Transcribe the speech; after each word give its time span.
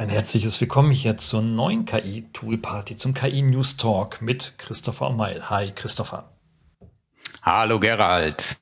Ein 0.00 0.08
herzliches 0.08 0.58
Willkommen 0.62 0.92
hier 0.92 1.18
zur 1.18 1.42
neuen 1.42 1.84
KI-Tool-Party, 1.84 2.96
zum 2.96 3.12
KI-News 3.12 3.76
Talk 3.76 4.22
mit 4.22 4.54
Christopher 4.56 5.10
Meil. 5.10 5.50
Hi, 5.50 5.70
Christopher. 5.72 6.32
Hallo, 7.42 7.78
Gerald. 7.78 8.56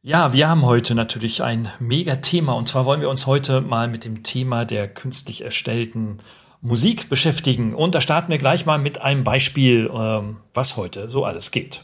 Ja, 0.00 0.32
wir 0.32 0.48
haben 0.48 0.62
heute 0.62 0.94
natürlich 0.94 1.42
ein 1.42 1.70
Mega-Thema 1.78 2.54
und 2.54 2.68
zwar 2.68 2.86
wollen 2.86 3.02
wir 3.02 3.10
uns 3.10 3.26
heute 3.26 3.60
mal 3.60 3.86
mit 3.86 4.06
dem 4.06 4.22
Thema 4.22 4.64
der 4.64 4.88
künstlich 4.88 5.42
erstellten 5.44 6.22
Musik 6.62 7.10
beschäftigen. 7.10 7.74
Und 7.74 7.94
da 7.94 8.00
starten 8.00 8.30
wir 8.30 8.38
gleich 8.38 8.64
mal 8.64 8.78
mit 8.78 9.02
einem 9.02 9.24
Beispiel, 9.24 9.90
ähm, 9.92 10.38
was 10.54 10.78
heute 10.78 11.10
so 11.10 11.26
alles 11.26 11.50
geht. 11.50 11.82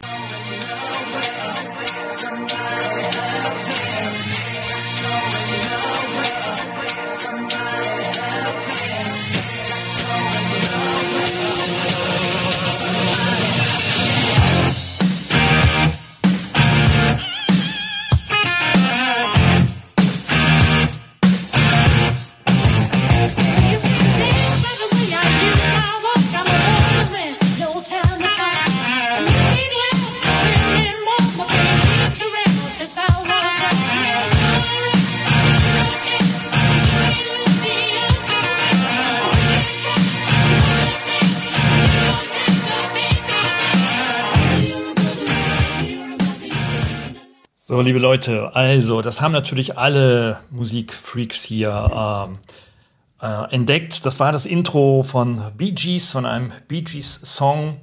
So, 0.00 0.08
liebe 47.82 47.98
Leute, 47.98 48.54
also, 48.54 49.02
das 49.02 49.20
haben 49.20 49.32
natürlich 49.32 49.78
alle 49.78 50.38
Musikfreaks 50.50 51.44
hier 51.44 52.28
ähm, 52.28 52.38
äh, 53.20 53.54
entdeckt. 53.54 54.04
Das 54.04 54.20
war 54.20 54.32
das 54.32 54.46
Intro 54.46 55.02
von 55.02 55.42
Bee 55.56 55.72
Gees, 55.72 56.12
von 56.12 56.26
einem 56.26 56.52
Bee 56.68 56.82
Gees 56.82 57.20
Song 57.22 57.80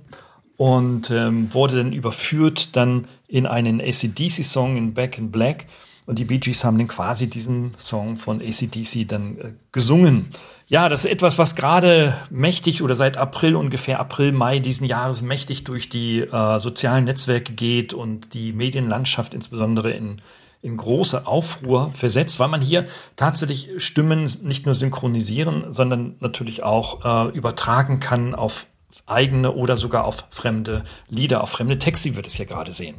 und 0.57 1.09
ähm, 1.11 1.53
wurde 1.53 1.77
dann 1.77 1.93
überführt 1.93 2.75
dann 2.75 3.07
in 3.27 3.45
einen 3.45 3.79
ACDC 3.79 4.43
Song 4.43 4.75
in 4.75 4.93
Back 4.93 5.17
in 5.17 5.31
Black. 5.31 5.65
Und 6.09 6.17
die 6.17 6.25
Bee 6.25 6.39
Gees 6.39 6.63
haben 6.63 6.79
dann 6.79 6.87
quasi 6.87 7.29
diesen 7.29 7.71
Song 7.77 8.17
von 8.17 8.41
ACDC 8.41 9.07
dann 9.07 9.37
äh, 9.37 9.51
gesungen. 9.71 10.31
Ja, 10.65 10.89
das 10.89 11.05
ist 11.05 11.11
etwas, 11.11 11.37
was 11.37 11.55
gerade 11.55 12.15
mächtig 12.31 12.81
oder 12.81 12.95
seit 12.95 13.15
April 13.15 13.55
ungefähr, 13.55 13.99
April, 13.99 14.31
Mai 14.31 14.57
diesen 14.57 14.87
Jahres 14.87 15.21
mächtig 15.21 15.65
durch 15.65 15.87
die 15.87 16.21
äh, 16.21 16.59
sozialen 16.59 17.03
Netzwerke 17.03 17.53
geht 17.53 17.93
und 17.93 18.33
die 18.33 18.53
Medienlandschaft 18.53 19.35
insbesondere 19.35 19.91
in, 19.91 20.19
in 20.63 20.77
große 20.77 21.27
Aufruhr 21.27 21.91
versetzt, 21.93 22.39
weil 22.39 22.47
man 22.47 22.61
hier 22.61 22.87
tatsächlich 23.15 23.69
Stimmen 23.77 24.27
nicht 24.41 24.65
nur 24.65 24.73
synchronisieren, 24.73 25.71
sondern 25.71 26.15
natürlich 26.21 26.63
auch 26.63 27.05
äh, 27.29 27.37
übertragen 27.37 27.99
kann 27.99 28.33
auf 28.33 28.65
eigene 29.05 29.51
oder 29.53 29.77
sogar 29.77 30.05
auf 30.05 30.25
fremde 30.31 30.83
Lieder, 31.07 31.43
auf 31.43 31.51
fremde 31.51 31.77
Texte, 31.77 32.09
wie 32.09 32.15
wir 32.15 32.23
das 32.23 32.33
hier 32.33 32.47
gerade 32.47 32.71
sehen. 32.71 32.95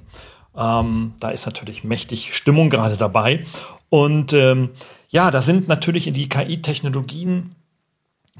Ähm, 0.61 1.15
da 1.19 1.31
ist 1.31 1.47
natürlich 1.47 1.83
mächtig 1.83 2.37
Stimmung 2.37 2.71
gerade 2.71 2.97
dabei. 2.97 3.45
Und 3.89 4.33
ähm, 4.33 4.71
ja, 5.09 5.31
da 5.31 5.43
sind 5.43 5.67
natürlich 5.67 6.13
die 6.13 6.29
KI-Technologien 6.29 7.57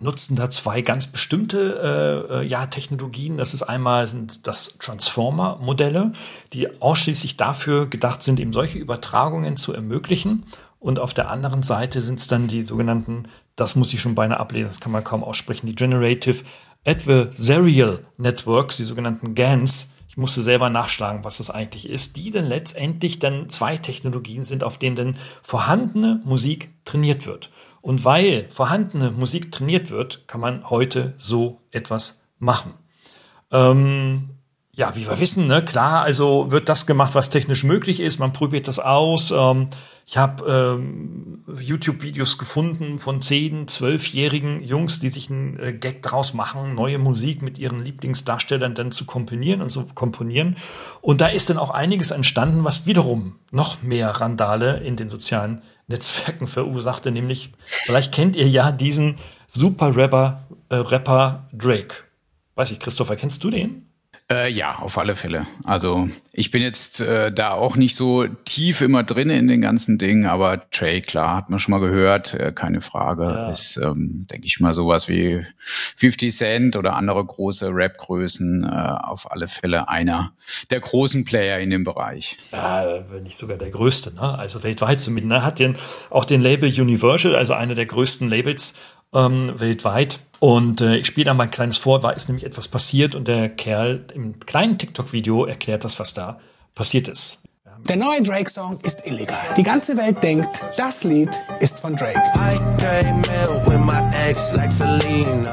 nutzen 0.01 0.35
da 0.35 0.49
zwei 0.49 0.81
ganz 0.81 1.07
bestimmte 1.07 2.27
äh, 2.31 2.39
äh, 2.39 2.47
ja, 2.47 2.67
Technologien. 2.67 3.37
Das 3.37 3.55
ist 3.55 3.63
einmal 3.63 4.07
sind 4.07 4.47
das 4.47 4.79
Transformer-Modelle, 4.79 6.13
die 6.53 6.81
ausschließlich 6.81 7.37
dafür 7.37 7.87
gedacht 7.87 8.23
sind, 8.23 8.41
eben 8.41 8.53
solche 8.53 8.79
Übertragungen 8.79 9.57
zu 9.57 9.75
ermöglichen. 9.75 10.47
Und 10.79 10.99
auf 10.99 11.13
der 11.13 11.31
anderen 11.31 11.63
Seite 11.63 12.01
sind 12.01 12.19
es 12.19 12.27
dann 12.27 12.49
die 12.49 12.63
sogenannten, 12.63 13.25
das 13.55 13.77
muss 13.77 13.93
ich 13.93 14.01
schon 14.01 14.15
beinahe 14.15 14.41
ablesen, 14.41 14.69
das 14.69 14.81
kann 14.81 14.93
man 14.93 15.05
kaum 15.05 15.23
aussprechen, 15.23 15.67
die 15.67 15.75
Generative 15.75 16.45
Adversarial 16.87 18.07
Networks, 18.17 18.79
die 18.79 18.85
sogenannten 18.85 19.35
GANs, 19.35 19.93
musste 20.21 20.43
selber 20.43 20.71
nachschlagen, 20.71 21.25
was 21.25 21.39
das 21.39 21.51
eigentlich 21.51 21.89
ist, 21.89 22.17
die 22.17 22.31
dann 22.31 22.47
letztendlich 22.47 23.19
dann 23.19 23.49
zwei 23.49 23.77
Technologien 23.77 24.45
sind, 24.45 24.63
auf 24.63 24.79
denen 24.79 24.97
dann 24.97 25.17
vorhandene 25.43 26.21
Musik 26.25 26.71
trainiert 26.85 27.27
wird. 27.27 27.51
Und 27.81 28.05
weil 28.05 28.47
vorhandene 28.51 29.11
Musik 29.11 29.51
trainiert 29.51 29.91
wird, 29.91 30.29
kann 30.29 30.41
man 30.41 30.69
heute 30.69 31.15
so 31.17 31.61
etwas 31.71 32.23
machen. 32.39 32.75
Ähm, 33.51 34.31
ja, 34.73 34.95
wie 34.95 35.07
wir 35.09 35.19
wissen, 35.19 35.47
ne, 35.47 35.65
klar, 35.65 36.03
also 36.03 36.51
wird 36.51 36.69
das 36.69 36.87
gemacht, 36.87 37.15
was 37.15 37.31
technisch 37.31 37.65
möglich 37.65 38.01
ist. 38.01 38.19
Man 38.19 38.33
probiert 38.33 38.69
das 38.69 38.79
aus. 38.79 39.31
Ähm, 39.31 39.69
ich 40.11 40.17
habe 40.17 40.45
ähm, 40.51 41.45
YouTube-Videos 41.61 42.37
gefunden 42.37 42.99
von 42.99 43.21
10-, 43.21 43.69
12-jährigen 43.69 44.61
Jungs, 44.61 44.99
die 44.99 45.09
sich 45.09 45.31
einen 45.31 45.57
äh, 45.61 45.73
Gag 45.73 46.03
draus 46.03 46.35
machen, 46.35 46.75
neue 46.75 46.99
Musik 46.99 47.43
mit 47.43 47.61
ihren 47.61 47.85
Lieblingsdarstellern 47.85 48.75
dann 48.75 48.91
zu 48.91 49.05
komponieren 49.05 49.63
und 49.63 49.69
zu 49.69 49.85
komponieren. 49.95 50.57
Und 51.01 51.21
da 51.21 51.29
ist 51.29 51.49
dann 51.49 51.59
auch 51.59 51.71
einiges 51.71 52.11
entstanden, 52.11 52.65
was 52.65 52.87
wiederum 52.87 53.37
noch 53.53 53.85
mehr 53.85 54.11
Randale 54.11 54.79
in 54.79 54.97
den 54.97 55.09
sozialen 55.09 55.63
Netzwerken 55.87 56.49
verursachte. 56.49 57.13
Nämlich, 57.13 57.53
vielleicht 57.65 58.13
kennt 58.13 58.35
ihr 58.35 58.49
ja 58.49 58.73
diesen 58.73 59.15
Super-Rapper 59.47 60.45
äh, 60.71 60.75
Rapper 60.75 61.49
Drake. 61.53 61.95
Weiß 62.57 62.73
ich, 62.73 62.81
Christopher, 62.81 63.15
kennst 63.15 63.45
du 63.45 63.51
den? 63.51 63.90
Äh, 64.31 64.49
ja, 64.53 64.77
auf 64.79 64.97
alle 64.97 65.17
Fälle. 65.17 65.47
Also 65.65 66.09
ich 66.33 66.53
bin 66.53 66.63
jetzt 66.63 67.01
äh, 67.01 67.33
da 67.33 67.51
auch 67.51 67.75
nicht 67.75 67.97
so 67.97 68.29
tief 68.45 68.81
immer 68.81 69.03
drin 69.03 69.29
in 69.29 69.49
den 69.49 69.61
ganzen 69.61 69.99
Dingen, 69.99 70.27
aber 70.27 70.71
Trey, 70.71 71.01
klar, 71.01 71.37
hat 71.37 71.51
man 71.51 71.59
schon 71.59 71.73
mal 71.73 71.81
gehört, 71.81 72.35
äh, 72.35 72.53
keine 72.53 72.81
Frage. 72.81 73.25
Ja. 73.25 73.51
Ist, 73.51 73.77
ähm, 73.79 74.29
denke 74.31 74.47
ich 74.47 74.61
mal, 74.61 74.73
sowas 74.73 75.09
wie 75.09 75.45
50 75.97 76.37
Cent 76.37 76.77
oder 76.77 76.95
andere 76.95 77.25
große 77.25 77.71
Rap-Größen, 77.75 78.63
äh, 78.63 78.69
auf 78.69 79.33
alle 79.33 79.49
Fälle 79.49 79.89
einer 79.89 80.33
der 80.71 80.79
großen 80.79 81.25
Player 81.25 81.59
in 81.59 81.71
dem 81.71 81.83
Bereich. 81.83 82.37
Ja, 82.53 83.01
wenn 83.11 83.25
nicht 83.25 83.37
sogar 83.37 83.57
der 83.57 83.71
größte, 83.71 84.15
ne? 84.15 84.39
Also 84.39 84.63
weltweit 84.63 85.01
zumindest. 85.01 85.29
Ne? 85.29 85.45
Hat 85.45 85.59
den, 85.59 85.75
auch 86.09 86.25
den 86.25 86.41
Label 86.41 86.69
Universal, 86.69 87.35
also 87.35 87.55
einer 87.55 87.75
der 87.75 87.87
größten 87.87 88.31
Labels 88.31 88.75
ähm, 89.15 89.53
weltweit. 89.59 90.21
Und 90.39 90.81
äh, 90.81 90.97
ich 90.97 91.07
spiele 91.07 91.27
da 91.27 91.35
mal 91.35 91.45
ein 91.45 91.51
kleines 91.51 91.79
vor, 91.79 92.01
da 92.01 92.11
ist 92.11 92.29
nämlich 92.29 92.45
etwas 92.45 92.69
passiert 92.69 93.15
und 93.15 93.29
der 93.29 93.49
Kerl 93.51 94.07
im 94.15 94.41
kleinen 94.41 94.79
TikTok-Video 94.79 95.45
erklärt 95.45 95.85
das, 95.85 96.01
was 96.01 96.15
da 96.15 96.41
passiert 96.75 97.09
ist. 97.09 97.43
Der 97.89 97.97
neue 97.97 98.23
Drake-Song 98.23 98.79
ist 98.83 99.07
illegal. 99.07 99.39
Die 99.57 99.63
ganze 99.63 99.97
Welt 99.97 100.23
denkt, 100.23 100.61
das 100.77 101.03
Lied 101.03 101.31
ist 101.61 101.81
von 101.81 101.97
Drake. 101.97 102.23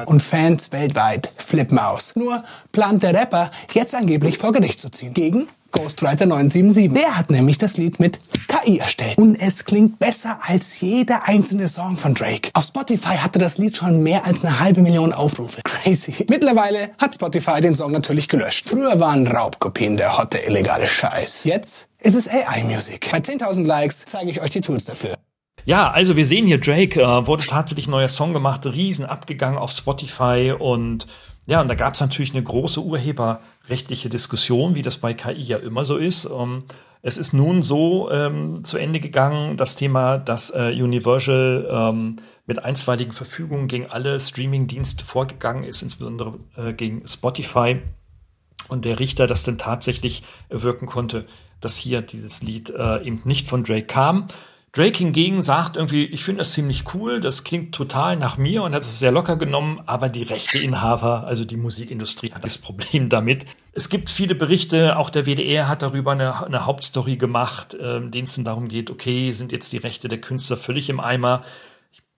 Und 0.06 0.21
Fans 0.21 0.71
weltweit 0.71 1.31
flippen 1.38 1.80
aus. 1.80 2.15
Nur 2.15 2.44
plant 2.71 3.03
der 3.03 3.13
Rapper 3.13 3.50
jetzt 3.74 3.95
angeblich 3.95 4.38
vor 4.38 4.51
Gericht 4.51 4.80
zu 4.80 4.92
ziehen. 4.92 5.13
Gegen 5.13 5.48
Ghostwriter 5.77 6.25
977. 6.25 6.94
Der 6.94 7.18
hat 7.18 7.29
nämlich 7.29 7.59
das 7.59 7.77
Lied 7.77 8.00
mit 8.00 8.19
KI 8.47 8.79
erstellt. 8.79 9.18
Und 9.18 9.35
es 9.35 9.63
klingt 9.63 10.00
besser 10.00 10.39
als 10.41 10.81
jeder 10.81 11.27
einzelne 11.27 11.68
Song 11.68 11.97
von 11.97 12.15
Drake. 12.15 12.50
Auf 12.53 12.65
Spotify 12.65 13.18
hatte 13.18 13.38
das 13.38 13.59
Lied 13.59 13.77
schon 13.77 14.01
mehr 14.01 14.25
als 14.25 14.44
eine 14.44 14.59
halbe 14.59 14.81
Million 14.81 15.13
Aufrufe. 15.13 15.62
Crazy. 15.63 16.25
Mittlerweile 16.29 16.89
hat 16.97 17.13
Spotify 17.13 17.62
den 17.62 17.75
Song 17.75 17.91
natürlich 17.91 18.27
gelöscht. 18.27 18.68
Früher 18.68 19.00
waren 19.00 19.27
Raubkopien 19.27 19.97
der 19.97 20.18
hotte 20.18 20.39
illegale 20.39 20.88
Scheiß. 20.88 21.44
Jetzt 21.44 21.89
ist 22.01 22.15
es 22.15 22.27
AI-Music. 22.27 23.12
Bei 23.12 23.19
10.000 23.19 23.65
Likes 23.65 24.06
zeige 24.06 24.31
ich 24.31 24.41
euch 24.41 24.50
die 24.50 24.62
Tools 24.62 24.85
dafür. 24.85 25.13
Ja, 25.65 25.91
also 25.91 26.15
wir 26.15 26.25
sehen 26.25 26.47
hier, 26.47 26.59
Drake 26.59 27.01
äh, 27.01 27.27
wurde 27.27 27.45
tatsächlich 27.45 27.88
neuer 27.88 28.07
Song 28.07 28.33
gemacht, 28.33 28.65
riesen 28.65 29.06
abgegangen 29.06 29.57
auf 29.59 29.71
Spotify 29.71 30.56
und 30.57 31.07
ja, 31.47 31.61
und 31.61 31.67
da 31.67 31.75
gab 31.75 31.95
es 31.95 32.01
natürlich 32.01 32.33
eine 32.33 32.44
große 32.44 32.81
urheberrechtliche 32.81 34.09
Diskussion, 34.09 34.75
wie 34.75 34.83
das 34.83 34.97
bei 34.97 35.13
KI 35.13 35.41
ja 35.41 35.57
immer 35.57 35.83
so 35.83 35.97
ist. 35.97 36.25
Ähm, 36.25 36.63
Es 37.03 37.17
ist 37.17 37.31
nun 37.31 37.61
so 37.61 38.09
ähm, 38.11 38.63
zu 38.63 38.77
Ende 38.77 38.99
gegangen, 38.99 39.55
das 39.55 39.75
Thema, 39.75 40.17
dass 40.17 40.49
äh, 40.49 40.73
Universal 40.73 41.67
ähm, 41.71 42.17
mit 42.47 42.65
einstweiligen 42.65 43.13
Verfügungen 43.13 43.67
gegen 43.67 43.85
alle 43.85 44.19
Streaming-Dienste 44.19 45.05
vorgegangen 45.05 45.63
ist, 45.63 45.83
insbesondere 45.83 46.39
äh, 46.57 46.73
gegen 46.73 47.07
Spotify. 47.07 47.79
Und 48.67 48.83
der 48.83 49.00
Richter 49.00 49.27
das 49.27 49.43
dann 49.43 49.57
tatsächlich 49.57 50.23
wirken 50.50 50.88
konnte, 50.88 51.25
dass 51.61 51.77
hier 51.77 52.01
dieses 52.01 52.43
Lied 52.43 52.71
äh, 52.71 53.01
eben 53.05 53.21
nicht 53.23 53.47
von 53.47 53.63
Drake 53.63 53.88
kam. 53.88 54.27
Drake 54.73 54.99
hingegen 54.99 55.41
sagt 55.41 55.77
irgendwie, 55.77 56.05
ich 56.05 56.23
finde 56.23 56.39
das 56.39 56.53
ziemlich 56.53 56.93
cool, 56.93 57.19
das 57.19 57.43
klingt 57.43 57.73
total 57.73 58.15
nach 58.15 58.37
mir 58.37 58.63
und 58.63 58.75
hat 58.75 58.81
es 58.81 58.99
sehr 58.99 59.11
locker 59.11 59.35
genommen, 59.35 59.81
aber 59.85 60.09
die 60.09 60.23
Rechteinhaber, 60.23 61.25
also 61.25 61.45
die 61.45 61.55
Musikindustrie, 61.55 62.31
hat 62.31 62.43
das 62.43 62.57
Problem 62.57 63.09
damit. 63.09 63.45
Es 63.73 63.89
gibt 63.89 64.09
viele 64.09 64.35
Berichte, 64.35 64.97
auch 64.97 65.09
der 65.09 65.25
WDR 65.25 65.67
hat 65.67 65.81
darüber 65.81 66.11
eine, 66.11 66.45
eine 66.45 66.65
Hauptstory 66.65 67.15
gemacht, 67.15 67.73
äh, 67.75 68.01
denen 68.01 68.25
es 68.25 68.35
dann 68.35 68.45
darum 68.45 68.67
geht, 68.67 68.91
okay, 68.91 69.31
sind 69.31 69.51
jetzt 69.51 69.71
die 69.71 69.77
Rechte 69.77 70.09
der 70.09 70.19
Künstler 70.19 70.57
völlig 70.57 70.89
im 70.89 70.99
Eimer? 70.99 71.43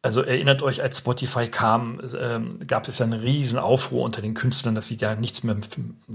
Also 0.01 0.21
erinnert 0.21 0.61
euch, 0.61 0.81
als 0.81 0.97
Spotify 0.97 1.47
kam, 1.47 2.01
ähm, 2.19 2.65
gab 2.67 2.87
es 2.87 2.99
ja 2.99 3.05
einen 3.05 3.19
riesen 3.19 3.59
Aufruhr 3.59 4.03
unter 4.03 4.21
den 4.21 4.33
Künstlern, 4.33 4.73
dass 4.73 4.87
sie 4.87 4.97
ja 4.97 5.15
nichts 5.15 5.43
mehr 5.43 5.57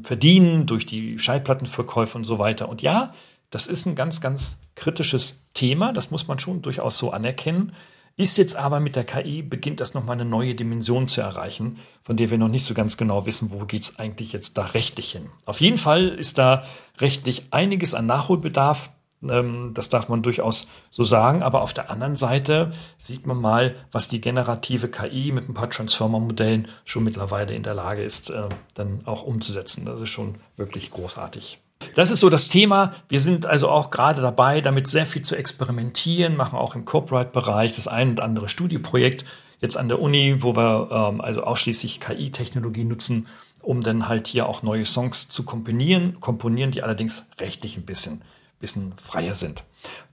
verdienen 0.03 0.67
durch 0.67 0.87
die 0.87 1.19
Schallplattenverkäufe 1.19 2.17
und 2.17 2.25
so 2.25 2.39
weiter. 2.39 2.69
Und 2.69 2.83
ja, 2.83 3.13
das 3.55 3.69
ist 3.69 3.87
ein 3.87 3.95
ganz, 3.95 4.21
ganz 4.21 4.63
kritisches 4.75 5.47
Thema, 5.55 5.93
das 5.93 6.11
muss 6.11 6.27
man 6.27 6.41
schon 6.41 6.61
durchaus 6.61 6.99
so 6.99 7.13
anerkennen. 7.13 7.73
Ist 8.17 8.37
jetzt 8.37 8.57
aber 8.57 8.81
mit 8.81 8.97
der 8.97 9.05
KI, 9.05 9.43
beginnt 9.43 9.81
das 9.81 9.95
nochmal 9.95 10.15
eine 10.15 10.25
neue 10.25 10.57
Dimension 10.57 11.07
zu 11.07 11.21
erreichen, 11.21 11.79
von 12.03 12.17
der 12.17 12.31
wir 12.31 12.39
noch 12.39 12.49
nicht 12.49 12.65
so 12.65 12.75
ganz 12.75 12.97
genau 12.97 13.27
wissen, 13.27 13.53
wo 13.53 13.65
geht 13.65 13.83
es 13.83 13.99
eigentlich 13.99 14.33
jetzt 14.33 14.59
da 14.59 14.67
rechtlich 14.67 15.13
hin. 15.13 15.31
Auf 15.47 15.61
jeden 15.61 15.79
Fall 15.79 16.07
ist 16.07 16.39
da 16.39 16.65
rechtlich 16.99 17.47
einiges 17.53 17.95
an 17.95 18.07
Nachholbedarf. 18.07 18.91
Ähm, 19.23 19.71
das 19.73 19.89
darf 19.89 20.09
man 20.09 20.23
durchaus 20.23 20.69
so 20.91 21.05
sagen. 21.05 21.43
Aber 21.43 21.63
auf 21.63 21.75
der 21.75 21.91
anderen 21.91 22.15
Seite 22.15 22.73
sieht 22.99 23.27
man 23.27 23.41
mal, 23.41 23.75
was 23.91 24.09
die 24.09 24.21
generative 24.21 24.89
KI 24.89 25.33
mit 25.33 25.49
ein 25.49 25.55
paar 25.55 25.71
Transformer-Modellen 25.71 26.69
schon 26.85 27.05
mittlerweile 27.05 27.55
in 27.55 27.65
der 27.65 27.75
Lage 27.75 28.03
ist, 28.03 28.31
äh, 28.31 28.49
dann 28.75 29.07
auch 29.07 29.23
umzusetzen. 29.23 29.87
Das 29.87 30.01
ist 30.01 30.11
schon 30.11 30.37
wirklich 30.57 30.91
großartig. 30.93 31.64
Das 31.95 32.11
ist 32.11 32.21
so 32.21 32.31
das 32.31 32.49
Thema. 32.49 32.93
Wir 33.09 33.21
sind 33.21 33.47
also 33.47 33.69
auch 33.69 33.91
gerade 33.91 34.23
dabei, 34.23 34.61
damit 34.61 34.87
sehr 34.87 35.07
viel 35.07 35.23
zu 35.23 35.37
experimentieren, 35.37 36.37
machen 36.37 36.59
auch 36.59 36.75
im 36.75 36.85
Copyright-Bereich 36.85 37.75
das 37.75 37.89
ein 37.89 38.11
und 38.11 38.21
andere 38.21 38.49
Studieprojekt 38.49 39.25
jetzt 39.61 39.77
an 39.77 39.89
der 39.89 40.01
Uni, 40.01 40.43
wo 40.43 40.55
wir 40.57 40.89
ähm, 40.91 41.21
also 41.21 41.43
ausschließlich 41.43 42.01
KI-Technologie 42.01 42.85
nutzen, 42.85 43.27
um 43.63 43.83
dann 43.83 44.09
halt 44.09 44.27
hier 44.27 44.49
auch 44.49 44.63
neue 44.63 44.85
Songs 44.85 45.29
zu 45.29 45.45
komponieren, 45.45 46.21
komponieren, 46.21 46.71
die 46.71 46.83
allerdings 46.83 47.29
rechtlich 47.41 47.77
ein 47.77 47.87
bisschen, 47.87 48.23
bisschen 48.61 48.93
freier 49.03 49.35
sind. 49.35 49.65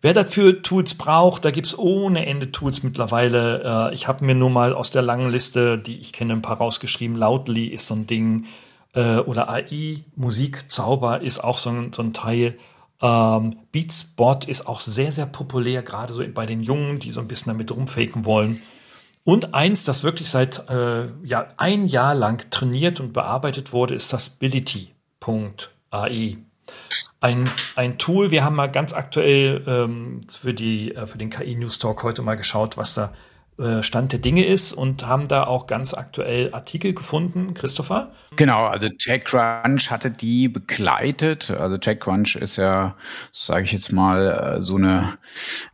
Wer 0.02 0.14
dafür 0.14 0.62
Tools 0.62 0.96
braucht, 0.96 1.46
da 1.46 1.52
gibt's 1.52 1.78
ohne 1.78 2.26
Ende 2.26 2.52
Tools 2.52 2.84
mittlerweile. 2.84 3.90
Äh, 3.92 3.94
ich 3.94 4.08
habe 4.08 4.26
mir 4.26 4.36
nur 4.36 4.50
mal 4.50 4.74
aus 4.74 4.92
der 4.92 5.02
langen 5.02 5.30
Liste, 5.30 5.78
die 5.78 6.00
ich 6.00 6.14
kenne, 6.14 6.34
ein 6.34 6.42
paar 6.42 6.58
rausgeschrieben. 6.58 7.18
Loudly 7.18 7.68
ist 7.68 7.88
so 7.88 7.96
ein 7.96 8.08
Ding 8.08 8.46
äh, 8.94 9.18
oder 9.18 9.50
AI, 9.50 10.04
Musik, 10.16 10.72
Zauber 10.72 11.22
ist 11.22 11.44
auch 11.44 11.58
so 11.58 11.70
ein, 11.70 11.94
so 11.94 12.02
ein 12.02 12.14
Teil. 12.14 12.58
Ähm, 13.02 13.58
Beatspot 13.72 14.46
ist 14.46 14.68
auch 14.68 14.80
sehr, 14.80 15.12
sehr 15.12 15.26
populär, 15.26 15.82
gerade 15.82 16.14
so 16.14 16.24
bei 16.34 16.46
den 16.46 16.62
Jungen, 16.62 17.00
die 17.00 17.12
so 17.12 17.20
ein 17.20 17.28
bisschen 17.28 17.52
damit 17.52 17.72
rumfaken 17.72 18.26
wollen. 18.26 18.62
Und 19.24 19.54
eins, 19.54 19.84
das 19.84 20.04
wirklich 20.04 20.30
seit 20.30 20.70
äh, 20.70 21.08
ja, 21.24 21.48
ein 21.58 21.86
Jahr 21.86 22.16
lang 22.16 22.50
trainiert 22.50 23.00
und 23.00 23.14
bearbeitet 23.14 23.72
wurde, 23.72 23.96
ist 23.96 24.14
das 24.14 24.38
Ability.ai. 24.38 26.38
Ein, 27.20 27.52
ein 27.76 27.98
Tool, 28.00 28.32
wir 28.32 28.44
haben 28.44 28.56
mal 28.56 28.72
ganz 28.72 28.94
aktuell 28.94 29.64
ähm, 29.68 30.22
für, 30.28 30.56
die, 30.56 30.96
äh, 30.96 31.06
für 31.06 31.20
den 31.20 31.30
KI 31.30 31.56
News 31.56 31.78
Talk 31.78 32.02
heute 32.02 32.24
mal 32.24 32.36
geschaut, 32.36 32.78
was 32.78 32.96
da 32.96 33.14
Stand 33.82 34.12
der 34.12 34.20
Dinge 34.20 34.46
ist 34.46 34.74
und 34.74 35.06
haben 35.06 35.28
da 35.28 35.44
auch 35.44 35.68
ganz 35.68 35.94
aktuell 35.94 36.54
Artikel 36.54 36.94
gefunden. 36.94 37.54
Christopher? 37.54 38.12
Genau, 38.36 38.66
also 38.66 38.90
TechCrunch 38.90 39.92
hatte 39.92 40.10
die 40.10 40.48
begleitet. 40.48 41.52
Also 41.52 41.78
TechCrunch 41.78 42.36
ist 42.36 42.56
ja, 42.56 42.96
sage 43.32 43.66
ich 43.66 43.72
jetzt 43.72 43.92
mal, 43.92 44.58
äh, 44.58 44.62
so 44.62 44.78
eine 44.78 45.18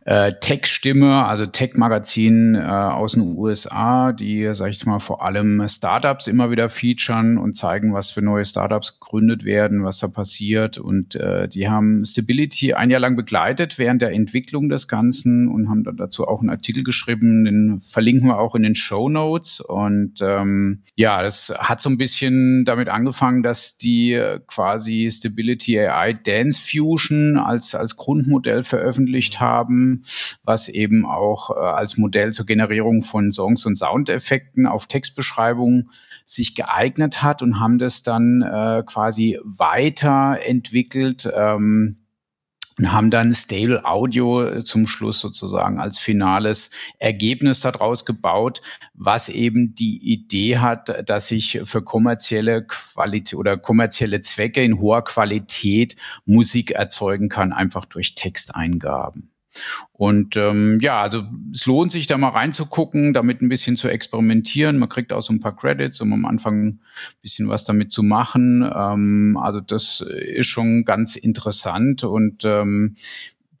äh, 0.04 0.32
Tech-Stimme, 0.32 1.24
also 1.24 1.46
Tech-Magazin 1.46 2.54
äh, 2.54 2.60
aus 2.60 3.12
den 3.12 3.36
USA, 3.36 4.12
die, 4.12 4.48
sage 4.54 4.70
ich 4.70 4.78
jetzt 4.78 4.86
mal, 4.86 5.00
vor 5.00 5.24
allem 5.24 5.66
Startups 5.68 6.26
immer 6.26 6.50
wieder 6.50 6.68
featuren 6.68 7.38
und 7.38 7.54
zeigen, 7.54 7.92
was 7.92 8.10
für 8.10 8.22
neue 8.22 8.44
Startups 8.44 9.00
gegründet 9.00 9.44
werden, 9.44 9.84
was 9.84 9.98
da 9.98 10.08
passiert. 10.08 10.78
Und 10.78 11.14
äh, 11.14 11.48
die 11.48 11.68
haben 11.68 12.04
Stability 12.04 12.74
ein 12.74 12.90
Jahr 12.90 13.00
lang 13.00 13.16
begleitet 13.16 13.78
während 13.78 14.02
der 14.02 14.12
Entwicklung 14.12 14.68
des 14.68 14.88
Ganzen 14.88 15.48
und 15.48 15.68
haben 15.68 15.84
dann 15.84 15.96
dazu 15.96 16.26
auch 16.26 16.40
einen 16.40 16.50
Artikel 16.50 16.84
geschrieben, 16.84 17.44
den 17.44 17.80
verlinken 17.80 18.28
wir 18.28 18.38
auch 18.38 18.54
in 18.54 18.62
den 18.62 18.74
Show 18.74 19.08
Notes. 19.08 19.60
Und 19.60 20.20
ähm, 20.20 20.82
ja, 20.94 21.22
das 21.22 21.54
hat 21.58 21.80
so 21.80 21.90
ein 21.90 21.98
bisschen 21.98 22.64
damit 22.64 22.88
angefangen, 22.88 23.42
dass 23.42 23.76
die 23.76 24.12
äh, 24.12 24.40
quasi 24.46 25.08
Stability 25.10 25.78
AI 25.78 26.12
Dance 26.12 26.60
Fusion 26.60 27.36
als, 27.38 27.74
als 27.74 27.96
Grundmodell 27.96 28.62
veröffentlicht 28.62 29.40
haben, 29.40 29.47
was 30.44 30.68
eben 30.68 31.06
auch 31.06 31.50
äh, 31.50 31.54
als 31.58 31.96
Modell 31.96 32.32
zur 32.32 32.46
Generierung 32.46 33.02
von 33.02 33.32
Songs 33.32 33.66
und 33.66 33.76
Soundeffekten 33.76 34.66
auf 34.66 34.86
Textbeschreibungen 34.86 35.90
sich 36.24 36.54
geeignet 36.54 37.22
hat 37.22 37.42
und 37.42 37.58
haben 37.60 37.78
das 37.78 38.02
dann 38.02 38.42
äh, 38.42 38.82
quasi 38.86 39.38
weiterentwickelt. 39.44 41.30
Ähm, 41.34 41.96
und 42.78 42.92
haben 42.92 43.10
dann 43.10 43.34
Stable 43.34 43.84
Audio 43.84 44.44
äh, 44.44 44.64
zum 44.64 44.86
Schluss 44.86 45.20
sozusagen 45.20 45.80
als 45.80 45.98
finales 45.98 46.70
Ergebnis 46.98 47.60
daraus 47.60 48.04
gebaut, 48.04 48.62
was 48.94 49.28
eben 49.28 49.74
die 49.74 49.98
Idee 49.98 50.58
hat, 50.58 51.08
dass 51.08 51.30
ich 51.30 51.60
für 51.64 51.82
kommerzielle 51.82 52.64
Qualität 52.64 53.38
oder 53.38 53.56
kommerzielle 53.58 54.20
Zwecke 54.20 54.62
in 54.62 54.78
hoher 54.80 55.02
Qualität 55.02 55.96
Musik 56.24 56.70
erzeugen 56.70 57.28
kann, 57.28 57.52
einfach 57.52 57.84
durch 57.84 58.14
Texteingaben. 58.14 59.32
Und 59.92 60.36
ähm, 60.36 60.78
ja, 60.80 61.00
also 61.00 61.24
es 61.52 61.66
lohnt 61.66 61.92
sich 61.92 62.06
da 62.06 62.18
mal 62.18 62.30
reinzugucken, 62.30 63.12
damit 63.12 63.42
ein 63.42 63.48
bisschen 63.48 63.76
zu 63.76 63.88
experimentieren. 63.88 64.78
Man 64.78 64.88
kriegt 64.88 65.12
auch 65.12 65.22
so 65.22 65.32
ein 65.32 65.40
paar 65.40 65.56
Credits, 65.56 66.00
um 66.00 66.12
am 66.12 66.24
Anfang 66.24 66.66
ein 66.66 66.80
bisschen 67.22 67.48
was 67.48 67.64
damit 67.64 67.92
zu 67.92 68.02
machen. 68.02 68.62
Ähm, 68.62 69.38
also 69.40 69.60
das 69.60 70.00
ist 70.00 70.46
schon 70.48 70.84
ganz 70.84 71.16
interessant 71.16 72.04
und 72.04 72.44
ähm, 72.44 72.96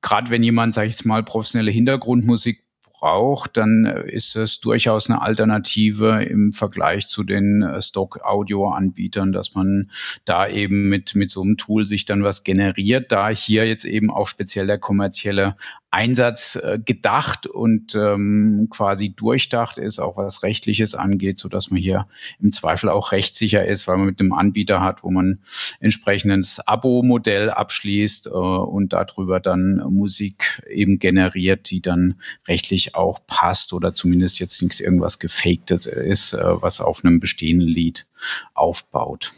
gerade 0.00 0.30
wenn 0.30 0.42
jemand, 0.42 0.74
sage 0.74 0.88
ich 0.88 0.94
jetzt 0.94 1.06
mal, 1.06 1.22
professionelle 1.22 1.70
Hintergrundmusik 1.70 2.62
braucht, 2.98 3.56
dann 3.56 3.86
ist 3.86 4.34
es 4.36 4.60
durchaus 4.60 5.08
eine 5.08 5.22
Alternative 5.22 6.24
im 6.24 6.52
Vergleich 6.52 7.06
zu 7.06 7.22
den 7.22 7.62
äh, 7.62 7.80
Stock-Audio-Anbietern, 7.80 9.32
dass 9.32 9.54
man 9.54 9.90
da 10.24 10.48
eben 10.48 10.88
mit, 10.88 11.14
mit 11.14 11.30
so 11.30 11.42
einem 11.42 11.56
Tool 11.56 11.86
sich 11.86 12.06
dann 12.06 12.24
was 12.24 12.42
generiert, 12.42 13.12
da 13.12 13.28
hier 13.28 13.66
jetzt 13.66 13.84
eben 13.84 14.10
auch 14.10 14.26
speziell 14.26 14.66
der 14.66 14.78
kommerzielle 14.78 15.56
Einsatz 15.90 16.56
äh, 16.56 16.78
gedacht 16.78 17.46
und 17.46 17.94
ähm, 17.94 18.68
quasi 18.70 19.10
durchdacht 19.14 19.78
ist, 19.78 19.98
auch 19.98 20.18
was 20.18 20.42
Rechtliches 20.42 20.94
angeht, 20.94 21.38
so 21.38 21.48
dass 21.48 21.70
man 21.70 21.80
hier 21.80 22.06
im 22.40 22.52
Zweifel 22.52 22.90
auch 22.90 23.12
rechtssicher 23.12 23.66
ist, 23.66 23.88
weil 23.88 23.96
man 23.96 24.06
mit 24.06 24.20
einem 24.20 24.32
Anbieter 24.32 24.82
hat, 24.82 25.02
wo 25.02 25.10
man 25.10 25.40
entsprechendes 25.80 26.60
Abo-Modell 26.60 27.50
abschließt 27.50 28.26
äh, 28.26 28.30
und 28.30 28.92
darüber 28.92 29.40
dann 29.40 29.76
Musik 29.88 30.62
eben 30.68 30.98
generiert, 30.98 31.70
die 31.70 31.80
dann 31.80 32.20
rechtlich 32.46 32.94
auch 32.94 33.26
passt 33.26 33.72
oder 33.72 33.94
zumindest 33.94 34.40
jetzt 34.40 34.60
nichts 34.60 34.80
irgendwas 34.80 35.18
gefaktes 35.18 35.86
ist, 35.86 36.34
äh, 36.34 36.62
was 36.62 36.82
auf 36.82 37.04
einem 37.04 37.18
bestehenden 37.18 37.68
Lied 37.68 38.06
aufbaut. 38.52 39.32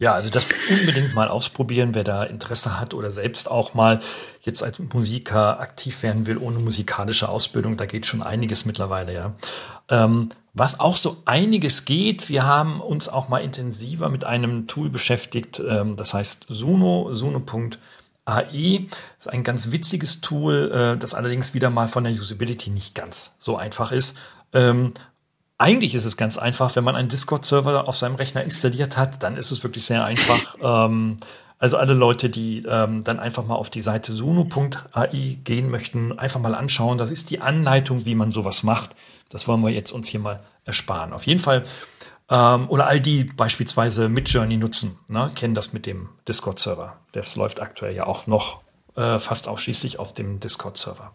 Ja, 0.00 0.12
also 0.12 0.28
das 0.28 0.52
unbedingt 0.70 1.14
mal 1.14 1.28
ausprobieren, 1.28 1.94
wer 1.94 2.02
da 2.02 2.24
Interesse 2.24 2.80
hat 2.80 2.94
oder 2.94 3.12
selbst 3.12 3.48
auch 3.48 3.74
mal 3.74 4.00
jetzt 4.42 4.64
als 4.64 4.80
Musiker 4.80 5.60
aktiv 5.60 6.02
werden 6.02 6.26
will 6.26 6.36
ohne 6.36 6.58
musikalische 6.58 7.28
Ausbildung. 7.28 7.76
Da 7.76 7.86
geht 7.86 8.06
schon 8.06 8.22
einiges 8.22 8.64
mittlerweile, 8.64 9.14
ja. 9.14 9.34
Ähm, 9.88 10.30
was 10.52 10.80
auch 10.80 10.96
so 10.96 11.22
einiges 11.26 11.84
geht, 11.84 12.28
wir 12.28 12.44
haben 12.44 12.80
uns 12.80 13.08
auch 13.08 13.28
mal 13.28 13.38
intensiver 13.38 14.08
mit 14.08 14.24
einem 14.24 14.66
Tool 14.66 14.88
beschäftigt, 14.88 15.60
ähm, 15.66 15.94
das 15.96 16.12
heißt 16.14 16.46
Suno, 16.48 17.12
suno.ai. 17.12 18.86
Ist 19.18 19.28
ein 19.28 19.44
ganz 19.44 19.70
witziges 19.70 20.20
Tool, 20.20 20.72
äh, 20.72 20.98
das 20.98 21.14
allerdings 21.14 21.54
wieder 21.54 21.70
mal 21.70 21.86
von 21.86 22.04
der 22.04 22.12
Usability 22.12 22.70
nicht 22.70 22.94
ganz 22.96 23.34
so 23.38 23.56
einfach 23.56 23.92
ist. 23.92 24.18
Ähm, 24.52 24.92
eigentlich 25.58 25.94
ist 25.94 26.04
es 26.04 26.16
ganz 26.16 26.36
einfach, 26.36 26.74
wenn 26.76 26.84
man 26.84 26.96
einen 26.96 27.08
Discord-Server 27.08 27.88
auf 27.88 27.96
seinem 27.96 28.16
Rechner 28.16 28.42
installiert 28.42 28.96
hat, 28.96 29.22
dann 29.22 29.36
ist 29.36 29.50
es 29.50 29.62
wirklich 29.62 29.86
sehr 29.86 30.04
einfach. 30.04 30.56
ähm, 30.62 31.18
also 31.58 31.76
alle 31.76 31.94
Leute, 31.94 32.28
die 32.28 32.64
ähm, 32.68 33.04
dann 33.04 33.20
einfach 33.20 33.46
mal 33.46 33.54
auf 33.54 33.70
die 33.70 33.80
Seite 33.80 34.12
suno.ai 34.12 35.38
gehen 35.44 35.70
möchten, 35.70 36.18
einfach 36.18 36.40
mal 36.40 36.54
anschauen. 36.54 36.98
Das 36.98 37.10
ist 37.10 37.30
die 37.30 37.40
Anleitung, 37.40 38.04
wie 38.04 38.14
man 38.14 38.32
sowas 38.32 38.64
macht. 38.64 38.90
Das 39.30 39.48
wollen 39.48 39.62
wir 39.62 39.70
jetzt 39.70 39.92
uns 39.92 40.08
hier 40.08 40.20
mal 40.20 40.40
ersparen. 40.64 41.12
Auf 41.12 41.26
jeden 41.26 41.40
Fall. 41.40 41.62
Ähm, 42.28 42.68
oder 42.68 42.86
all 42.86 43.00
die 43.00 43.24
beispielsweise 43.24 44.08
Midjourney 44.08 44.56
nutzen, 44.56 44.98
ne, 45.08 45.30
kennen 45.34 45.54
das 45.54 45.72
mit 45.72 45.86
dem 45.86 46.08
Discord-Server. 46.26 46.96
Das 47.12 47.36
läuft 47.36 47.60
aktuell 47.60 47.94
ja 47.94 48.06
auch 48.06 48.26
noch 48.26 48.60
äh, 48.96 49.18
fast 49.18 49.48
ausschließlich 49.48 49.98
auf 49.98 50.14
dem 50.14 50.40
Discord-Server. 50.40 51.12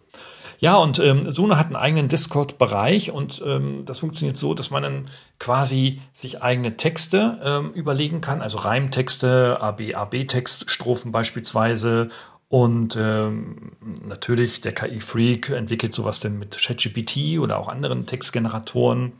Ja, 0.59 0.75
und 0.75 0.99
ähm, 0.99 1.31
Suno 1.31 1.55
hat 1.55 1.67
einen 1.67 1.77
eigenen 1.77 2.09
Discord-Bereich 2.09 3.11
und 3.11 3.41
ähm, 3.45 3.85
das 3.85 3.99
funktioniert 3.99 4.35
so, 4.35 4.53
dass 4.53 4.71
man 4.71 4.83
dann 4.83 5.05
quasi 5.39 6.01
sich 6.11 6.43
eigene 6.43 6.75
Texte 6.75 7.39
ähm, 7.41 7.71
überlegen 7.71 8.19
kann, 8.19 8.41
also 8.41 8.57
Reimtexte, 8.57 9.57
AB, 9.61 9.95
AB-Text, 9.95 10.69
Strophen 10.69 11.13
beispielsweise. 11.13 12.09
Und 12.49 12.97
ähm, 12.99 13.73
natürlich 14.05 14.59
der 14.59 14.73
KI-Freak 14.73 15.49
entwickelt 15.51 15.93
sowas 15.93 16.19
denn 16.19 16.39
mit 16.39 16.57
ChatGPT 16.57 17.39
oder 17.39 17.59
auch 17.59 17.67
anderen 17.67 18.05
Textgeneratoren. 18.05 19.13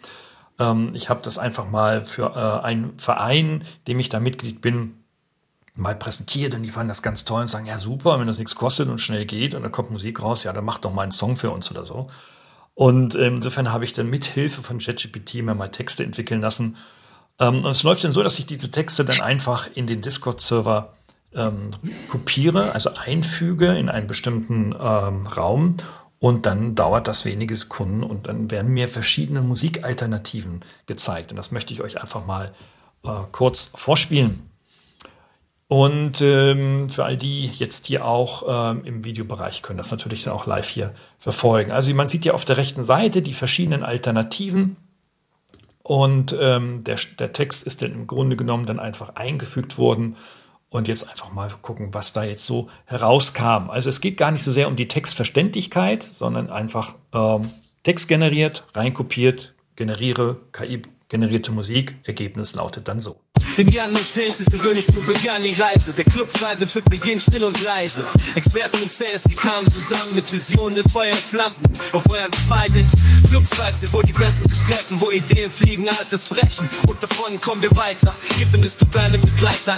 Ähm, 0.60 0.92
ich 0.94 1.10
habe 1.10 1.22
das 1.24 1.38
einfach 1.38 1.70
mal 1.70 2.04
für 2.04 2.34
äh, 2.36 2.66
einen 2.66 3.00
Verein, 3.00 3.64
dem 3.88 4.00
ich 4.00 4.10
da 4.10 4.20
Mitglied 4.20 4.62
bin, 4.62 4.99
mal 5.80 5.96
präsentiert 5.96 6.54
und 6.54 6.64
die 6.64 6.70
fanden 6.70 6.90
das 6.90 7.02
ganz 7.02 7.26
toll 7.26 7.42
und 7.42 7.48
sagen, 7.48 7.66
ja 7.66 7.80
super, 7.80 8.20
wenn 8.20 8.28
das 8.28 8.38
nichts 8.38 8.56
kostet 8.56 8.90
und 8.90 9.00
schnell 9.00 9.26
geht 9.26 9.56
und 9.56 9.64
da 9.64 9.70
kommt 9.70 9.92
Musik 9.92 10.22
raus, 10.22 10.44
ja, 10.44 10.54
dann 10.54 10.66
mach 10.66 10.80
doch 10.80 10.94
mal 10.94 11.04
einen 11.04 11.12
Song 11.12 11.36
für 11.36 11.50
uns 11.50 11.72
oder 11.72 11.86
so. 11.86 12.08
Und 12.76 13.16
ähm, 13.16 13.36
insofern 13.36 13.74
habe 13.74 13.84
ich 13.84 13.94
dann 13.94 14.10
mit 14.10 14.26
Hilfe 14.26 14.62
von 14.62 14.80
ChatGPT 14.80 15.36
mir 15.36 15.56
mal 15.56 15.70
Texte 15.70 16.04
entwickeln 16.04 16.42
lassen. 16.42 16.78
Ähm, 17.40 17.66
und 17.66 17.72
es 17.72 17.84
läuft 17.84 18.04
dann 18.04 18.12
so, 18.12 18.24
dass 18.24 18.40
ich 18.40 18.46
diese 18.46 18.72
Texte 18.72 19.04
dann 19.04 19.22
einfach 19.22 19.68
in 19.74 19.88
den 19.88 20.02
Discord-Server 20.02 20.94
ähm, 21.34 21.72
kopiere, 22.10 22.74
also 22.74 22.92
einfüge 22.94 23.78
in 23.78 23.90
einen 23.90 24.08
bestimmten 24.08 24.74
ähm, 24.80 25.28
Raum 25.28 25.78
und 26.20 26.46
dann 26.46 26.76
dauert 26.76 27.08
das 27.08 27.26
wenige 27.26 27.56
Sekunden 27.56 28.04
und 28.04 28.28
dann 28.28 28.52
werden 28.52 28.74
mir 28.74 28.88
verschiedene 28.88 29.42
Musikalternativen 29.42 30.64
gezeigt. 30.86 31.32
Und 31.32 31.38
das 31.38 31.52
möchte 31.52 31.74
ich 31.74 31.82
euch 31.82 32.02
einfach 32.02 32.26
mal 32.26 32.54
äh, 33.04 33.10
kurz 33.32 33.72
vorspielen. 33.76 34.49
Und 35.70 36.20
ähm, 36.22 36.90
für 36.90 37.06
all 37.06 37.16
die 37.16 37.46
jetzt 37.46 37.86
hier 37.86 38.04
auch 38.04 38.72
ähm, 38.72 38.84
im 38.86 39.04
Videobereich 39.04 39.62
können 39.62 39.78
das 39.78 39.92
natürlich 39.92 40.24
dann 40.24 40.34
auch 40.34 40.48
live 40.48 40.68
hier 40.68 40.96
verfolgen. 41.20 41.72
Also 41.72 41.94
man 41.94 42.08
sieht 42.08 42.26
ja 42.26 42.34
auf 42.34 42.44
der 42.44 42.58
rechten 42.58 42.84
Seite 42.84 43.22
die 43.22 43.36
verschiedenen 43.36 43.84
Alternativen. 43.84 44.78
Und 45.84 46.36
ähm, 46.42 46.84
der, 46.86 46.98
der 47.20 47.34
Text 47.34 47.68
ist 47.68 47.84
dann 47.84 47.92
im 47.92 48.08
Grunde 48.08 48.36
genommen 48.36 48.66
dann 48.66 48.80
einfach 48.80 49.16
eingefügt 49.16 49.78
worden. 49.78 50.18
Und 50.70 50.88
jetzt 50.88 51.08
einfach 51.08 51.32
mal 51.32 51.52
gucken, 51.62 51.94
was 51.94 52.14
da 52.14 52.24
jetzt 52.24 52.48
so 52.48 52.68
herauskam. 52.86 53.70
Also 53.70 53.90
es 53.90 54.02
geht 54.02 54.18
gar 54.18 54.32
nicht 54.32 54.44
so 54.44 54.52
sehr 54.52 54.68
um 54.68 54.76
die 54.76 54.88
Textverständlichkeit, 54.88 56.02
sondern 56.02 56.50
einfach 56.50 56.96
ähm, 57.14 57.48
Text 57.84 58.08
generiert, 58.08 58.66
reinkopiert, 58.74 59.54
generiere 59.76 60.38
KI 60.52 60.82
generierte 61.10 61.52
Musik. 61.52 61.96
Ergebnis 62.04 62.56
lautet 62.56 62.88
dann 62.88 63.00
so. 63.00 63.20
Den 63.60 63.68
Jan 63.72 63.90
und 63.90 64.14
persönlich 64.50 64.86
zu 64.86 65.02
begann 65.02 65.44
die 65.44 65.54
Reise. 65.54 65.92
Der 65.92 66.06
Clubpreise 66.06 66.66
für 66.66 66.82
Beginn 66.82 67.20
still 67.20 67.44
und 67.44 67.62
leise. 67.62 68.06
Experten 68.36 68.82
und 68.82 68.90
Sales, 68.90 69.24
die 69.24 69.36
kamen 69.36 69.70
zusammen 69.70 70.16
mit 70.16 70.32
Visionen, 70.32 70.82
Feuer 70.90 71.12
und 71.12 71.20
Flammen. 71.20 71.56
Auf 71.92 72.10
euren 72.10 72.32
zweites 72.48 72.92
Clubpreise, 73.28 73.92
wo 73.92 74.02
die 74.02 74.14
Besten 74.14 74.48
sich 74.48 74.60
treffen, 74.60 75.02
wo 75.02 75.12
Ideen 75.12 75.52
fliegen, 75.52 75.90
Altes 75.90 76.24
brechen. 76.24 76.70
Und 76.88 77.04
davon 77.04 77.42
kommen 77.42 77.62
wir 77.62 77.72
weiter. 77.72 78.16
Hier 78.38 78.48
findest 78.48 78.80
du 78.80 78.86
deine 78.86 79.18
Begleiter. 79.18 79.76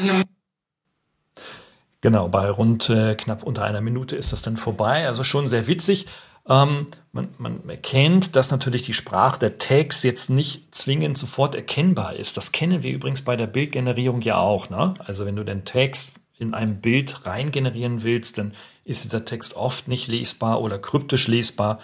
Genau, 2.01 2.27
bei 2.27 2.51
rund 2.51 2.87
äh, 2.91 3.15
knapp 3.15 3.41
unter 3.41 3.63
einer 3.63 3.81
Minute 3.81 4.15
ist 4.15 4.31
das 4.31 4.43
dann 4.43 4.57
vorbei. 4.57 5.07
Also 5.07 5.23
schon 5.23 5.49
sehr 5.49 5.65
witzig. 5.65 6.05
Ähm, 6.51 6.87
man, 7.13 7.29
man 7.37 7.69
erkennt, 7.69 8.35
dass 8.35 8.51
natürlich 8.51 8.83
die 8.83 8.93
Sprache 8.93 9.39
der 9.39 9.57
Tags 9.57 10.03
jetzt 10.03 10.29
nicht 10.29 10.75
zwingend 10.75 11.17
sofort 11.17 11.55
erkennbar 11.55 12.17
ist. 12.17 12.35
Das 12.35 12.51
kennen 12.51 12.83
wir 12.83 12.91
übrigens 12.91 13.21
bei 13.21 13.37
der 13.37 13.47
Bildgenerierung 13.47 14.21
ja 14.21 14.37
auch. 14.37 14.69
Ne? 14.69 14.93
Also 14.99 15.25
wenn 15.25 15.37
du 15.37 15.45
den 15.45 15.63
Text 15.63 16.13
in 16.37 16.53
einem 16.53 16.81
Bild 16.81 17.25
rein 17.25 17.51
generieren 17.51 18.03
willst, 18.03 18.37
dann 18.37 18.53
ist 18.83 19.05
dieser 19.05 19.23
Text 19.23 19.55
oft 19.55 19.87
nicht 19.87 20.09
lesbar 20.09 20.61
oder 20.61 20.77
kryptisch 20.77 21.27
lesbar. 21.29 21.79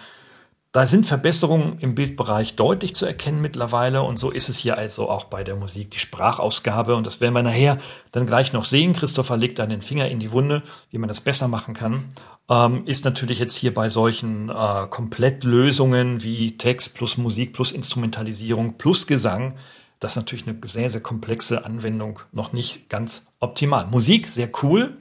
Da 0.74 0.86
sind 0.86 1.06
Verbesserungen 1.06 1.80
im 1.80 1.96
Bildbereich 1.96 2.56
deutlich 2.56 2.94
zu 2.94 3.06
erkennen 3.06 3.42
mittlerweile 3.42 4.02
und 4.02 4.20
so 4.20 4.32
ist 4.32 4.50
es 4.50 4.58
hier 4.58 4.78
also 4.78 5.10
auch 5.10 5.24
bei 5.24 5.44
der 5.46 5.56
Musik, 5.56 5.92
die 5.92 6.00
Sprachausgabe 6.00 6.96
und 6.96 7.08
das 7.08 7.22
werden 7.22 7.34
wir 7.34 7.42
nachher 7.42 7.78
dann 8.12 8.26
gleich 8.26 8.52
noch 8.52 8.66
sehen. 8.66 8.94
Christopher 8.94 9.38
legt 9.38 9.60
da 9.60 9.66
den 9.66 9.82
Finger 9.82 10.10
in 10.10 10.20
die 10.20 10.32
Wunde, 10.32 10.64
wie 10.92 10.98
man 10.98 11.08
das 11.08 11.22
besser 11.22 11.48
machen 11.48 11.74
kann 11.74 12.10
ähm, 12.50 12.86
ist 12.86 13.06
natürlich 13.06 13.40
jetzt 13.40 13.56
hier 13.56 13.74
bei 13.74 13.90
solchen 13.90 14.50
äh, 14.50 14.88
Komplettlösungen 14.90 16.24
wie 16.24 16.58
Text 16.58 16.96
plus 16.96 17.18
Musik 17.18 17.54
plus 17.54 17.72
Instrumentalisierung 17.72 18.78
plus 18.78 19.08
Gesang, 19.08 19.56
das 20.00 20.12
ist 20.12 20.18
natürlich 20.18 20.48
eine 20.48 20.60
sehr, 20.64 20.90
sehr 20.90 21.02
komplexe 21.02 21.66
Anwendung 21.66 22.20
noch 22.32 22.54
nicht 22.54 22.90
ganz 22.90 23.28
optimal. 23.40 23.88
Musik, 23.88 24.28
sehr 24.28 24.50
cool. 24.62 24.98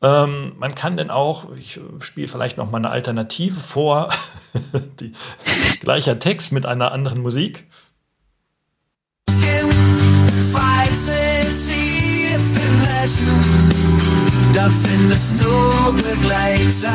Ähm, 0.00 0.54
man 0.58 0.74
kann 0.74 0.96
denn 0.96 1.10
auch, 1.10 1.54
ich 1.54 1.78
spiele 2.00 2.28
vielleicht 2.28 2.56
noch 2.56 2.70
mal 2.70 2.78
eine 2.78 2.90
Alternative 2.90 3.58
vor, 3.60 4.08
die, 5.00 5.12
gleicher 5.80 6.18
Text 6.18 6.50
mit 6.52 6.64
einer 6.66 6.92
anderen 6.92 7.20
Musik. 7.20 7.68
Findest 14.72 15.40
du 15.40 15.92
Begleiter. 15.94 16.92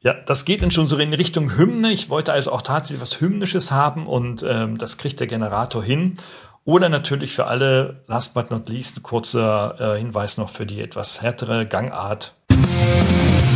Ja, 0.00 0.14
das 0.14 0.44
geht 0.44 0.62
dann 0.62 0.70
schon 0.70 0.86
so 0.86 0.96
in 0.98 1.12
Richtung 1.12 1.56
Hymne. 1.56 1.90
Ich 1.90 2.08
wollte 2.08 2.32
also 2.32 2.52
auch 2.52 2.62
tatsächlich 2.62 3.02
was 3.02 3.20
Hymnisches 3.20 3.72
haben 3.72 4.06
und 4.06 4.44
ähm, 4.48 4.78
das 4.78 4.96
kriegt 4.96 5.18
der 5.20 5.26
Generator 5.26 5.82
hin. 5.82 6.16
Oder 6.64 6.88
natürlich 6.88 7.32
für 7.32 7.46
alle, 7.46 8.04
last 8.06 8.34
but 8.34 8.50
not 8.50 8.68
least, 8.68 8.98
ein 8.98 9.02
kurzer 9.02 9.94
äh, 9.96 9.98
Hinweis 9.98 10.36
noch 10.36 10.50
für 10.50 10.66
die 10.66 10.80
etwas 10.80 11.22
härtere 11.22 11.66
Gangart. 11.66 12.34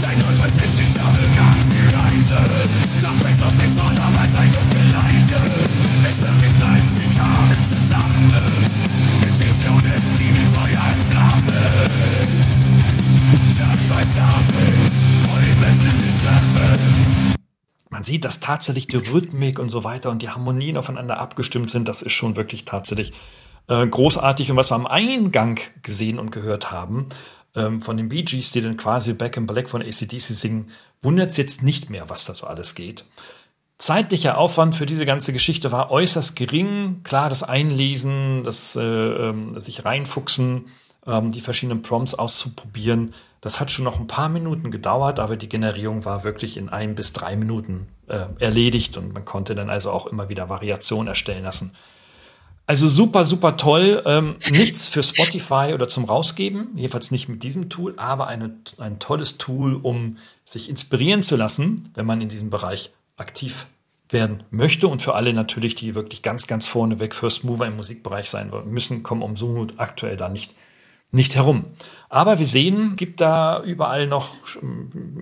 Seit 0.01 0.15
1970 0.15 0.97
Jahre 0.97 1.21
Gangreise, 1.37 2.35
nach 3.03 3.25
rechts 3.25 3.43
auf 3.43 3.53
links, 3.61 3.77
normalerweise 3.77 4.39
ein 4.39 4.92
Man 17.93 18.05
sieht, 18.05 18.25
dass 18.25 18.41
tatsächlich 18.41 18.87
die 18.87 18.97
Rhythmik 18.97 19.59
und 19.59 19.69
so 19.69 19.85
weiter 19.85 20.11
und 20.11 20.23
die 20.23 20.31
Harmonien 20.31 20.79
aufeinander 20.79 21.19
abgestimmt 21.19 21.69
sind. 21.69 21.89
Das 21.89 22.01
ist 22.01 22.13
schon 22.13 22.37
wirklich 22.37 22.65
tatsächlich 22.65 23.13
äh, 23.69 23.87
großartig. 23.87 24.51
Und 24.51 24.57
was 24.57 24.71
wir 24.71 24.77
am 24.77 24.87
Eingang 24.87 25.61
gesehen 25.83 26.19
und 26.19 26.31
gehört 26.31 26.71
haben, 26.71 27.11
ähm, 27.55 27.83
von 27.83 27.99
den 27.99 28.09
Bee 28.09 28.23
Gees, 28.23 28.51
die 28.51 28.63
dann 28.63 28.79
quasi 28.79 29.13
Back 29.13 29.37
in 29.37 29.45
Black 29.45 29.69
von 29.69 29.83
ACDC 29.83 30.23
singen, 30.23 30.71
wundert 31.03 31.33
es 31.33 31.37
jetzt 31.37 31.63
nicht 31.63 31.91
mehr, 31.91 32.09
was 32.09 32.25
da 32.25 32.33
so 32.33 32.47
alles 32.47 32.75
geht. 32.75 33.05
Zeitlicher 33.77 34.39
Aufwand 34.39 34.75
für 34.75 34.87
diese 34.87 35.05
ganze 35.05 35.35
Geschichte 35.35 35.71
war 35.71 35.91
äußerst 35.91 36.35
gering. 36.35 37.03
Klar, 37.05 37.29
das 37.29 37.43
Einlesen, 37.43 38.43
das 38.43 38.75
äh, 38.75 38.81
äh, 38.81 39.61
sich 39.61 39.85
reinfuchsen, 39.85 40.65
ähm, 41.07 41.31
die 41.31 41.43
verschiedenen 41.43 41.83
Prompts 41.83 42.15
auszuprobieren. 42.15 43.13
Das 43.43 43.59
hat 43.59 43.73
schon 43.73 43.85
noch 43.85 43.99
ein 43.99 44.07
paar 44.07 44.29
Minuten 44.29 44.71
gedauert, 44.71 45.19
aber 45.19 45.37
die 45.37 45.49
Generierung 45.49 46.05
war 46.05 46.23
wirklich 46.23 46.57
in 46.57 46.69
ein 46.69 46.95
bis 46.95 47.13
drei 47.13 47.35
Minuten 47.35 47.89
äh, 48.07 48.27
erledigt 48.39 48.97
und 48.97 49.13
man 49.13 49.25
konnte 49.25 49.57
dann 49.57 49.69
also 49.69 49.91
auch 49.91 50.07
immer 50.07 50.29
wieder 50.29 50.49
Variationen 50.49 51.09
erstellen 51.09 51.43
lassen. 51.43 51.75
Also 52.69 52.87
super, 52.87 53.25
super 53.25 53.57
toll. 53.57 54.01
Ähm, 54.07 54.37
nichts 54.53 54.89
für 54.89 55.03
Spotify 55.03 55.73
oder 55.75 55.89
zum 55.89 56.05
Rausgeben, 56.05 56.69
jedenfalls 56.77 57.11
nicht 57.11 57.29
mit 57.29 57.43
diesem 57.43 57.69
Tool, 57.69 57.95
aber 57.97 58.29
eine, 58.29 58.55
ein 58.79 59.01
tolles 59.01 59.39
Tool, 59.39 59.75
um 59.75 60.19
sich 60.45 60.71
inspirieren 60.71 61.25
zu 61.25 61.35
lassen, 61.35 61.91
wenn 61.95 62.07
man 62.07 62.21
in 62.21 62.29
diesem 62.29 62.49
Bereich 62.49 62.93
aktiv 63.17 63.67
werden 64.09 64.45
möchte 64.53 64.87
und 64.87 65.03
für 65.03 65.17
alle 65.17 65.33
natürlich, 65.33 65.75
die 65.75 65.97
wirklich 65.97 66.23
ganz, 66.23 66.47
ganz 66.47 66.69
vorneweg 66.69 67.13
First 67.13 67.43
Mover 67.43 67.67
im 67.67 67.75
Musikbereich 67.75 68.31
sein 68.31 68.53
müssen, 68.67 69.03
kommen 69.03 69.23
um 69.23 69.37
so 69.37 69.67
aktuell 69.79 70.17
da 70.17 70.29
nicht 70.29 70.55
nicht 71.13 71.37
herum. 71.37 71.67
Aber 72.09 72.39
wir 72.39 72.47
sehen, 72.47 72.97
gibt 72.97 73.23
da 73.23 73.63
überall 73.63 74.07
noch 74.07 74.35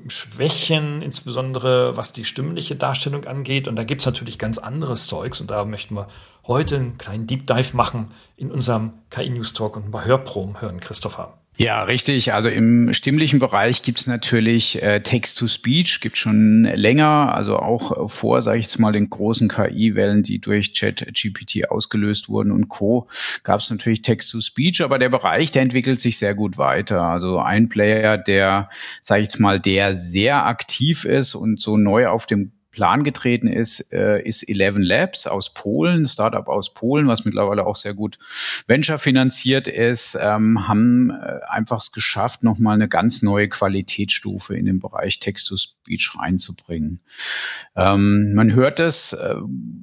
Schwächen, 0.09 1.03
insbesondere 1.03 1.97
was 1.97 2.13
die 2.13 2.25
stimmliche 2.25 2.75
Darstellung 2.75 3.27
angeht. 3.27 3.69
Und 3.69 3.77
da 3.77 3.85
gibt's 3.85 4.07
natürlich 4.07 4.41
ganz 4.41 4.59
anderes 4.59 5.07
Zeugs. 5.07 5.41
Und 5.41 5.53
da 5.53 5.65
möchten 5.65 5.95
wir 5.95 6.09
heute 6.49 6.77
einen 6.77 6.99
kleinen 6.99 7.29
Deep 7.29 7.47
Dive 7.47 7.77
machen 7.77 8.11
in 8.37 8.51
unserem 8.51 8.93
KI 9.11 9.31
News 9.31 9.53
Talk 9.53 9.77
und 9.77 9.85
ein 9.85 9.91
paar 9.93 10.05
Hörproben 10.05 10.61
hören, 10.61 10.81
Christopher. 10.81 11.40
Ja, 11.61 11.83
richtig. 11.83 12.33
Also 12.33 12.49
im 12.49 12.95
stimmlichen 12.95 13.39
Bereich 13.39 13.83
gibt 13.83 14.01
es 14.01 14.07
natürlich 14.07 14.83
äh, 14.83 15.03
Text-to-Speech, 15.03 16.01
gibt 16.01 16.17
schon 16.17 16.65
länger, 16.65 17.35
also 17.35 17.59
auch 17.59 18.09
vor, 18.09 18.41
sage 18.41 18.61
ich 18.61 18.65
jetzt 18.65 18.79
mal, 18.79 18.93
den 18.93 19.11
großen 19.11 19.51
KI-Wellen, 19.51 20.23
die 20.23 20.39
durch 20.39 20.73
Chat-GPT 20.73 21.71
ausgelöst 21.71 22.31
wurden 22.31 22.51
und 22.51 22.71
Co. 22.71 23.09
gab 23.43 23.61
es 23.61 23.69
natürlich 23.69 24.01
Text-to-Speech, 24.01 24.83
aber 24.83 24.99
der 24.99 25.11
Bereich, 25.11 25.53
der 25.53 25.61
entwickelt 25.61 26.01
sich 26.01 26.17
sehr 26.17 26.35
gut 26.35 26.57
weiter. 26.57 27.03
Also 27.03 27.39
ein 27.39 27.69
Player, 27.69 28.17
der, 28.17 28.71
sage 29.03 29.21
ich 29.21 29.27
jetzt 29.27 29.39
mal, 29.39 29.61
der 29.61 29.95
sehr 29.95 30.47
aktiv 30.47 31.05
ist 31.05 31.35
und 31.35 31.61
so 31.61 31.77
neu 31.77 32.09
auf 32.09 32.25
dem 32.25 32.53
Plan 32.71 33.03
getreten 33.03 33.49
ist, 33.49 33.93
äh, 33.93 34.23
ist 34.23 34.49
Eleven 34.49 34.83
Labs 34.83 35.27
aus 35.27 35.53
Polen, 35.53 36.07
Startup 36.07 36.47
aus 36.47 36.73
Polen, 36.73 37.09
was 37.09 37.25
mittlerweile 37.25 37.67
auch 37.67 37.77
sehr 37.77 37.95
gut 37.95 38.19
Venture 38.67 38.99
finanziert 38.99 39.67
ist, 39.67 40.17
ähm, 40.21 40.69
haben 40.69 41.11
äh, 41.11 41.41
einfach 41.49 41.81
es 41.81 41.91
geschafft, 41.91 42.45
nochmal 42.45 42.75
eine 42.75 42.89
ganz 42.89 43.23
neue 43.23 43.49
Qualitätsstufe 43.49 44.57
in 44.57 44.67
den 44.67 44.79
Bereich 44.79 45.19
Text-to-Speech 45.19 46.13
reinzubringen. 46.19 47.01
Ähm, 47.75 48.35
man 48.35 48.55
hört 48.55 48.79
es, 48.79 49.15
äh, 49.15 49.37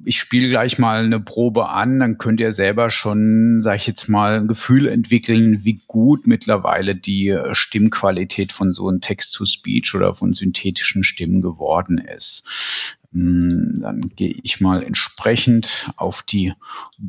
ich 0.04 0.18
spiele 0.18 0.48
gleich 0.48 0.78
mal 0.78 1.04
eine 1.04 1.20
Probe 1.20 1.68
an, 1.68 2.00
dann 2.00 2.16
könnt 2.16 2.40
ihr 2.40 2.52
selber 2.52 2.90
schon, 2.90 3.60
sage 3.60 3.76
ich 3.76 3.86
jetzt 3.86 4.08
mal, 4.08 4.38
ein 4.38 4.48
Gefühl 4.48 4.88
entwickeln, 4.88 5.64
wie 5.64 5.82
gut 5.86 6.26
mittlerweile 6.26 6.94
die 6.94 7.28
äh, 7.28 7.54
Stimmqualität 7.54 8.52
von 8.52 8.72
so 8.72 8.88
einem 8.88 9.02
Text-to-Speech 9.02 9.94
oder 9.94 10.14
von 10.14 10.32
synthetischen 10.32 11.04
Stimmen 11.04 11.42
geworden 11.42 11.98
ist. 11.98 12.77
Mm, 13.10 13.80
dann 13.80 14.10
gehe 14.14 14.34
ich 14.42 14.60
mal 14.60 14.82
entsprechend 14.82 15.90
auf 15.96 16.22
die 16.22 16.52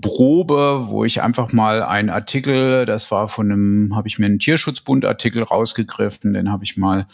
Probe, 0.01 0.85
wo 0.88 1.03
ich 1.03 1.21
einfach 1.21 1.51
mal 1.51 1.83
einen 1.83 2.09
Artikel, 2.09 2.85
das 2.85 3.11
war 3.11 3.27
von 3.27 3.51
einem, 3.51 3.95
habe 3.95 4.07
ich 4.07 4.17
mir 4.17 4.27
einen 4.27 4.39
Tierschutzbund-Artikel 4.39 5.43
rausgegriffen, 5.43 6.33
den 6.33 6.51
habe 6.51 6.63
ich 6.63 6.77
mal 6.77 7.07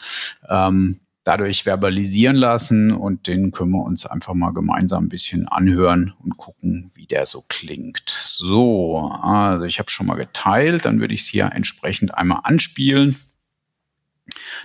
ähm, 0.47 0.99
dadurch 1.23 1.63
verbalisieren 1.63 2.35
lassen 2.35 2.91
und 2.91 3.27
den 3.27 3.51
können 3.51 3.71
wir 3.71 3.83
uns 3.83 4.05
einfach 4.05 4.35
mal 4.35 4.51
gemeinsam 4.51 5.05
ein 5.05 5.09
bisschen 5.09 5.47
anhören 5.47 6.13
und 6.23 6.37
gucken, 6.37 6.91
wie 6.93 7.07
der 7.07 7.25
so 7.25 7.43
klingt. 7.47 8.07
So, 8.07 8.99
also 8.99 9.65
ich 9.65 9.79
habe 9.79 9.89
schon 9.89 10.05
mal 10.05 10.15
geteilt, 10.15 10.85
dann 10.85 11.01
würde 11.01 11.15
ich 11.15 11.21
es 11.21 11.27
hier 11.27 11.51
entsprechend 11.51 12.13
einmal 12.13 12.41
anspielen 12.43 13.17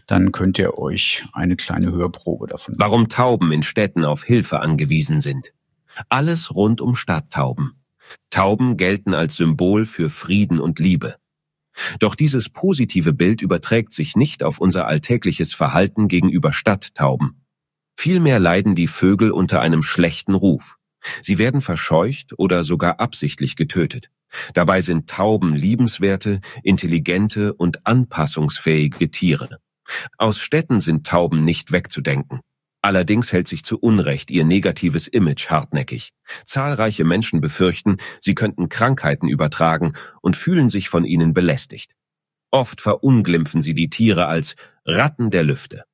dann 0.06 0.32
könnt 0.32 0.59
ihr 0.59 0.78
euch 0.78 1.25
eine 1.32 1.56
kleine 1.56 1.92
Hörprobe 1.92 2.47
davon. 2.47 2.75
Warum 2.78 3.09
Tauben 3.09 3.52
in 3.52 3.62
Städten 3.62 4.04
auf 4.04 4.25
Hilfe 4.25 4.61
angewiesen 4.61 5.20
sind. 5.20 5.52
Alles 6.09 6.54
rund 6.54 6.80
um 6.80 6.94
Stadttauben. 6.94 7.75
Tauben 8.30 8.76
gelten 8.76 9.14
als 9.14 9.37
Symbol 9.37 9.85
für 9.85 10.09
Frieden 10.09 10.61
und 10.61 10.78
Liebe. 10.78 11.16
Doch 11.99 12.14
dieses 12.14 12.49
positive 12.49 13.12
Bild 13.12 13.42
überträgt 13.42 13.92
sich 13.92 14.16
nicht 14.16 14.42
auf 14.42 14.61
unser 14.61 14.87
alltägliches 14.87 15.54
Verhalten 15.54 16.09
gegenüber 16.09 16.52
Stadttauben. 16.52 17.44
Vielmehr 17.97 18.38
leiden 18.38 18.75
die 18.75 18.87
Vögel 18.87 19.30
unter 19.30 19.61
einem 19.61 19.82
schlechten 19.82 20.35
Ruf. 20.35 20.76
Sie 21.23 21.38
werden 21.38 21.61
verscheucht 21.61 22.35
oder 22.38 22.64
sogar 22.64 23.00
absichtlich 23.00 23.56
getötet. 23.56 24.11
Dabei 24.54 24.80
sind 24.80 25.09
Tauben 25.09 25.54
liebenswerte, 25.54 26.40
intelligente 26.62 27.52
und 27.54 27.87
anpassungsfähige 27.87 29.11
Tiere. 29.11 29.49
Aus 30.18 30.38
Städten 30.38 30.80
sind 30.80 31.06
Tauben 31.06 31.44
nicht 31.44 31.73
wegzudenken. 31.73 32.40
Allerdings 32.82 33.32
hält 33.32 33.47
sich 33.47 33.62
zu 33.62 33.78
Unrecht 33.78 34.30
ihr 34.30 34.44
negatives 34.44 35.06
Image 35.06 35.50
hartnäckig. 35.50 36.11
Zahlreiche 36.44 37.04
Menschen 37.04 37.40
befürchten, 37.40 37.99
sie 38.20 38.35
könnten 38.35 38.68
Krankheiten 38.68 39.28
übertragen 39.28 39.92
und 40.23 40.37
fühlen 40.37 40.70
sich 40.70 40.88
von 40.88 41.04
ihnen 41.04 41.35
belästigt. 41.35 41.94
Oft 42.50 42.80
verunglimpfen 42.80 43.61
sie 43.61 43.75
die 43.75 43.90
Tiere 43.90 44.26
als 44.26 44.56
Ratten 44.87 45.30
der 45.30 45.44
Lüfte. 45.44 45.85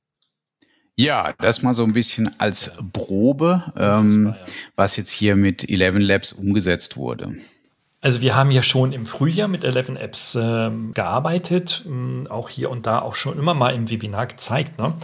Ja, 0.99 1.35
das 1.39 1.63
mal 1.63 1.75
so 1.75 1.85
ein 1.85 1.93
bisschen 1.93 2.41
als 2.41 2.73
Probe, 2.93 3.73
ähm, 3.77 4.35
was 4.77 4.97
jetzt 4.97 5.11
hier 5.11 5.37
mit 5.37 5.69
Eleven 5.69 6.01
Labs 6.01 6.33
umgesetzt 6.33 6.97
wurde. 6.97 7.37
Also 8.07 8.21
wir 8.21 8.37
haben 8.37 8.53
ja 8.53 8.63
schon 8.63 8.93
im 8.93 9.05
Frühjahr 9.05 9.49
mit 9.49 9.65
11 9.65 9.89
Apps 9.97 10.37
äh, 10.37 10.71
gearbeitet, 10.95 11.83
mh, 11.87 11.91
hm, 11.91 12.27
auch 12.29 12.49
hier 12.49 12.71
und 12.71 12.87
da 12.87 13.03
auch 13.03 13.17
schon 13.17 13.37
immer 13.37 13.53
mal 13.53 13.75
im 13.75 13.91
Webinar 13.91 14.29
gezeigt. 14.29 14.79
Ne? 14.79 14.95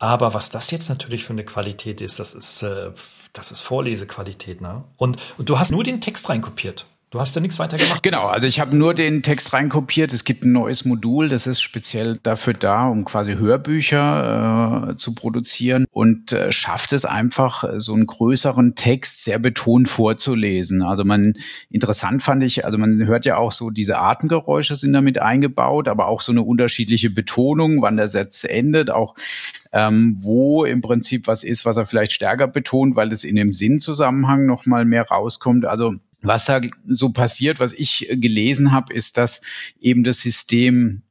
Aber 0.00 0.34
was 0.34 0.50
das 0.50 0.72
jetzt 0.72 0.88
natürlich 0.88 1.22
für 1.22 1.34
eine 1.34 1.44
Qualität 1.44 2.00
ist, 2.00 2.18
das 2.18 2.34
ist, 2.34 2.64
äh, 2.64 2.90
das 3.32 3.52
ist 3.52 3.60
Vorlesequalität. 3.60 4.60
Ne? 4.60 4.82
Und, 4.96 5.18
und 5.38 5.48
du 5.48 5.60
hast 5.60 5.70
nur 5.70 5.84
den 5.84 6.00
Text 6.00 6.28
reinkopiert. 6.30 6.86
Du 7.10 7.18
hast 7.18 7.34
ja 7.34 7.40
nichts 7.40 7.58
weiter 7.58 7.78
gemacht. 7.78 8.02
Genau, 8.02 8.26
also 8.26 8.46
ich 8.46 8.60
habe 8.60 8.76
nur 8.76 8.92
den 8.92 9.22
Text 9.22 9.54
reinkopiert. 9.54 10.12
Es 10.12 10.24
gibt 10.24 10.44
ein 10.44 10.52
neues 10.52 10.84
Modul, 10.84 11.30
das 11.30 11.46
ist 11.46 11.62
speziell 11.62 12.18
dafür 12.22 12.52
da, 12.52 12.86
um 12.86 13.06
quasi 13.06 13.34
Hörbücher 13.36 14.90
äh, 14.90 14.96
zu 14.96 15.14
produzieren 15.14 15.86
und 15.90 16.32
äh, 16.32 16.52
schafft 16.52 16.92
es 16.92 17.06
einfach, 17.06 17.64
so 17.78 17.94
einen 17.94 18.06
größeren 18.06 18.74
Text 18.74 19.24
sehr 19.24 19.38
betont 19.38 19.88
vorzulesen. 19.88 20.82
Also 20.82 21.06
man, 21.06 21.32
interessant 21.70 22.22
fand 22.22 22.42
ich, 22.42 22.66
also 22.66 22.76
man 22.76 23.06
hört 23.06 23.24
ja 23.24 23.38
auch 23.38 23.52
so, 23.52 23.70
diese 23.70 23.98
Atemgeräusche 23.98 24.76
sind 24.76 24.92
damit 24.92 25.18
eingebaut, 25.18 25.88
aber 25.88 26.08
auch 26.08 26.20
so 26.20 26.32
eine 26.32 26.42
unterschiedliche 26.42 27.08
Betonung, 27.08 27.80
wann 27.80 27.96
der 27.96 28.08
Satz 28.08 28.44
endet, 28.44 28.90
auch 28.90 29.14
ähm, 29.72 30.16
wo 30.20 30.64
im 30.64 30.80
Prinzip 30.80 31.26
was 31.26 31.44
ist, 31.44 31.64
was 31.64 31.76
er 31.76 31.86
vielleicht 31.86 32.12
stärker 32.12 32.48
betont, 32.48 32.96
weil 32.96 33.12
es 33.12 33.24
in 33.24 33.36
dem 33.36 33.52
Sinnzusammenhang 33.52 34.46
nochmal 34.46 34.84
mehr 34.84 35.06
rauskommt. 35.08 35.64
Also 35.64 35.94
was 36.20 36.46
da 36.46 36.60
so 36.86 37.10
passiert, 37.10 37.60
was 37.60 37.72
ich 37.72 38.08
gelesen 38.10 38.72
habe, 38.72 38.92
ist, 38.92 39.18
dass 39.18 39.42
eben 39.80 40.04
das 40.04 40.20
System 40.20 41.02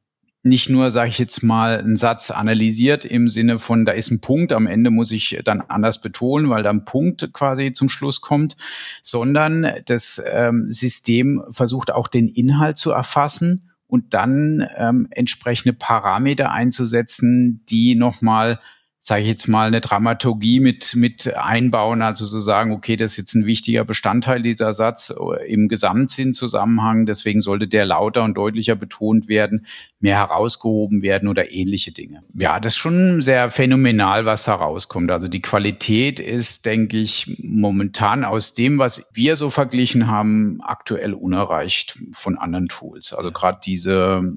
nicht 0.42 0.68
nur, 0.68 0.90
sage 0.90 1.08
ich 1.08 1.18
jetzt 1.18 1.42
mal, 1.42 1.78
einen 1.78 1.96
Satz 1.96 2.30
analysiert 2.30 3.04
im 3.04 3.28
Sinne 3.28 3.58
von, 3.58 3.84
da 3.84 3.92
ist 3.92 4.10
ein 4.10 4.20
Punkt, 4.20 4.52
am 4.52 4.66
Ende 4.66 4.90
muss 4.90 5.10
ich 5.10 5.40
dann 5.44 5.60
anders 5.60 6.00
betonen, 6.00 6.48
weil 6.48 6.62
da 6.62 6.70
ein 6.70 6.84
Punkt 6.84 7.32
quasi 7.32 7.72
zum 7.72 7.88
Schluss 7.88 8.20
kommt, 8.20 8.56
sondern 9.02 9.66
das 9.86 10.22
ähm, 10.24 10.70
System 10.70 11.42
versucht 11.50 11.90
auch 11.90 12.08
den 12.08 12.28
Inhalt 12.28 12.78
zu 12.78 12.92
erfassen 12.92 13.67
und 13.88 14.14
dann 14.14 14.68
ähm, 14.76 15.08
entsprechende 15.10 15.72
Parameter 15.72 16.52
einzusetzen, 16.52 17.64
die 17.68 17.94
nochmal 17.96 18.60
sage 19.00 19.22
ich 19.22 19.28
jetzt 19.28 19.48
mal, 19.48 19.68
eine 19.68 19.80
Dramaturgie 19.80 20.60
mit, 20.60 20.94
mit 20.96 21.34
einbauen, 21.34 22.02
also 22.02 22.26
so 22.26 22.40
sagen, 22.40 22.72
okay, 22.72 22.96
das 22.96 23.12
ist 23.12 23.18
jetzt 23.18 23.34
ein 23.34 23.46
wichtiger 23.46 23.84
Bestandteil 23.84 24.42
dieser 24.42 24.74
Satz 24.74 25.10
äh, 25.10 25.50
im 25.50 25.68
Gesamtsinnzusammenhang, 25.68 27.06
deswegen 27.06 27.40
sollte 27.40 27.68
der 27.68 27.84
lauter 27.84 28.24
und 28.24 28.34
deutlicher 28.34 28.74
betont 28.74 29.28
werden, 29.28 29.66
mehr 30.00 30.16
herausgehoben 30.16 31.02
werden 31.02 31.28
oder 31.28 31.52
ähnliche 31.52 31.92
Dinge. 31.92 32.20
Ja, 32.34 32.58
das 32.60 32.74
ist 32.74 32.78
schon 32.78 33.22
sehr 33.22 33.50
phänomenal, 33.50 34.26
was 34.26 34.44
da 34.44 34.54
rauskommt. 34.54 35.10
Also 35.10 35.28
die 35.28 35.42
Qualität 35.42 36.20
ist, 36.20 36.66
denke 36.66 36.98
ich, 36.98 37.38
momentan 37.42 38.24
aus 38.24 38.54
dem, 38.54 38.78
was 38.78 39.10
wir 39.14 39.36
so 39.36 39.48
verglichen 39.48 40.08
haben, 40.08 40.60
aktuell 40.60 41.14
unerreicht 41.14 41.98
von 42.12 42.36
anderen 42.36 42.68
Tools. 42.68 43.12
Also 43.12 43.30
gerade 43.32 43.60
diese 43.64 44.34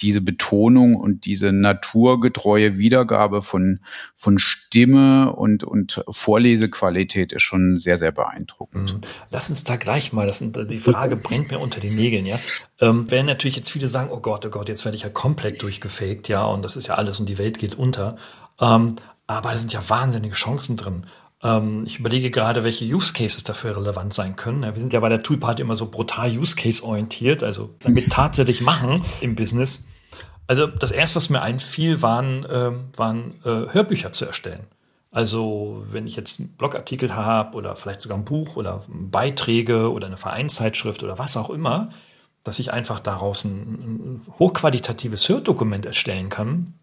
diese 0.00 0.20
Betonung 0.20 0.96
und 0.96 1.24
diese 1.24 1.52
naturgetreue 1.52 2.76
Wiedergabe 2.76 3.42
von, 3.42 3.80
von 4.14 4.38
Stimme 4.38 5.32
und, 5.34 5.64
und 5.64 6.04
Vorlesequalität 6.08 7.32
ist 7.32 7.42
schon 7.42 7.76
sehr, 7.76 7.96
sehr 7.96 8.12
beeindruckend. 8.12 8.94
Mhm. 8.94 9.00
Lass 9.30 9.50
uns 9.50 9.64
da 9.64 9.76
gleich 9.76 10.12
mal, 10.12 10.26
das 10.26 10.38
sind, 10.38 10.58
die 10.70 10.78
Frage 10.78 11.16
brennt 11.16 11.50
mir 11.50 11.58
unter 11.58 11.80
den 11.80 11.94
Nägeln, 11.94 12.26
ja. 12.26 12.38
Ähm, 12.80 13.10
werden 13.10 13.26
natürlich 13.26 13.56
jetzt 13.56 13.70
viele 13.70 13.88
sagen, 13.88 14.10
oh 14.10 14.20
Gott, 14.20 14.44
oh 14.46 14.50
Gott, 14.50 14.68
jetzt 14.68 14.84
werde 14.84 14.96
ich 14.96 15.04
ja 15.04 15.10
komplett 15.10 15.62
durchgefaked, 15.62 16.28
ja, 16.28 16.44
und 16.44 16.64
das 16.64 16.76
ist 16.76 16.88
ja 16.88 16.94
alles 16.94 17.20
und 17.20 17.28
die 17.28 17.38
Welt 17.38 17.58
geht 17.58 17.76
unter. 17.76 18.16
Ähm, 18.60 18.96
aber 19.26 19.50
da 19.50 19.56
sind 19.56 19.72
ja 19.72 19.88
wahnsinnige 19.88 20.34
Chancen 20.34 20.76
drin 20.76 21.06
ich 21.84 21.98
überlege 21.98 22.30
gerade, 22.30 22.64
welche 22.64 22.86
Use 22.86 23.12
Cases 23.12 23.44
dafür 23.44 23.76
relevant 23.76 24.14
sein 24.14 24.34
können. 24.34 24.62
wir 24.62 24.80
sind 24.80 24.94
ja 24.94 25.00
bei 25.00 25.10
der 25.10 25.22
Toolparty 25.22 25.60
immer 25.60 25.76
so 25.76 25.90
brutal 25.90 26.30
Use 26.30 26.56
Case 26.56 26.82
orientiert, 26.82 27.42
also 27.42 27.74
damit 27.80 28.10
tatsächlich 28.10 28.62
machen 28.62 29.02
im 29.20 29.34
Business. 29.34 29.86
Also 30.46 30.66
das 30.66 30.90
erste, 30.90 31.16
was 31.16 31.28
mir 31.28 31.42
einfiel, 31.42 32.00
waren, 32.00 32.44
äh, 32.44 32.72
waren 32.96 33.34
äh, 33.44 33.72
Hörbücher 33.72 34.12
zu 34.12 34.24
erstellen. 34.24 34.64
Also 35.10 35.84
wenn 35.90 36.06
ich 36.06 36.16
jetzt 36.16 36.40
einen 36.40 36.56
Blogartikel 36.56 37.14
habe 37.14 37.56
oder 37.56 37.76
vielleicht 37.76 38.00
sogar 38.00 38.18
ein 38.18 38.24
Buch 38.24 38.56
oder 38.56 38.82
Beiträge 38.88 39.92
oder 39.92 40.06
eine 40.06 40.16
Vereinszeitschrift 40.16 41.02
oder 41.02 41.18
was 41.18 41.36
auch 41.36 41.50
immer, 41.50 41.90
dass 42.42 42.58
ich 42.58 42.72
einfach 42.72 43.00
daraus 43.00 43.44
ein, 43.44 43.50
ein 43.50 44.20
hochqualitatives 44.38 45.28
Hördokument 45.28 45.86
erstellen 45.86 46.30
kann, 46.30 46.74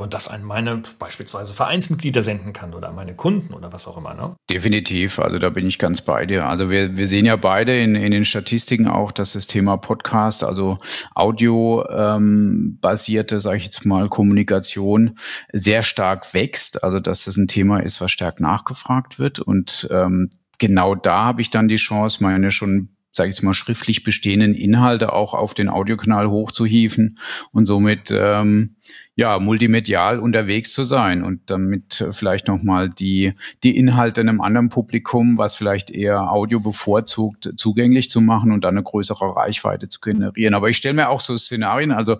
und 0.00 0.14
das 0.14 0.28
an 0.28 0.42
meine 0.42 0.82
beispielsweise 0.98 1.54
Vereinsmitglieder 1.54 2.22
senden 2.22 2.52
kann 2.52 2.74
oder 2.74 2.88
an 2.88 2.94
meine 2.94 3.14
Kunden 3.14 3.54
oder 3.54 3.72
was 3.72 3.86
auch 3.86 3.96
immer. 3.96 4.14
Ne? 4.14 4.36
Definitiv, 4.48 5.18
also 5.18 5.38
da 5.38 5.50
bin 5.50 5.66
ich 5.66 5.78
ganz 5.78 6.02
bei 6.02 6.26
dir. 6.26 6.46
Also 6.46 6.70
wir, 6.70 6.96
wir 6.96 7.06
sehen 7.06 7.26
ja 7.26 7.36
beide 7.36 7.78
in, 7.78 7.94
in 7.94 8.12
den 8.12 8.24
Statistiken 8.24 8.88
auch, 8.88 9.12
dass 9.12 9.34
das 9.34 9.46
Thema 9.46 9.76
Podcast, 9.76 10.44
also 10.44 10.78
audiobasierte, 11.14 13.34
ähm, 13.36 13.40
sage 13.40 13.58
ich 13.58 13.64
jetzt 13.64 13.84
mal, 13.84 14.08
Kommunikation 14.08 15.18
sehr 15.52 15.82
stark 15.82 16.32
wächst. 16.34 16.82
Also 16.82 17.00
dass 17.00 17.24
das 17.24 17.36
ein 17.36 17.48
Thema 17.48 17.80
ist, 17.80 18.00
was 18.00 18.10
stark 18.10 18.40
nachgefragt 18.40 19.18
wird. 19.18 19.40
Und 19.40 19.88
ähm, 19.90 20.30
genau 20.58 20.94
da 20.94 21.24
habe 21.24 21.42
ich 21.42 21.50
dann 21.50 21.68
die 21.68 21.76
Chance, 21.76 22.22
meine 22.22 22.50
schon 22.50 22.88
sage 23.12 23.30
ich 23.30 23.42
mal, 23.42 23.54
schriftlich 23.54 24.04
bestehenden 24.04 24.54
Inhalte 24.54 25.12
auch 25.12 25.34
auf 25.34 25.54
den 25.54 25.68
Audiokanal 25.68 26.28
hochzuhieven 26.28 27.18
und 27.52 27.64
somit 27.64 28.10
ähm, 28.10 28.76
ja, 29.16 29.38
multimedial 29.38 30.18
unterwegs 30.18 30.72
zu 30.72 30.84
sein 30.84 31.22
und 31.22 31.50
damit 31.50 32.06
vielleicht 32.12 32.48
nochmal 32.48 32.88
die, 32.88 33.34
die 33.62 33.76
Inhalte 33.76 34.20
einem 34.20 34.40
anderen 34.40 34.68
Publikum, 34.68 35.36
was 35.36 35.54
vielleicht 35.54 35.90
eher 35.90 36.30
Audio 36.30 36.60
bevorzugt, 36.60 37.52
zugänglich 37.56 38.08
zu 38.08 38.20
machen 38.20 38.52
und 38.52 38.64
dann 38.64 38.76
eine 38.76 38.82
größere 38.82 39.36
Reichweite 39.36 39.88
zu 39.88 40.00
generieren. 40.00 40.54
Aber 40.54 40.70
ich 40.70 40.76
stelle 40.78 40.94
mir 40.94 41.08
auch 41.08 41.20
so 41.20 41.36
Szenarien, 41.36 41.92
also 41.92 42.16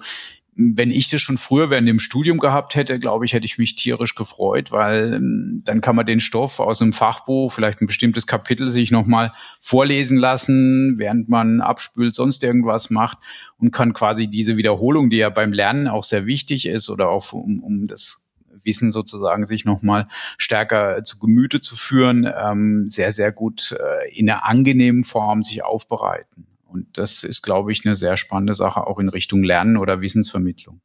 wenn 0.56 0.90
ich 0.90 1.08
das 1.08 1.20
schon 1.20 1.38
früher 1.38 1.70
während 1.70 1.88
dem 1.88 2.00
Studium 2.00 2.38
gehabt 2.38 2.74
hätte, 2.74 2.98
glaube 2.98 3.24
ich, 3.24 3.32
hätte 3.32 3.46
ich 3.46 3.58
mich 3.58 3.76
tierisch 3.76 4.14
gefreut, 4.14 4.72
weil 4.72 5.14
ähm, 5.14 5.62
dann 5.64 5.80
kann 5.80 5.96
man 5.96 6.06
den 6.06 6.20
Stoff 6.20 6.60
aus 6.60 6.82
einem 6.82 6.92
Fachbuch, 6.92 7.52
vielleicht 7.52 7.80
ein 7.80 7.86
bestimmtes 7.86 8.26
Kapitel 8.26 8.68
sich 8.68 8.90
nochmal 8.90 9.32
vorlesen 9.60 10.18
lassen, 10.18 10.94
während 10.98 11.28
man 11.28 11.60
abspült, 11.60 12.14
sonst 12.14 12.42
irgendwas 12.42 12.90
macht 12.90 13.18
und 13.58 13.70
kann 13.70 13.94
quasi 13.94 14.26
diese 14.26 14.56
Wiederholung, 14.56 15.08
die 15.08 15.18
ja 15.18 15.30
beim 15.30 15.52
Lernen 15.52 15.88
auch 15.88 16.04
sehr 16.04 16.26
wichtig 16.26 16.66
ist 16.66 16.90
oder 16.90 17.08
auch 17.08 17.32
um, 17.32 17.62
um 17.62 17.86
das 17.86 18.30
Wissen 18.64 18.92
sozusagen 18.92 19.46
sich 19.46 19.64
nochmal 19.64 20.08
stärker 20.36 21.04
zu 21.04 21.18
Gemüte 21.18 21.60
zu 21.60 21.76
führen, 21.76 22.26
ähm, 22.26 22.90
sehr, 22.90 23.12
sehr 23.12 23.32
gut 23.32 23.72
äh, 23.78 24.10
in 24.18 24.28
einer 24.28 24.44
angenehmen 24.44 25.04
Form 25.04 25.42
sich 25.42 25.64
aufbereiten. 25.64 26.46
Und 26.72 26.86
das 26.98 27.24
ist, 27.24 27.42
glaube 27.42 27.72
ich, 27.72 27.84
eine 27.84 27.96
sehr 27.96 28.16
spannende 28.16 28.54
Sache 28.54 28.86
auch 28.86 28.98
in 28.98 29.08
Richtung 29.08 29.42
Lernen 29.42 29.76
oder 29.76 30.00
Wissensvermittlung. 30.00 30.80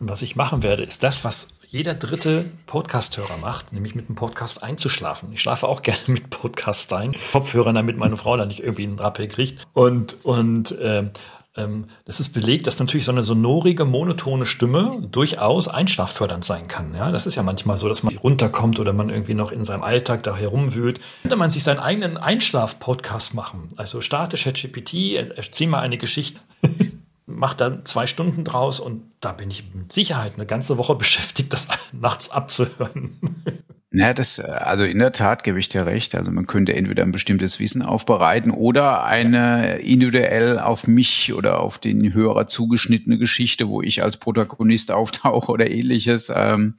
Und 0.00 0.08
was 0.08 0.22
ich 0.22 0.34
machen 0.34 0.62
werde, 0.62 0.82
ist 0.82 1.04
das, 1.04 1.24
was 1.24 1.56
jeder 1.68 1.94
dritte 1.94 2.46
Podcast-Hörer 2.66 3.36
macht, 3.36 3.72
nämlich 3.72 3.94
mit 3.94 4.08
dem 4.08 4.16
Podcast 4.16 4.62
einzuschlafen. 4.62 5.32
Ich 5.32 5.40
schlafe 5.40 5.68
auch 5.68 5.82
gerne 5.84 6.00
mit 6.08 6.30
Podcasts 6.30 6.92
ein, 6.92 7.14
Kopfhörern, 7.32 7.76
damit 7.76 7.96
meine 7.96 8.16
Frau 8.16 8.36
da 8.36 8.44
nicht 8.44 8.60
irgendwie 8.60 8.84
einen 8.84 8.98
Rappel 8.98 9.28
kriegt. 9.28 9.64
Und, 9.72 10.16
und 10.24 10.72
äh, 10.72 11.10
das 11.56 12.18
ist 12.18 12.30
belegt, 12.30 12.66
dass 12.66 12.80
natürlich 12.80 13.04
so 13.04 13.12
eine 13.12 13.22
sonorige, 13.22 13.84
monotone 13.84 14.44
Stimme 14.44 15.06
durchaus 15.12 15.68
einschlaffördernd 15.68 16.44
sein 16.44 16.66
kann. 16.66 16.94
Ja, 16.94 17.12
das 17.12 17.26
ist 17.26 17.36
ja 17.36 17.44
manchmal 17.44 17.76
so, 17.76 17.86
dass 17.86 18.02
man 18.02 18.16
runterkommt 18.16 18.80
oder 18.80 18.92
man 18.92 19.08
irgendwie 19.08 19.34
noch 19.34 19.52
in 19.52 19.64
seinem 19.64 19.84
Alltag 19.84 20.24
da 20.24 20.34
herumwühlt. 20.34 21.00
Könnte 21.22 21.36
man 21.36 21.50
sich 21.50 21.62
seinen 21.62 21.78
eigenen 21.78 22.16
Einschlaf-Podcast 22.16 23.34
machen. 23.34 23.68
Also 23.76 24.00
starte 24.00 24.36
ChatGPT, 24.36 25.14
erzähl 25.14 25.68
mal 25.68 25.80
eine 25.80 25.96
Geschichte. 25.96 26.40
mach 27.26 27.54
da 27.54 27.84
zwei 27.84 28.06
Stunden 28.06 28.44
draus 28.44 28.80
und 28.80 29.02
da 29.20 29.32
bin 29.32 29.50
ich 29.50 29.74
mit 29.74 29.92
Sicherheit 29.92 30.34
eine 30.36 30.46
ganze 30.46 30.78
Woche 30.78 30.94
beschäftigt, 30.96 31.52
das 31.52 31.68
nachts 31.92 32.30
abzuhören. 32.30 33.18
Ja, 33.96 34.12
das, 34.12 34.40
also 34.40 34.82
in 34.82 34.98
der 34.98 35.12
Tat 35.12 35.44
gebe 35.44 35.60
ich 35.60 35.68
dir 35.68 35.86
recht. 35.86 36.16
Also 36.16 36.32
man 36.32 36.48
könnte 36.48 36.74
entweder 36.74 37.04
ein 37.04 37.12
bestimmtes 37.12 37.60
Wissen 37.60 37.80
aufbereiten 37.80 38.50
oder 38.50 39.04
eine 39.04 39.78
individuell 39.78 40.58
auf 40.58 40.88
mich 40.88 41.32
oder 41.32 41.60
auf 41.60 41.78
den 41.78 42.12
Hörer 42.12 42.48
zugeschnittene 42.48 43.18
Geschichte, 43.18 43.68
wo 43.68 43.82
ich 43.82 44.02
als 44.02 44.16
Protagonist 44.16 44.90
auftauche 44.90 45.52
oder 45.52 45.70
ähnliches, 45.70 46.32
ähm, 46.34 46.74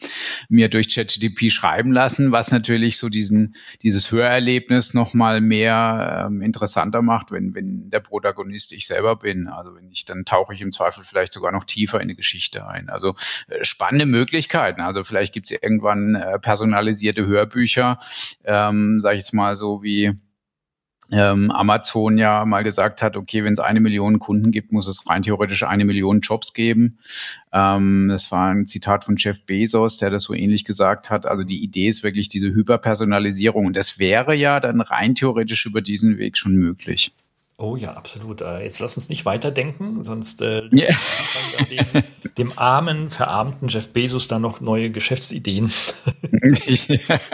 mir 0.49 0.67
durch 0.67 0.93
ChatGPT 0.93 1.53
schreiben 1.53 1.93
lassen, 1.93 2.33
was 2.33 2.51
natürlich 2.51 2.97
so 2.97 3.07
diesen, 3.07 3.55
dieses 3.81 4.11
Hörerlebnis 4.11 4.93
nochmal 4.93 5.39
mehr 5.39 6.25
ähm, 6.27 6.41
interessanter 6.41 7.01
macht, 7.01 7.31
wenn, 7.31 7.55
wenn 7.55 7.89
der 7.91 8.01
Protagonist 8.01 8.73
ich 8.73 8.87
selber 8.87 9.15
bin. 9.15 9.47
Also 9.47 9.73
wenn 9.73 9.89
ich, 9.89 10.03
dann 10.03 10.25
tauche 10.25 10.53
ich 10.53 10.59
im 10.59 10.73
Zweifel 10.73 11.05
vielleicht 11.05 11.31
sogar 11.31 11.53
noch 11.53 11.63
tiefer 11.63 12.01
in 12.01 12.09
die 12.09 12.15
Geschichte 12.15 12.67
ein. 12.67 12.89
Also 12.89 13.15
äh, 13.47 13.63
spannende 13.63 14.05
Möglichkeiten. 14.05 14.81
Also 14.81 15.05
vielleicht 15.05 15.33
gibt 15.33 15.49
es 15.49 15.57
irgendwann 15.61 16.15
äh, 16.15 16.39
personalisiert 16.39 17.04
personalisierte 17.05 17.25
Hörbücher, 17.25 17.99
ähm, 18.43 18.99
sage 19.01 19.15
ich 19.15 19.21
jetzt 19.21 19.33
mal 19.33 19.55
so 19.55 19.83
wie 19.83 20.13
ähm, 21.11 21.51
Amazon 21.51 22.17
ja 22.17 22.45
mal 22.45 22.63
gesagt 22.63 23.03
hat, 23.03 23.15
okay, 23.15 23.43
wenn 23.43 23.53
es 23.53 23.59
eine 23.59 23.79
Million 23.79 24.17
Kunden 24.17 24.49
gibt, 24.49 24.71
muss 24.71 24.87
es 24.87 25.07
rein 25.07 25.21
theoretisch 25.21 25.61
eine 25.61 25.85
Million 25.85 26.21
Jobs 26.21 26.53
geben. 26.53 26.97
Ähm, 27.53 28.07
das 28.09 28.31
war 28.31 28.49
ein 28.49 28.65
Zitat 28.65 29.03
von 29.03 29.15
Jeff 29.17 29.45
Bezos, 29.45 29.99
der 29.99 30.09
das 30.09 30.23
so 30.23 30.33
ähnlich 30.33 30.65
gesagt 30.65 31.11
hat. 31.11 31.27
Also 31.27 31.43
die 31.43 31.63
Idee 31.63 31.87
ist 31.87 32.03
wirklich 32.03 32.27
diese 32.27 32.47
Hyperpersonalisierung 32.47 33.67
und 33.67 33.75
das 33.75 33.99
wäre 33.99 34.33
ja 34.33 34.59
dann 34.59 34.81
rein 34.81 35.13
theoretisch 35.13 35.67
über 35.67 35.81
diesen 35.81 36.17
Weg 36.17 36.37
schon 36.37 36.55
möglich. 36.55 37.13
Oh 37.57 37.77
ja, 37.77 37.93
absolut. 37.93 38.41
Äh, 38.41 38.63
jetzt 38.63 38.79
lass 38.79 38.97
uns 38.97 39.07
nicht 39.07 39.25
weiterdenken, 39.25 40.03
sonst 40.03 40.41
äh, 40.41 40.63
yeah. 40.73 40.93
dem, 41.69 42.03
dem 42.37 42.51
armen, 42.57 43.09
verarmten 43.09 43.69
Jeff 43.69 43.93
Bezos 43.93 44.27
da 44.27 44.39
noch 44.39 44.59
neue 44.59 44.91
Geschäftsideen. 44.91 45.71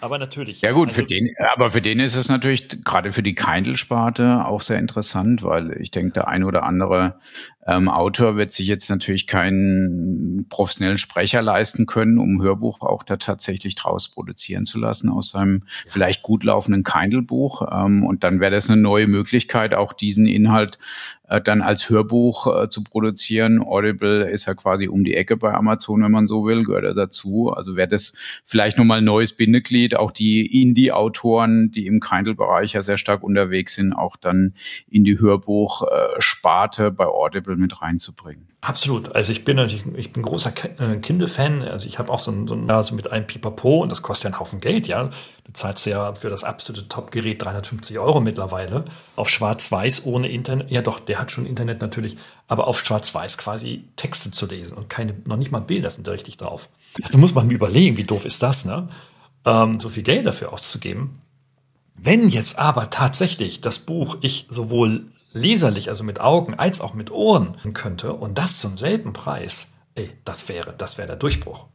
aber 0.00 0.18
natürlich. 0.18 0.62
Ja 0.62 0.72
gut, 0.72 0.88
also, 0.88 1.02
für 1.02 1.06
den, 1.06 1.32
aber 1.52 1.70
für 1.70 1.80
den 1.80 2.00
ist 2.00 2.16
es 2.16 2.28
natürlich 2.28 2.68
gerade 2.82 3.12
für 3.12 3.22
die 3.22 3.34
Kindle-Sparte 3.34 4.44
auch 4.44 4.60
sehr 4.60 4.80
interessant, 4.80 5.44
weil 5.44 5.80
ich 5.80 5.92
denke, 5.92 6.14
der 6.14 6.26
ein 6.26 6.42
oder 6.42 6.64
andere 6.64 7.20
ähm, 7.64 7.88
Autor 7.88 8.36
wird 8.36 8.52
sich 8.52 8.66
jetzt 8.66 8.90
natürlich 8.90 9.26
keinen 9.26 10.46
professionellen 10.48 10.98
Sprecher 10.98 11.42
leisten 11.42 11.86
können, 11.86 12.18
um 12.18 12.42
Hörbuch 12.42 12.80
auch 12.80 13.04
da 13.04 13.16
tatsächlich 13.16 13.76
draus 13.76 14.08
produzieren 14.08 14.64
zu 14.64 14.78
lassen 14.78 15.08
aus 15.08 15.28
seinem 15.28 15.62
vielleicht 15.86 16.22
gut 16.22 16.42
laufenden 16.42 16.82
Kindle-Buch. 16.82 17.62
Ähm, 17.70 18.04
und 18.04 18.24
dann 18.24 18.40
wäre 18.40 18.50
das 18.50 18.68
eine 18.68 18.80
neue 18.80 19.06
Möglichkeit, 19.06 19.74
auch 19.74 19.92
diesen 19.92 20.26
Inhalt 20.26 20.78
äh, 21.32 21.40
dann 21.40 21.62
als 21.62 21.88
Hörbuch 21.88 22.46
äh, 22.46 22.68
zu 22.68 22.84
produzieren. 22.84 23.62
Audible 23.62 24.28
ist 24.30 24.46
ja 24.46 24.54
quasi 24.54 24.88
um 24.88 25.02
die 25.02 25.14
Ecke 25.14 25.38
bei 25.38 25.54
Amazon, 25.54 26.02
wenn 26.02 26.12
man 26.12 26.26
so 26.26 26.44
will, 26.44 26.62
gehört 26.62 26.84
er 26.84 26.94
dazu. 26.94 27.50
Also 27.50 27.74
wäre 27.74 27.88
das 27.88 28.14
vielleicht 28.44 28.76
nochmal 28.76 28.98
ein 28.98 29.04
neues 29.04 29.34
Bindeglied, 29.34 29.96
auch 29.96 30.10
die 30.10 30.62
Indie-Autoren, 30.62 31.70
die 31.70 31.86
im 31.86 32.00
Kindle-Bereich 32.00 32.74
ja 32.74 32.82
sehr 32.82 32.98
stark 32.98 33.22
unterwegs 33.22 33.74
sind, 33.74 33.94
auch 33.94 34.16
dann 34.16 34.52
in 34.90 35.04
die 35.04 35.18
Hörbuch-Sparte 35.18 36.90
bei 36.90 37.06
Audible 37.06 37.56
mit 37.56 37.80
reinzubringen. 37.80 38.51
Absolut. 38.64 39.12
Also 39.12 39.32
ich 39.32 39.44
bin 39.44 39.56
natürlich, 39.56 39.84
ich 39.96 40.12
bin 40.12 40.22
großer 40.22 40.52
äh, 40.78 40.96
Kindle-Fan. 40.98 41.62
Also 41.62 41.88
ich 41.88 41.98
habe 41.98 42.12
auch 42.12 42.20
so 42.20 42.30
ein, 42.30 42.46
so 42.46 42.54
ein 42.54 42.68
ja, 42.68 42.80
so 42.84 42.94
mit 42.94 43.10
einem 43.10 43.26
Pipapo 43.26 43.82
und 43.82 43.90
das 43.90 44.02
kostet 44.02 44.24
ja 44.24 44.28
einen 44.30 44.38
Haufen 44.38 44.60
Geld, 44.60 44.86
ja. 44.86 45.10
Du 45.44 45.52
zahlst 45.52 45.84
ja 45.86 46.14
für 46.14 46.30
das 46.30 46.44
absolute 46.44 46.86
Top-Gerät 46.86 47.42
350 47.42 47.98
Euro 47.98 48.20
mittlerweile. 48.20 48.84
Auf 49.16 49.28
Schwarz-Weiß 49.30 50.06
ohne 50.06 50.28
Internet. 50.28 50.70
Ja 50.70 50.80
doch, 50.80 51.00
der 51.00 51.18
hat 51.18 51.32
schon 51.32 51.44
Internet 51.44 51.80
natürlich, 51.80 52.16
aber 52.46 52.68
auf 52.68 52.78
Schwarz-Weiß 52.78 53.36
quasi 53.36 53.82
Texte 53.96 54.30
zu 54.30 54.46
lesen 54.46 54.76
und 54.76 54.88
keine, 54.88 55.16
noch 55.24 55.36
nicht 55.36 55.50
mal 55.50 55.58
Bilder 55.58 55.90
sind 55.90 56.06
da 56.06 56.12
richtig 56.12 56.36
drauf. 56.36 56.68
Ja, 57.00 57.08
da 57.10 57.18
muss 57.18 57.34
man 57.34 57.48
mir 57.48 57.54
überlegen, 57.54 57.96
wie 57.96 58.04
doof 58.04 58.24
ist 58.24 58.44
das, 58.44 58.64
ne? 58.64 58.88
Ähm, 59.44 59.80
so 59.80 59.88
viel 59.88 60.04
Geld 60.04 60.24
dafür 60.24 60.52
auszugeben. 60.52 61.20
Wenn 61.96 62.28
jetzt 62.28 62.60
aber 62.60 62.90
tatsächlich 62.90 63.60
das 63.60 63.80
Buch 63.80 64.18
ich 64.20 64.46
sowohl 64.50 65.06
leserlich, 65.32 65.88
also 65.88 66.04
mit 66.04 66.20
Augen, 66.20 66.54
als 66.54 66.80
auch 66.80 66.94
mit 66.94 67.10
Ohren 67.10 67.56
könnte 67.72 68.12
und 68.12 68.38
das 68.38 68.58
zum 68.58 68.78
selben 68.78 69.12
Preis, 69.12 69.74
ey, 69.94 70.10
das 70.24 70.48
wäre, 70.48 70.74
das 70.76 70.98
wäre 70.98 71.08
der 71.08 71.16
Durchbruch. 71.16 71.66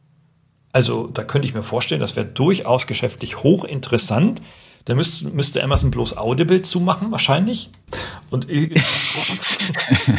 Also 0.72 1.06
da 1.06 1.24
könnte 1.24 1.48
ich 1.48 1.54
mir 1.54 1.62
vorstellen, 1.62 2.00
das 2.00 2.16
wäre 2.16 2.26
durchaus 2.26 2.86
geschäftlich 2.86 3.42
hochinteressant. 3.42 4.40
Da 4.84 4.94
müsste, 4.94 5.28
müsste 5.30 5.62
Amazon 5.62 5.90
bloß 5.90 6.16
Audible 6.16 6.62
zumachen, 6.62 7.10
wahrscheinlich. 7.10 7.70
Und 8.30 8.48
irgendwie 8.48 8.80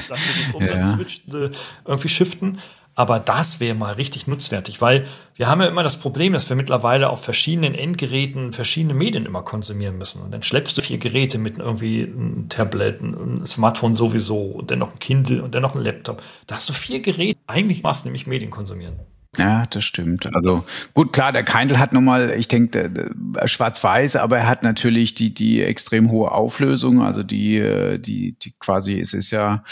dass 0.10 0.22
sie 0.24 0.44
den 0.44 0.54
Umsatz 0.54 1.22
ja. 1.28 1.40
Äh, 1.40 1.52
irgendwie 1.86 2.10
shiften. 2.10 2.60
Aber 2.96 3.20
das 3.20 3.60
wäre 3.60 3.76
mal 3.76 3.94
richtig 3.94 4.28
nutzwertig, 4.28 4.82
weil 4.82 5.06
wir 5.36 5.48
haben 5.48 5.62
ja 5.62 5.68
immer 5.68 5.84
das 5.84 5.98
Problem, 5.98 6.34
dass 6.34 6.50
wir 6.50 6.58
mittlerweile 6.58 7.10
auf 7.10 7.24
verschiedenen 7.24 7.74
Endgeräten 7.74 8.52
verschiedene 8.52 8.94
Medien 8.94 9.26
immer 9.26 9.42
konsumieren 9.42 9.98
müssen. 9.98 10.22
Und 10.22 10.32
dann 10.32 10.44
schleppst 10.44 10.78
du 10.78 10.82
vier 10.82 10.98
Geräte 10.98 11.38
mit 11.38 11.60
irgendwie 11.60 12.04
einem 12.04 12.50
Tablet, 12.50 13.02
einem 13.02 13.46
Smartphone 13.46 13.96
sowieso 13.96 14.42
und 14.42 14.70
dann 14.70 14.80
noch 14.80 14.94
ein 14.94 15.00
Kindle 15.00 15.42
und 15.42 15.56
dann 15.56 15.62
noch 15.62 15.76
ein 15.76 15.82
Laptop. 15.84 16.22
Da 16.48 16.56
hast 16.56 16.68
du 16.68 16.74
vier 16.74 17.00
Geräte. 17.02 17.40
Eigentlich 17.48 17.84
machst 17.84 18.04
du 18.04 18.10
nämlich 18.10 18.28
Medien 18.28 18.52
konsumieren. 18.52 19.00
Ja, 19.38 19.68
das 19.68 19.84
stimmt. 19.84 20.28
Also 20.36 20.60
gut, 20.96 21.14
klar, 21.14 21.32
der 21.32 21.44
Kindle 21.44 21.78
hat 21.78 21.94
nochmal, 21.94 22.34
ich 22.36 22.48
denke, 22.48 23.12
schwarz-weiß, 23.46 24.16
aber 24.16 24.40
er 24.40 24.48
hat 24.48 24.64
natürlich 24.64 25.14
die, 25.14 25.32
die 25.32 25.62
extrem 25.62 26.10
hohe 26.10 26.32
Auflösung, 26.32 27.04
also 27.04 27.22
die, 27.22 27.58
äh, 27.58 28.00
die, 28.00 28.36
die 28.42 28.54
quasi, 28.60 29.00
es 29.00 29.14
ist 29.14 29.30
ja 29.30 29.64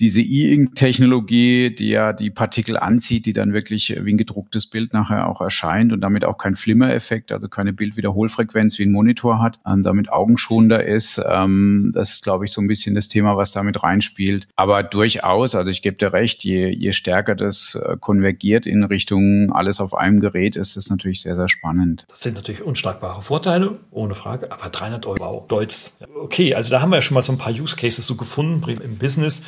diese 0.00 0.20
E-Ink-Technologie, 0.20 1.74
die 1.74 1.88
ja 1.88 2.12
die 2.12 2.30
Partikel 2.30 2.76
anzieht, 2.76 3.24
die 3.24 3.32
dann 3.32 3.54
wirklich 3.54 3.96
wie 3.98 4.12
ein 4.12 4.18
gedrucktes 4.18 4.66
Bild 4.66 4.92
nachher 4.92 5.26
auch 5.28 5.40
erscheint 5.40 5.94
und 5.94 6.02
damit 6.02 6.26
auch 6.26 6.36
kein 6.36 6.54
Flimmer-Effekt, 6.54 7.32
also 7.32 7.48
keine 7.48 7.72
Bildwiederholfrequenz 7.72 8.78
wie 8.78 8.84
ein 8.84 8.92
Monitor 8.92 9.40
hat, 9.40 9.58
damit 9.64 10.10
augenschonender 10.10 10.84
ist. 10.84 11.22
Ähm, 11.26 11.90
das 11.94 12.10
ist, 12.12 12.22
glaube 12.22 12.44
ich, 12.44 12.52
so 12.52 12.60
ein 12.60 12.68
bisschen 12.68 12.94
das 12.94 13.08
Thema, 13.08 13.38
was 13.38 13.52
damit 13.52 13.82
reinspielt. 13.82 14.46
Aber 14.56 14.82
durchaus, 14.82 15.54
also 15.54 15.70
ich 15.70 15.80
gebe 15.80 15.96
dir 15.96 16.12
recht, 16.12 16.44
je, 16.44 16.68
je 16.68 16.92
stärker 16.92 17.34
das 17.34 17.76
äh, 17.76 17.96
konvergiert 17.98 18.66
in 18.66 18.84
Richtung 18.84 19.05
Richtung 19.06 19.52
alles 19.52 19.78
auf 19.78 19.94
einem 19.94 20.18
Gerät 20.18 20.56
ist 20.56 20.76
das 20.76 20.90
natürlich 20.90 21.22
sehr, 21.22 21.36
sehr 21.36 21.48
spannend. 21.48 22.06
Das 22.08 22.22
sind 22.22 22.34
natürlich 22.34 22.62
unschlagbare 22.62 23.22
Vorteile, 23.22 23.78
ohne 23.92 24.14
Frage, 24.14 24.50
aber 24.50 24.68
300 24.68 25.06
Euro, 25.06 25.20
wow, 25.20 25.46
Deutsch. 25.46 25.92
Okay, 26.20 26.56
also 26.56 26.70
da 26.70 26.80
haben 26.80 26.90
wir 26.90 26.96
ja 26.96 27.02
schon 27.02 27.14
mal 27.14 27.22
so 27.22 27.30
ein 27.30 27.38
paar 27.38 27.52
Use 27.52 27.76
Cases 27.76 28.04
so 28.04 28.16
gefunden 28.16 28.68
im 28.68 28.98
Business. 28.98 29.44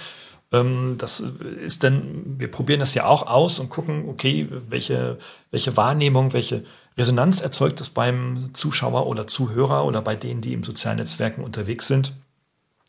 Ähm, 0.52 0.94
das 0.98 1.18
ist 1.64 1.82
dann, 1.82 2.36
wir 2.38 2.48
probieren 2.48 2.78
das 2.78 2.94
ja 2.94 3.06
auch 3.06 3.26
aus 3.26 3.58
und 3.58 3.68
gucken, 3.68 4.08
okay, 4.08 4.48
welche, 4.68 5.18
welche 5.50 5.76
Wahrnehmung, 5.76 6.32
welche 6.32 6.62
Resonanz 6.96 7.40
erzeugt 7.40 7.80
das 7.80 7.90
beim 7.90 8.50
Zuschauer 8.52 9.08
oder 9.08 9.26
Zuhörer 9.26 9.84
oder 9.86 10.02
bei 10.02 10.14
denen, 10.14 10.40
die 10.40 10.52
im 10.52 10.62
sozialen 10.62 10.98
Netzwerken 10.98 11.42
unterwegs 11.42 11.88
sind. 11.88 12.14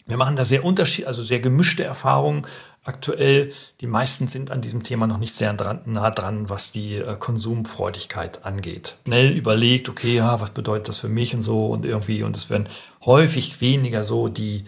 Wir 0.05 0.17
machen 0.17 0.35
da 0.35 0.45
sehr 0.45 0.63
unterschied, 0.63 1.07
also 1.07 1.23
sehr 1.23 1.39
gemischte 1.39 1.83
Erfahrungen 1.83 2.43
aktuell. 2.89 3.53
Die 3.79 3.87
meisten 3.87 4.27
sind 4.27 4.51
an 4.51 4.61
diesem 4.61 4.83
Thema 4.83 5.07
noch 5.07 5.17
nicht 5.17 5.33
sehr 5.33 5.53
dran, 5.53 5.81
nah 5.85 6.11
dran, 6.11 6.49
was 6.49 6.73
die 6.73 6.95
äh, 6.95 7.15
Konsumfreudigkeit 7.17 8.43
angeht. 8.43 8.95
Schnell 9.05 9.31
überlegt, 9.31 9.87
okay, 9.87 10.15
ja, 10.15 10.41
was 10.41 10.49
bedeutet 10.49 10.89
das 10.89 10.97
für 10.97 11.09
mich 11.09 11.33
und 11.33 11.41
so 11.41 11.67
und 11.67 11.85
irgendwie, 11.85 12.23
und 12.23 12.35
es 12.35 12.49
werden 12.49 12.67
häufig 13.05 13.61
weniger 13.61 14.03
so 14.03 14.27
die 14.27 14.65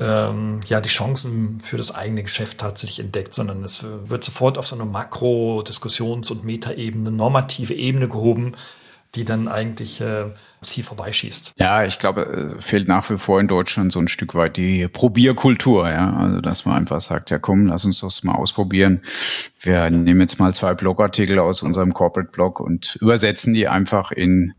ähm, 0.00 0.60
ja 0.66 0.80
die 0.80 0.88
Chancen 0.88 1.60
für 1.60 1.76
das 1.76 1.94
eigene 1.94 2.22
Geschäft 2.22 2.58
tatsächlich 2.58 3.00
entdeckt, 3.00 3.34
sondern 3.34 3.64
es 3.64 3.84
wird 4.04 4.22
sofort 4.22 4.58
auf 4.58 4.66
so 4.66 4.76
eine 4.76 4.84
Makro-, 4.84 5.62
Diskussions- 5.62 6.30
und 6.30 6.44
Metaebene, 6.44 7.10
normative 7.10 7.74
Ebene 7.74 8.08
gehoben, 8.08 8.52
die 9.14 9.24
dann 9.24 9.48
eigentlich 9.48 10.00
äh, 10.00 10.26
Ziel 10.62 10.84
vorbeischießt. 10.84 11.54
Ja, 11.58 11.84
ich 11.84 11.98
glaube, 11.98 12.56
äh, 12.58 12.62
fehlt 12.62 12.88
nach 12.88 13.08
wie 13.10 13.18
vor 13.18 13.40
in 13.40 13.48
Deutschland 13.48 13.92
so 13.92 14.00
ein 14.00 14.08
Stück 14.08 14.34
weit 14.34 14.56
die 14.56 14.88
Probierkultur, 14.88 15.88
ja. 15.88 16.14
Also 16.14 16.40
dass 16.40 16.64
man 16.64 16.76
einfach 16.76 17.00
sagt, 17.00 17.30
ja 17.30 17.38
komm, 17.38 17.66
lass 17.66 17.84
uns 17.84 18.00
das 18.00 18.24
mal 18.24 18.34
ausprobieren. 18.34 19.02
Wir 19.60 19.90
nehmen 19.90 20.20
jetzt 20.20 20.38
mal 20.38 20.54
zwei 20.54 20.74
Blogartikel 20.74 21.38
aus 21.38 21.62
unserem 21.62 21.94
Corporate 21.94 22.30
Blog 22.30 22.60
und 22.60 22.96
übersetzen 23.00 23.54
die 23.54 23.68
einfach 23.68 24.10
in, 24.10 24.54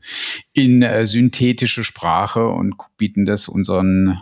in 0.54 0.82
äh, 0.82 1.06
synthetische 1.06 1.84
Sprache 1.84 2.48
und 2.48 2.76
bieten 2.98 3.26
das 3.26 3.48
unseren 3.48 4.20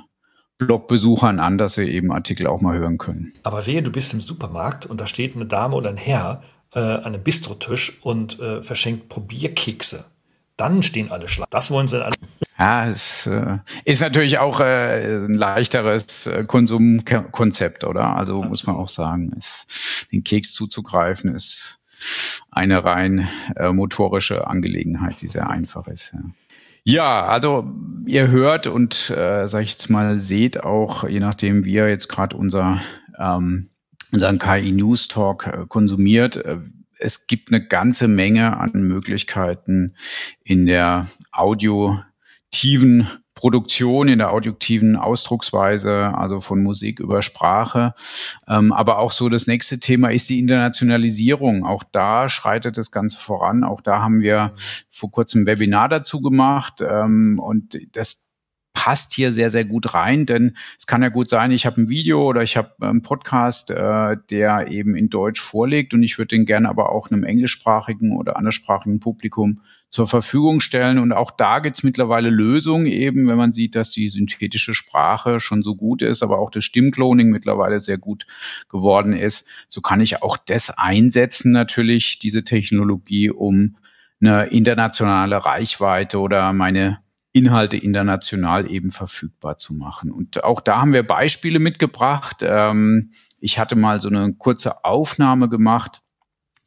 Blogbesuchern 0.57 1.39
an, 1.39 1.57
dass 1.57 1.75
sie 1.75 1.83
eben 1.83 2.11
Artikel 2.11 2.47
auch 2.47 2.61
mal 2.61 2.77
hören 2.77 2.97
können. 2.97 3.33
Aber 3.43 3.65
wehe, 3.65 3.83
du 3.83 3.91
bist 3.91 4.13
im 4.13 4.21
Supermarkt 4.21 4.85
und 4.85 4.99
da 4.99 5.05
steht 5.05 5.35
eine 5.35 5.45
Dame 5.45 5.75
oder 5.75 5.89
ein 5.89 5.97
Herr 5.97 6.41
äh, 6.73 6.79
an 6.79 7.13
einem 7.13 7.23
Bistrotisch 7.23 7.99
und 8.01 8.39
äh, 8.39 8.61
verschenkt 8.63 9.09
Probierkekse. 9.09 10.05
Dann 10.57 10.81
stehen 10.81 11.11
alle 11.11 11.27
Schlangen. 11.27 11.49
Das 11.51 11.71
wollen 11.71 11.87
sie 11.87 12.03
alle. 12.03 12.15
Ja, 12.57 12.87
es 12.87 13.27
äh, 13.27 13.59
ist 13.85 14.01
natürlich 14.01 14.39
auch 14.39 14.59
äh, 14.59 15.15
ein 15.15 15.35
leichteres 15.35 16.27
äh, 16.27 16.43
Konsumkonzept, 16.45 17.83
oder? 17.83 18.15
Also 18.15 18.33
Absolut. 18.33 18.49
muss 18.49 18.67
man 18.67 18.75
auch 18.75 18.89
sagen, 18.89 19.31
es, 19.37 20.07
den 20.11 20.23
Keks 20.23 20.53
zuzugreifen 20.53 21.33
ist 21.33 21.79
eine 22.51 22.83
rein 22.83 23.27
motorische 23.71 24.45
Angelegenheit, 24.45 25.19
die 25.21 25.27
sehr 25.27 25.49
einfach 25.49 25.87
ist. 25.87 26.13
Ja. 26.13 26.19
Ja, 26.89 27.25
also 27.25 27.69
ihr 28.05 28.29
hört 28.29 28.65
und 28.65 29.09
äh, 29.09 29.45
sag 29.47 29.63
ich 29.63 29.71
jetzt 29.71 29.89
mal 29.89 30.21
seht 30.21 30.63
auch, 30.63 31.05
je 31.05 31.19
nachdem 31.19 31.65
wie 31.65 31.73
ihr 31.73 31.89
jetzt 31.89 32.07
gerade 32.07 32.37
unser 32.37 32.79
ähm, 33.19 33.69
unseren 34.13 34.39
KI 34.39 34.71
News 34.71 35.09
Talk 35.09 35.47
äh, 35.47 35.65
konsumiert, 35.67 36.37
äh, 36.37 36.59
es 36.99 37.27
gibt 37.27 37.49
eine 37.49 37.65
ganze 37.65 38.07
Menge 38.07 38.57
an 38.57 38.71
Möglichkeiten 38.83 39.95
in 40.43 40.65
der 40.65 41.07
audiotiven 41.31 43.07
Produktion, 43.37 44.07
in 44.07 44.17
der 44.17 44.31
audioaktiven 44.31 44.95
Ausdrucksweise, 44.95 46.11
also 46.15 46.41
von 46.41 46.63
Musik 46.63 46.99
über 46.99 47.21
Sprache. 47.21 47.93
Ähm, 48.47 48.73
aber 48.73 48.97
auch 48.97 49.11
so 49.11 49.29
das 49.29 49.45
nächste 49.45 49.79
Thema 49.79 50.09
ist 50.11 50.27
die 50.29 50.39
Internationalisierung. 50.39 51.63
Auch 51.63 51.83
da 51.83 52.29
schreitet 52.29 52.79
das 52.79 52.91
Ganze 52.91 53.19
voran. 53.19 53.63
Auch 53.63 53.79
da 53.79 54.01
haben 54.01 54.21
wir 54.21 54.53
vor 54.89 55.11
kurzem 55.11 55.43
ein 55.43 55.45
Webinar 55.45 55.87
dazu 55.87 56.19
gemacht. 56.19 56.81
Ähm, 56.81 57.39
und 57.39 57.77
das 57.95 58.26
passt 58.77 59.11
hier 59.15 59.33
sehr, 59.33 59.49
sehr 59.49 59.65
gut 59.65 59.95
rein, 59.95 60.27
denn 60.27 60.55
es 60.77 60.85
kann 60.85 61.01
ja 61.01 61.09
gut 61.09 61.31
sein, 61.31 61.49
ich 61.49 61.65
habe 61.65 61.81
ein 61.81 61.89
Video 61.89 62.23
oder 62.23 62.43
ich 62.43 62.57
habe 62.57 62.73
einen 62.81 63.01
Podcast, 63.01 63.71
äh, 63.71 64.17
der 64.29 64.67
eben 64.67 64.95
in 64.95 65.09
Deutsch 65.09 65.41
vorliegt 65.41 65.95
und 65.95 66.03
ich 66.03 66.19
würde 66.19 66.35
den 66.35 66.45
gerne 66.45 66.69
aber 66.69 66.91
auch 66.91 67.09
einem 67.09 67.23
englischsprachigen 67.23 68.15
oder 68.15 68.37
anderssprachigen 68.37 68.99
Publikum 68.99 69.61
zur 69.89 70.05
Verfügung 70.05 70.59
stellen. 70.59 70.99
Und 70.99 71.11
auch 71.11 71.31
da 71.31 71.57
gibt 71.57 71.77
es 71.77 71.83
mittlerweile 71.83 72.29
Lösungen 72.29 72.85
eben, 72.85 73.27
wenn 73.27 73.35
man 73.37 73.51
sieht, 73.51 73.75
dass 73.75 73.89
die 73.89 74.09
synthetische 74.09 74.75
Sprache 74.75 75.39
schon 75.39 75.63
so 75.63 75.73
gut 75.73 76.03
ist, 76.03 76.21
aber 76.21 76.37
auch 76.37 76.51
das 76.51 76.63
Stimmcloning 76.63 77.29
mittlerweile 77.29 77.79
sehr 77.79 77.97
gut 77.97 78.27
geworden 78.69 79.13
ist. 79.13 79.49
So 79.67 79.81
kann 79.81 80.01
ich 80.01 80.21
auch 80.21 80.37
das 80.37 80.77
einsetzen, 80.77 81.51
natürlich, 81.51 82.19
diese 82.19 82.43
Technologie, 82.43 83.31
um 83.31 83.75
eine 84.21 84.45
internationale 84.45 85.43
Reichweite 85.43 86.19
oder 86.19 86.53
meine 86.53 86.99
Inhalte 87.33 87.77
international 87.77 88.69
eben 88.69 88.89
verfügbar 88.89 89.57
zu 89.57 89.73
machen. 89.73 90.11
Und 90.11 90.43
auch 90.43 90.61
da 90.61 90.81
haben 90.81 90.93
wir 90.93 91.03
Beispiele 91.03 91.59
mitgebracht. 91.59 92.37
Ähm, 92.41 93.11
ich 93.39 93.59
hatte 93.59 93.75
mal 93.75 93.99
so 93.99 94.09
eine 94.09 94.33
kurze 94.33 94.83
Aufnahme 94.83 95.49
gemacht. 95.49 96.01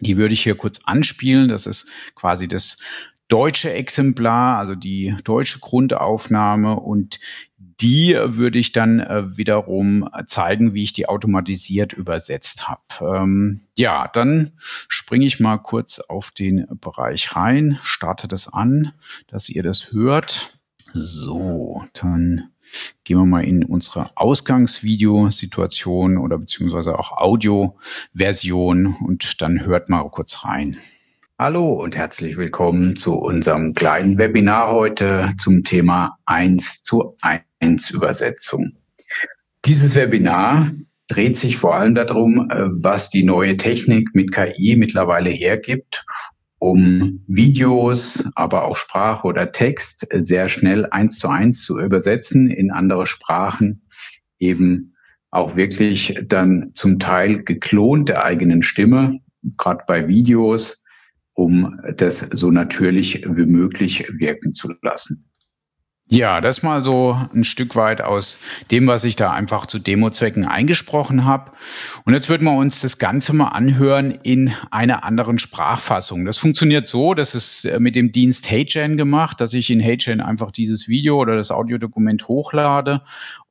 Die 0.00 0.16
würde 0.16 0.32
ich 0.32 0.42
hier 0.42 0.56
kurz 0.56 0.84
anspielen. 0.84 1.48
Das 1.48 1.66
ist 1.66 1.88
quasi 2.14 2.48
das 2.48 2.78
deutsche 3.30 3.72
Exemplar, 3.72 4.58
also 4.58 4.74
die 4.74 5.16
deutsche 5.24 5.60
Grundaufnahme 5.60 6.78
und 6.78 7.20
die 7.80 8.14
würde 8.14 8.58
ich 8.58 8.72
dann 8.72 9.00
äh, 9.00 9.38
wiederum 9.38 10.06
zeigen, 10.26 10.74
wie 10.74 10.82
ich 10.82 10.92
die 10.92 11.08
automatisiert 11.08 11.94
übersetzt 11.94 12.68
habe. 12.68 12.82
Ähm, 13.00 13.62
ja, 13.76 14.06
dann 14.08 14.52
springe 14.88 15.24
ich 15.24 15.40
mal 15.40 15.56
kurz 15.56 15.98
auf 15.98 16.30
den 16.30 16.66
Bereich 16.80 17.34
rein, 17.34 17.78
starte 17.82 18.28
das 18.28 18.52
an, 18.52 18.92
dass 19.28 19.48
ihr 19.48 19.62
das 19.62 19.92
hört. 19.92 20.58
So, 20.92 21.84
dann 21.94 22.50
gehen 23.04 23.18
wir 23.18 23.26
mal 23.26 23.44
in 23.44 23.64
unsere 23.64 24.10
Ausgangsvideosituation 24.16 26.18
oder 26.18 26.36
beziehungsweise 26.38 26.98
auch 26.98 27.12
Audioversion 27.12 28.96
und 29.00 29.40
dann 29.40 29.64
hört 29.64 29.88
mal 29.88 30.02
kurz 30.10 30.44
rein. 30.44 30.76
Hallo 31.40 31.72
und 31.72 31.96
herzlich 31.96 32.36
willkommen 32.36 32.96
zu 32.96 33.14
unserem 33.14 33.72
kleinen 33.72 34.18
Webinar 34.18 34.72
heute 34.72 35.32
zum 35.38 35.64
Thema 35.64 36.18
1 36.26 36.82
zu 36.82 37.16
1 37.22 37.92
Übersetzung. 37.92 38.76
Dieses 39.64 39.96
Webinar 39.96 40.70
dreht 41.08 41.38
sich 41.38 41.56
vor 41.56 41.74
allem 41.76 41.94
darum, 41.94 42.50
äh, 42.50 42.66
was 42.68 43.08
die 43.08 43.24
neue 43.24 43.56
Technik 43.56 44.10
mit 44.12 44.32
KI 44.32 44.76
mittlerweile 44.76 45.30
hergibt 45.30 46.04
um 46.58 47.24
Videos, 47.26 48.28
aber 48.34 48.64
auch 48.64 48.76
Sprache 48.76 49.26
oder 49.26 49.50
Text 49.50 50.08
sehr 50.12 50.50
schnell 50.50 50.84
eins 50.90 51.18
zu 51.18 51.28
eins 51.28 51.64
zu 51.64 51.80
übersetzen 51.80 52.50
in 52.50 52.70
andere 52.70 53.06
Sprachen, 53.06 53.88
eben 54.38 54.94
auch 55.30 55.56
wirklich 55.56 56.20
dann 56.22 56.72
zum 56.74 56.98
Teil 56.98 57.44
geklont 57.44 58.10
der 58.10 58.26
eigenen 58.26 58.62
Stimme, 58.62 59.20
gerade 59.56 59.84
bei 59.86 60.06
Videos, 60.06 60.79
um 61.40 61.80
das 61.96 62.18
so 62.20 62.50
natürlich 62.50 63.24
wie 63.26 63.46
möglich 63.46 64.06
wirken 64.18 64.52
zu 64.52 64.74
lassen. 64.82 65.24
Ja, 66.12 66.40
das 66.40 66.62
mal 66.62 66.82
so 66.82 67.16
ein 67.32 67.44
Stück 67.44 67.76
weit 67.76 68.02
aus 68.02 68.40
dem, 68.70 68.88
was 68.88 69.04
ich 69.04 69.14
da 69.16 69.30
einfach 69.30 69.64
zu 69.66 69.78
Demozwecken 69.78 70.44
eingesprochen 70.44 71.24
habe. 71.24 71.52
Und 72.04 72.14
jetzt 72.14 72.28
würden 72.28 72.44
wir 72.44 72.56
uns 72.56 72.80
das 72.82 72.98
Ganze 72.98 73.32
mal 73.32 73.48
anhören 73.48 74.10
in 74.10 74.52
einer 74.72 75.04
anderen 75.04 75.38
Sprachfassung. 75.38 76.26
Das 76.26 76.36
funktioniert 76.36 76.88
so, 76.88 77.14
das 77.14 77.34
ist 77.34 77.64
äh, 77.64 77.78
mit 77.78 77.94
dem 77.94 78.10
Dienst 78.10 78.50
HeyGen 78.50 78.96
gemacht, 78.96 79.40
dass 79.40 79.54
ich 79.54 79.70
in 79.70 79.80
HeyGen 79.80 80.20
einfach 80.20 80.50
dieses 80.50 80.88
Video 80.88 81.16
oder 81.16 81.36
das 81.36 81.52
Audiodokument 81.52 82.26
hochlade 82.26 83.02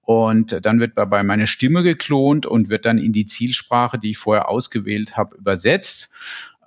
und 0.01 0.65
dann 0.65 0.79
wird 0.79 0.97
dabei 0.97 1.21
meine 1.21 1.45
Stimme 1.45 1.83
geklont 1.83 2.47
und 2.47 2.69
wird 2.69 2.87
dann 2.87 2.97
in 2.97 3.13
die 3.13 3.27
Zielsprache, 3.27 3.99
die 3.99 4.09
ich 4.09 4.17
vorher 4.17 4.49
ausgewählt 4.49 5.15
habe, 5.15 5.37
übersetzt 5.37 6.11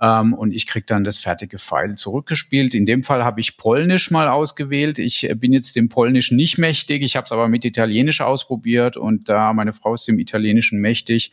ähm, 0.02 0.34
und 0.34 0.52
ich 0.52 0.66
kriege 0.66 0.84
dann 0.84 1.04
das 1.04 1.16
fertige 1.16 1.58
File 1.58 1.94
zurückgespielt. 1.94 2.74
In 2.74 2.86
dem 2.86 3.04
Fall 3.04 3.24
habe 3.24 3.40
ich 3.40 3.56
Polnisch 3.56 4.10
mal 4.10 4.28
ausgewählt. 4.28 4.98
Ich 4.98 5.30
äh, 5.30 5.34
bin 5.34 5.52
jetzt 5.52 5.76
dem 5.76 5.88
Polnisch 5.88 6.32
nicht 6.32 6.58
mächtig. 6.58 7.02
Ich 7.02 7.14
habe 7.14 7.24
es 7.24 7.32
aber 7.32 7.46
mit 7.46 7.64
Italienisch 7.64 8.20
ausprobiert 8.20 8.96
und 8.96 9.28
da 9.28 9.52
meine 9.52 9.72
Frau 9.72 9.94
ist 9.94 10.08
dem 10.08 10.18
Italienischen 10.18 10.80
mächtig, 10.80 11.30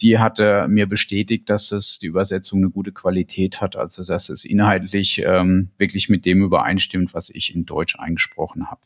die 0.00 0.18
hatte 0.18 0.66
mir 0.68 0.88
bestätigt, 0.88 1.48
dass 1.48 1.70
es 1.70 2.00
die 2.00 2.06
Übersetzung 2.06 2.58
eine 2.58 2.70
gute 2.70 2.90
Qualität 2.90 3.60
hat, 3.60 3.76
also 3.76 4.04
dass 4.04 4.30
es 4.30 4.44
inhaltlich 4.44 5.22
ähm, 5.24 5.70
wirklich 5.78 6.08
mit 6.08 6.26
dem 6.26 6.42
übereinstimmt, 6.42 7.14
was 7.14 7.30
ich 7.30 7.54
in 7.54 7.66
Deutsch 7.66 7.96
eingesprochen 8.00 8.68
habe. 8.68 8.80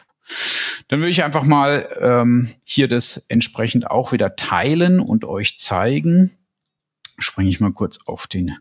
Dann 0.89 1.01
will 1.01 1.09
ich 1.09 1.25
einfach 1.25 1.43
mal 1.43 1.89
ähm, 2.01 2.49
hier 2.65 2.87
das 2.87 3.17
entsprechend 3.29 3.91
auch 3.91 4.13
wieder 4.13 4.37
teilen 4.37 5.01
und 5.01 5.25
euch 5.25 5.59
zeigen 5.59 6.31
springe 7.19 7.51
ich 7.51 7.61
mal 7.61 7.73
kurz 7.73 8.01
auf 8.07 8.27
den 8.27 8.57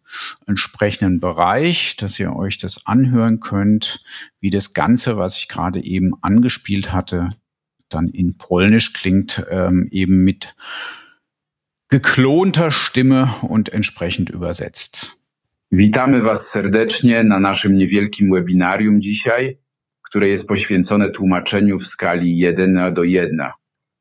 entsprechenden 0.46 1.20
Bereich, 1.20 1.96
dass 1.98 2.20
ihr 2.20 2.36
euch 2.36 2.58
das 2.58 2.86
anhören 2.86 3.40
könnt, 3.40 4.04
wie 4.40 4.50
das 4.50 4.74
Ganze, 4.74 5.18
was 5.18 5.38
ich 5.38 5.48
gerade 5.48 5.84
eben 5.84 6.14
angespielt 6.22 6.92
hatte, 6.92 7.32
dann 7.90 8.08
in 8.08 8.38
Polnisch 8.38 8.94
klingt, 8.94 9.46
ähm, 9.50 9.88
eben 9.92 10.24
mit 10.24 10.56
geklonter 11.90 12.72
Stimme 12.72 13.34
und 13.42 13.70
entsprechend 13.70 14.30
übersetzt. 14.30 15.18
Witamy 15.70 16.22
Was 16.26 16.52
serdecznie 16.52 17.24
na 17.24 17.40
naszym 17.40 17.78
niewielkim 17.78 18.30
webinarium 18.32 19.02
dzisiaj, 19.02 19.58
które 20.02 20.30
jest 20.30 20.48
poświęcone 20.48 21.10
tłumaczeniu 21.10 21.80
w 21.80 21.88
skali 21.88 22.38
1 22.38 22.94
do 22.94 23.04
1. 23.04 23.52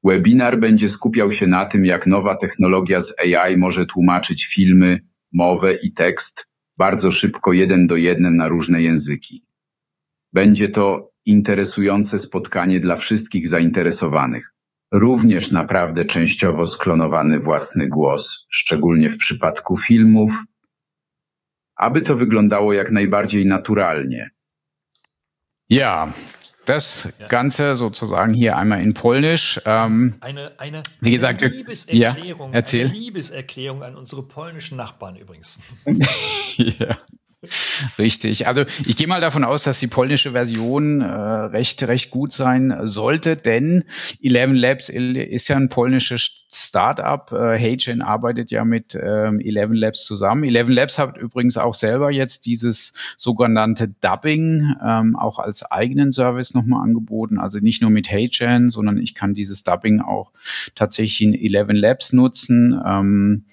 Webinar 0.05 0.61
będzie 0.61 0.89
skupiał 0.89 1.33
się 1.33 1.47
na 1.47 1.67
tym, 1.67 1.87
jak 1.87 2.07
nowa 2.07 2.37
technologia 2.37 3.01
z 3.01 3.15
AI 3.19 3.57
może 3.57 3.87
tłumaczyć 3.87 4.49
filmy, 4.55 5.01
mowę 5.33 5.75
i 5.75 5.93
tekst 5.93 6.51
bardzo 6.79 7.11
szybko 7.11 7.53
jeden 7.53 7.87
do 7.87 7.97
jeden 7.97 8.37
na 8.37 8.49
różne 8.49 8.83
języki. 8.83 9.45
Będzie 10.33 10.69
to 10.69 11.11
interesujące 11.27 12.19
spotkanie 12.19 12.81
dla 12.81 12.97
wszystkich 12.97 13.49
zainteresowanych. 13.49 14.55
Również 14.93 15.51
naprawdę 15.51 16.05
częściowo 16.05 16.67
sklonowany 16.67 17.41
własny 17.41 17.89
głos, 17.89 18.47
szczególnie 18.51 19.11
w 19.11 19.17
przypadku 19.17 19.77
filmów, 19.77 20.33
aby 21.77 22.03
to 22.03 22.17
wyglądało 22.17 22.73
jak 22.73 22.91
najbardziej 22.91 23.47
naturalnie. 23.47 24.31
Ja, 25.71 26.13
das 26.67 27.15
ja. 27.19 27.27
Ganze 27.27 27.77
sozusagen 27.77 28.35
hier 28.35 28.57
einmal 28.57 28.83
in 28.83 28.93
Polnisch. 28.93 29.61
Ähm, 29.65 30.17
eine, 30.21 30.53
eine, 30.59 30.83
wie 31.01 31.13
gesagt, 31.13 31.43
eine 31.43 31.53
Liebeserklärung, 31.53 32.51
ja, 32.51 32.57
erzähl. 32.57 32.87
eine 32.87 32.95
Liebeserklärung 32.95 33.83
an 33.85 33.95
unsere 33.95 34.25
polnischen 34.25 34.77
Nachbarn 34.77 35.15
übrigens. 35.17 35.61
ja. 36.57 36.97
Richtig. 37.99 38.47
Also 38.47 38.65
ich 38.87 38.97
gehe 38.97 39.07
mal 39.07 39.23
davon 39.23 39.45
aus, 39.45 39.63
dass 39.63 39.81
die 39.81 39.87
polnische 39.87 40.33
Version 40.33 41.01
äh, 41.01 41.07
recht 41.07 41.83
recht 41.85 42.11
gut 42.11 42.35
sein 42.35 42.81
sollte, 42.83 43.37
denn 43.37 43.85
Eleven 44.23 44.55
Labs 44.55 44.91
ist 44.91 45.49
ja 45.49 45.57
ein 45.57 45.71
polnisches 45.71 46.45
Startup. 46.53 47.33
Äh, 47.33 47.59
HeyGen 47.59 48.03
arbeitet 48.03 48.51
ja 48.51 48.67
mit 48.67 48.95
ähm, 48.95 49.41
Eleven 49.41 49.75
Labs 49.75 50.05
zusammen. 50.05 50.45
Eleven 50.45 50.75
Labs 50.75 50.99
hat 50.99 51.17
übrigens 51.17 51.57
auch 51.57 51.75
selber 51.75 52.11
jetzt 52.11 52.45
dieses 52.45 52.93
sogenannte 53.17 53.89
Dubbing 53.89 54.75
ähm, 54.85 55.17
auch 55.17 55.39
als 55.39 55.63
eigenen 55.63 56.13
Service 56.13 56.53
nochmal 56.53 56.83
angeboten. 56.83 57.39
Also 57.39 57.59
nicht 57.61 57.81
nur 57.81 57.91
mit 57.91 58.11
HeyGen, 58.11 58.69
sondern 58.69 58.99
ich 58.99 59.15
kann 59.15 59.33
dieses 59.33 59.65
Dubbing 59.65 60.03
auch 60.03 60.33
tatsächlich 60.75 61.23
in 61.23 61.35
Eleven 61.35 61.77
Labs 61.77 62.13
nutzen. 62.13 62.79
Ähm, 62.85 63.45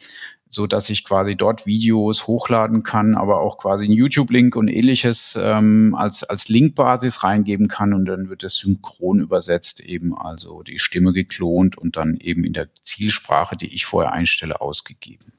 so 0.49 0.67
dass 0.67 0.89
ich 0.89 1.03
quasi 1.03 1.35
dort 1.35 1.65
Videos 1.65 2.27
hochladen 2.27 2.83
kann, 2.83 3.15
aber 3.15 3.41
auch 3.41 3.57
quasi 3.57 3.85
einen 3.85 3.93
YouTube-Link 3.93 4.55
und 4.55 4.67
ähnliches 4.67 5.37
ähm, 5.41 5.95
als, 5.95 6.23
als 6.23 6.49
Linkbasis 6.49 7.23
reingeben 7.23 7.67
kann 7.67 7.93
und 7.93 8.05
dann 8.05 8.29
wird 8.29 8.43
es 8.43 8.55
synchron 8.57 9.19
übersetzt, 9.19 9.79
eben 9.79 10.17
also 10.17 10.63
die 10.63 10.79
Stimme 10.79 11.13
geklont 11.13 11.77
und 11.77 11.97
dann 11.97 12.17
eben 12.17 12.43
in 12.43 12.53
der 12.53 12.69
Zielsprache, 12.83 13.57
die 13.57 13.73
ich 13.73 13.85
vorher 13.85 14.13
einstelle, 14.13 14.61
ausgegeben. 14.61 15.33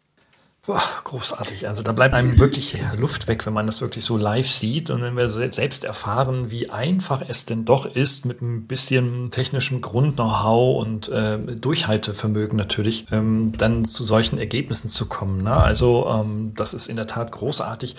Boah, 0.69 0.83
großartig. 1.05 1.67
Also 1.67 1.83
da 1.83 1.93
bleibt 1.93 2.15
einem 2.15 2.39
wirklich 2.39 2.77
Luft 2.99 3.27
weg, 3.27 3.47
wenn 3.47 3.55
man 3.55 3.65
das 3.65 3.81
wirklich 3.81 4.05
so 4.05 4.19
live 4.19 4.51
sieht 4.51 4.91
und 4.91 5.01
wenn 5.01 5.17
wir 5.17 5.27
selbst 5.31 5.83
erfahren, 5.83 6.51
wie 6.51 6.69
einfach 6.69 7.23
es 7.27 7.47
denn 7.47 7.65
doch 7.65 7.87
ist, 7.87 8.27
mit 8.27 8.43
ein 8.43 8.67
bisschen 8.67 9.31
technischem 9.31 9.81
Grund-Know-how 9.81 10.79
und 10.79 11.09
äh, 11.09 11.39
Durchhaltevermögen 11.39 12.59
natürlich, 12.59 13.07
ähm, 13.11 13.51
dann 13.57 13.87
zu 13.87 14.05
solchen 14.05 14.39
Ergebnissen 14.39 14.91
zu 14.91 15.09
kommen. 15.09 15.43
Ne? 15.43 15.57
Also 15.57 16.07
ähm, 16.07 16.53
das 16.55 16.75
ist 16.75 16.89
in 16.89 16.97
der 16.97 17.07
Tat 17.07 17.33
großartig. 17.33 17.97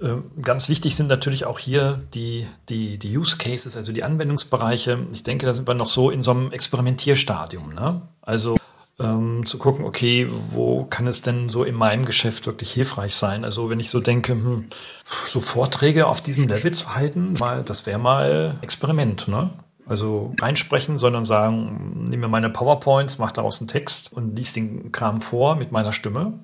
Ähm, 0.00 0.30
ganz 0.40 0.68
wichtig 0.68 0.94
sind 0.94 1.08
natürlich 1.08 1.44
auch 1.44 1.58
hier 1.58 2.00
die, 2.14 2.46
die, 2.68 3.00
die 3.00 3.18
Use 3.18 3.36
Cases, 3.36 3.76
also 3.76 3.90
die 3.90 4.04
Anwendungsbereiche. 4.04 4.96
Ich 5.12 5.24
denke, 5.24 5.44
da 5.44 5.52
sind 5.52 5.66
wir 5.66 5.74
noch 5.74 5.88
so 5.88 6.10
in 6.10 6.22
so 6.22 6.30
einem 6.30 6.52
Experimentierstadium. 6.52 7.74
Ne? 7.74 8.02
Also 8.22 8.56
ähm, 8.98 9.44
zu 9.44 9.58
gucken, 9.58 9.84
okay, 9.84 10.28
wo 10.50 10.84
kann 10.84 11.06
es 11.06 11.22
denn 11.22 11.48
so 11.48 11.64
in 11.64 11.74
meinem 11.74 12.04
Geschäft 12.04 12.46
wirklich 12.46 12.72
hilfreich 12.72 13.14
sein? 13.14 13.44
Also 13.44 13.68
wenn 13.68 13.80
ich 13.80 13.90
so 13.90 14.00
denke, 14.00 14.32
hm, 14.32 14.68
so 15.28 15.40
Vorträge 15.40 16.06
auf 16.06 16.20
diesem 16.20 16.48
Level 16.48 16.72
zu 16.72 16.94
halten, 16.94 17.34
mal, 17.38 17.62
das 17.62 17.86
wäre 17.86 17.98
mal 17.98 18.56
Experiment, 18.62 19.28
ne? 19.28 19.50
Also 19.88 20.34
reinsprechen, 20.40 20.98
sondern 20.98 21.24
sagen, 21.24 22.04
nehme 22.08 22.22
mir 22.22 22.28
meine 22.28 22.50
PowerPoints, 22.50 23.18
mach 23.18 23.30
daraus 23.30 23.60
einen 23.60 23.68
Text 23.68 24.12
und 24.12 24.34
lies 24.34 24.52
den 24.52 24.90
Kram 24.90 25.20
vor 25.20 25.54
mit 25.54 25.70
meiner 25.70 25.92
Stimme. 25.92 26.40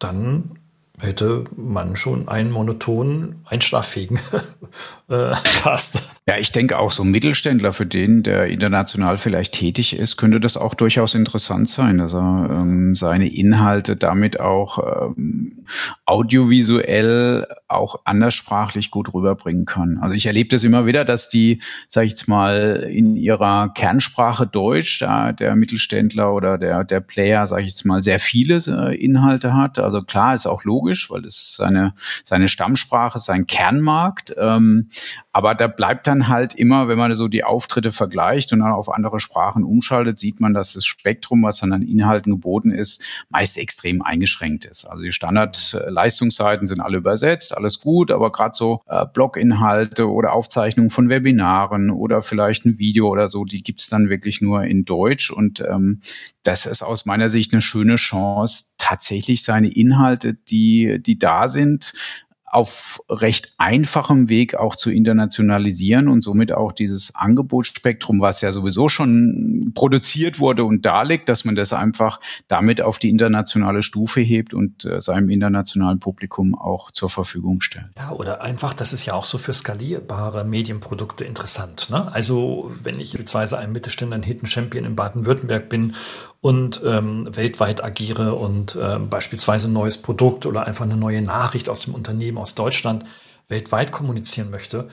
Dann 0.00 0.58
hätte 0.98 1.44
man 1.56 1.94
schon 1.94 2.28
einen 2.28 2.50
monotonen, 2.50 3.44
einschlaffähigen 3.44 4.18
äh, 5.08 5.32
Cast. 5.62 6.10
Ja, 6.30 6.38
ich 6.38 6.52
denke 6.52 6.78
auch 6.78 6.92
so 6.92 7.02
Mittelständler, 7.02 7.72
für 7.72 7.86
den, 7.86 8.22
der 8.22 8.46
international 8.46 9.18
vielleicht 9.18 9.52
tätig 9.52 9.98
ist, 9.98 10.16
könnte 10.16 10.38
das 10.38 10.56
auch 10.56 10.74
durchaus 10.74 11.16
interessant 11.16 11.68
sein, 11.68 11.98
dass 11.98 12.14
er 12.14 12.48
ähm, 12.52 12.94
seine 12.94 13.26
Inhalte 13.26 13.96
damit 13.96 14.38
auch 14.38 15.08
ähm, 15.16 15.64
audiovisuell 16.06 17.48
auch 17.66 18.02
anderssprachlich 18.04 18.92
gut 18.92 19.12
rüberbringen 19.12 19.64
kann. 19.64 19.98
Also 20.00 20.14
ich 20.14 20.26
erlebe 20.26 20.50
das 20.50 20.62
immer 20.62 20.86
wieder, 20.86 21.04
dass 21.04 21.30
die, 21.30 21.62
sage 21.88 22.06
ich 22.06 22.12
jetzt 22.12 22.28
mal, 22.28 22.86
in 22.88 23.16
ihrer 23.16 23.72
Kernsprache 23.74 24.46
Deutsch, 24.46 25.00
da 25.00 25.32
der 25.32 25.56
Mittelständler 25.56 26.32
oder 26.32 26.58
der, 26.58 26.84
der 26.84 27.00
Player, 27.00 27.44
sage 27.48 27.62
ich 27.62 27.70
jetzt 27.70 27.84
mal, 27.84 28.04
sehr 28.04 28.20
viele 28.20 28.58
äh, 28.68 28.94
Inhalte 28.94 29.54
hat. 29.54 29.80
Also 29.80 30.02
klar 30.02 30.34
ist 30.34 30.46
auch 30.46 30.62
logisch, 30.62 31.10
weil 31.10 31.24
es 31.24 31.56
seine, 31.56 31.94
seine 32.22 32.46
Stammsprache, 32.46 33.18
sein 33.18 33.48
Kernmarkt. 33.48 34.32
Ähm, 34.38 34.90
aber 35.32 35.56
da 35.56 35.68
bleibt 35.68 36.06
dann 36.06 36.19
halt 36.28 36.54
immer, 36.54 36.88
wenn 36.88 36.98
man 36.98 37.14
so 37.14 37.28
die 37.28 37.44
Auftritte 37.44 37.92
vergleicht 37.92 38.52
und 38.52 38.60
dann 38.60 38.72
auf 38.72 38.88
andere 38.88 39.20
Sprachen 39.20 39.64
umschaltet, 39.64 40.18
sieht 40.18 40.40
man, 40.40 40.54
dass 40.54 40.74
das 40.74 40.84
Spektrum, 40.84 41.42
was 41.42 41.60
dann 41.60 41.72
an 41.72 41.82
Inhalten 41.82 42.32
geboten 42.32 42.70
ist, 42.70 43.02
meist 43.28 43.58
extrem 43.58 44.02
eingeschränkt 44.02 44.64
ist. 44.64 44.84
Also 44.84 45.02
die 45.02 45.12
Standardleistungsseiten 45.12 46.66
sind 46.66 46.80
alle 46.80 46.98
übersetzt, 46.98 47.56
alles 47.56 47.80
gut, 47.80 48.10
aber 48.10 48.32
gerade 48.32 48.54
so 48.54 48.82
äh, 48.88 49.06
Bloginhalte 49.06 50.10
oder 50.10 50.32
Aufzeichnungen 50.32 50.90
von 50.90 51.08
Webinaren 51.08 51.90
oder 51.90 52.22
vielleicht 52.22 52.66
ein 52.66 52.78
Video 52.78 53.08
oder 53.08 53.28
so, 53.28 53.44
die 53.44 53.62
gibt's 53.62 53.88
dann 53.88 54.08
wirklich 54.08 54.40
nur 54.40 54.64
in 54.64 54.84
Deutsch. 54.84 55.30
Und 55.30 55.60
ähm, 55.60 56.00
das 56.42 56.66
ist 56.66 56.82
aus 56.82 57.06
meiner 57.06 57.28
Sicht 57.28 57.52
eine 57.52 57.62
schöne 57.62 57.96
Chance, 57.96 58.74
tatsächlich 58.78 59.42
seine 59.42 59.68
Inhalte, 59.68 60.34
die, 60.34 61.00
die 61.02 61.18
da 61.18 61.48
sind, 61.48 61.92
auf 62.50 63.00
recht 63.08 63.54
einfachem 63.58 64.28
Weg 64.28 64.54
auch 64.56 64.76
zu 64.76 64.90
internationalisieren 64.90 66.08
und 66.08 66.22
somit 66.22 66.52
auch 66.52 66.72
dieses 66.72 67.14
Angebotsspektrum, 67.14 68.20
was 68.20 68.40
ja 68.40 68.52
sowieso 68.52 68.88
schon 68.88 69.72
produziert 69.74 70.40
wurde 70.40 70.64
und 70.64 70.84
da 70.84 71.02
liegt, 71.02 71.28
dass 71.28 71.44
man 71.44 71.54
das 71.54 71.72
einfach 71.72 72.20
damit 72.48 72.82
auf 72.82 72.98
die 72.98 73.08
internationale 73.08 73.82
Stufe 73.82 74.20
hebt 74.20 74.52
und 74.52 74.84
äh, 74.84 75.00
seinem 75.00 75.30
internationalen 75.30 76.00
Publikum 76.00 76.54
auch 76.54 76.90
zur 76.90 77.08
Verfügung 77.08 77.60
stellt. 77.60 77.86
Ja, 77.96 78.10
oder 78.10 78.42
einfach, 78.42 78.74
das 78.74 78.92
ist 78.92 79.06
ja 79.06 79.14
auch 79.14 79.24
so 79.24 79.38
für 79.38 79.54
skalierbare 79.54 80.44
Medienprodukte 80.44 81.24
interessant. 81.24 81.88
Ne? 81.90 82.12
Also 82.12 82.72
wenn 82.82 82.98
ich 82.98 83.12
beispielsweise 83.12 83.58
ein 83.58 83.72
Mittelständler, 83.72 84.16
ein 84.16 84.22
Hidden 84.22 84.46
Champion 84.46 84.84
in 84.84 84.96
Baden-Württemberg 84.96 85.68
bin 85.68 85.94
und 86.40 86.80
ähm, 86.84 87.28
weltweit 87.34 87.84
agiere 87.84 88.34
und 88.34 88.78
ähm, 88.80 89.08
beispielsweise 89.08 89.68
ein 89.68 89.74
neues 89.74 89.98
Produkt 89.98 90.46
oder 90.46 90.66
einfach 90.66 90.84
eine 90.84 90.96
neue 90.96 91.22
Nachricht 91.22 91.68
aus 91.68 91.82
dem 91.82 91.94
Unternehmen 91.94 92.38
aus 92.38 92.54
Deutschland 92.54 93.04
weltweit 93.48 93.92
kommunizieren 93.92 94.50
möchte, 94.50 94.88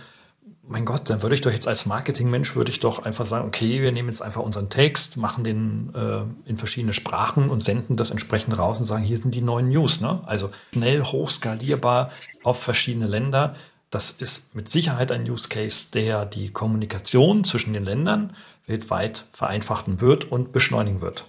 mein 0.70 0.86
Gott, 0.86 1.10
dann 1.10 1.22
würde 1.22 1.36
ich 1.36 1.42
doch 1.42 1.52
jetzt 1.52 1.68
als 1.68 1.86
Marketingmensch 1.86 2.56
würde 2.56 2.72
ich 2.72 2.80
doch 2.80 3.06
einfach 3.06 3.26
sagen, 3.26 3.48
okay, 3.48 3.82
wir 3.82 3.92
nehmen 3.92 4.10
jetzt 4.10 4.22
einfach 4.22 4.42
unseren 4.42 4.70
Text, 4.70 5.18
machen 5.18 5.44
den 5.44 5.94
äh, 5.96 6.50
in 6.50 6.58
verschiedene 6.58 6.94
Sprachen 6.94 7.50
und 7.50 7.64
senden 7.64 7.96
das 7.96 8.12
entsprechend 8.12 8.58
raus 8.58 8.80
und 8.80 8.86
sagen, 8.86 9.04
hier 9.04 9.18
sind 9.18 9.34
die 9.34 9.42
neuen 9.42 9.70
News. 9.70 10.02
Ne? 10.02 10.20
Also 10.26 10.50
schnell, 10.74 11.04
hochskalierbar 11.04 12.12
auf 12.44 12.62
verschiedene 12.62 13.08
Länder. 13.08 13.56
Das 13.90 14.12
ist 14.12 14.56
mit 14.56 14.68
Sicherheit 14.68 15.12
ein 15.12 15.30
Use 15.30 15.48
Case, 15.48 15.88
der 15.94 16.26
die 16.26 16.52
Kommunikation 16.52 17.46
zwischen 17.46 17.72
den 17.72 17.86
Ländern 17.86 18.34
weltweit 18.66 19.26
vereinfachen 19.32 20.02
wird 20.02 20.26
und 20.30 20.52
beschleunigen 20.52 21.00
wird. 21.00 21.26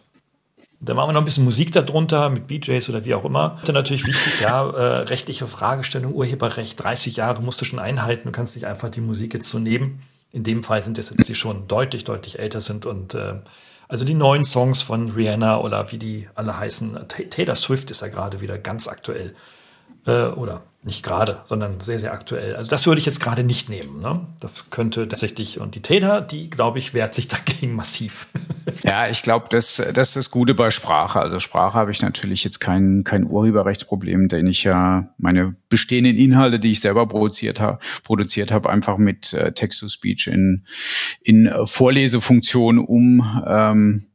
Dann 0.81 0.95
machen 0.97 1.09
wir 1.09 1.12
noch 1.14 1.23
ein 1.23 1.25
bisschen 1.25 1.45
Musik 1.45 1.73
darunter 1.73 2.29
mit 2.31 2.47
BJs 2.47 2.88
oder 2.88 3.05
wie 3.05 3.14
auch 3.14 3.25
immer. 3.25 3.59
Dann 3.64 3.75
natürlich 3.75 4.07
wichtig, 4.07 4.41
ja, 4.41 4.69
äh, 4.71 5.01
rechtliche 5.03 5.49
Fragestellung, 5.49 6.14
Urheberrecht, 6.14 6.83
30 6.83 7.17
Jahre 7.17 7.43
musst 7.43 7.61
du 7.61 7.64
schon 7.64 7.81
einhalten. 7.81 8.29
Du 8.29 8.33
kannst 8.33 8.55
nicht 8.55 8.67
einfach 8.67 8.88
die 8.88 9.01
Musik 9.01 9.35
jetzt 9.35 9.49
so 9.49 9.59
nehmen. 9.59 10.03
In 10.31 10.45
dem 10.45 10.62
Fall 10.62 10.83
sind 10.83 10.99
es 10.99 11.11
jetzt 11.11 11.29
die 11.29 11.35
schon 11.35 11.67
deutlich, 11.67 12.05
deutlich 12.05 12.38
älter 12.38 12.61
sind 12.61 12.87
und 12.87 13.14
äh, 13.14 13.35
also 13.88 14.05
die 14.05 14.14
neuen 14.14 14.45
Songs 14.45 14.83
von 14.83 15.11
Rihanna 15.11 15.61
oder 15.61 15.91
wie 15.91 15.99
die 15.99 16.29
alle 16.35 16.59
heißen. 16.59 16.99
Taylor 17.31 17.55
Swift 17.55 17.91
ist 17.91 18.03
ja 18.03 18.09
gerade 18.09 18.41
wieder 18.41 18.59
ganz 18.59 18.87
aktuell. 18.87 19.35
Äh, 20.07 20.27
oder 20.27 20.62
nicht 20.85 21.03
gerade, 21.03 21.41
sondern 21.45 21.81
sehr, 21.81 21.99
sehr 21.99 22.12
aktuell. 22.12 22.55
Also 22.55 22.71
das 22.71 22.87
würde 22.87 23.01
ich 23.01 23.07
jetzt 23.07 23.21
gerade 23.21 23.43
nicht 23.43 23.69
nehmen. 23.69 24.01
Ne? 24.01 24.21
Das 24.41 24.71
könnte 24.71 25.09
tatsächlich, 25.09 25.59
und 25.59 25.75
die 25.75 25.83
Täter, 25.83 26.21
die, 26.21 26.49
glaube 26.51 26.79
ich, 26.79 26.95
wehrt 26.95 27.14
sich 27.14 27.29
dagegen 27.29 27.75
massiv. 27.75 28.29
Ja, 28.85 29.09
ich 29.09 29.23
glaube, 29.23 29.47
das, 29.51 29.83
das 29.93 30.09
ist 30.09 30.17
das 30.17 30.31
Gute 30.31 30.55
bei 30.55 30.71
Sprache. 30.71 31.21
Also 31.21 31.41
Sprache 31.41 31.77
habe 31.77 31.91
ich 31.91 32.01
natürlich 32.01 32.45
jetzt 32.45 32.61
kein, 32.61 33.03
kein 33.03 33.25
Urheberrechtsproblem, 33.25 34.29
denn 34.29 34.47
ich 34.47 34.62
ja 34.64 35.09
meine 35.19 35.57
bestehenden 35.69 36.17
Inhalte, 36.17 36.61
die 36.61 36.73
ich 36.73 36.81
selber 36.81 37.07
produziert 37.07 37.61
habe, 37.61 37.81
produziert 38.05 38.53
habe, 38.53 38.71
einfach 38.71 38.99
mit 38.99 39.33
äh, 39.33 39.53
Text-to-Speech 39.53 40.29
in, 40.29 40.64
in 41.23 41.51
Vorlesefunktion 41.64 42.79
um 42.79 43.43
ähm, 43.47 44.08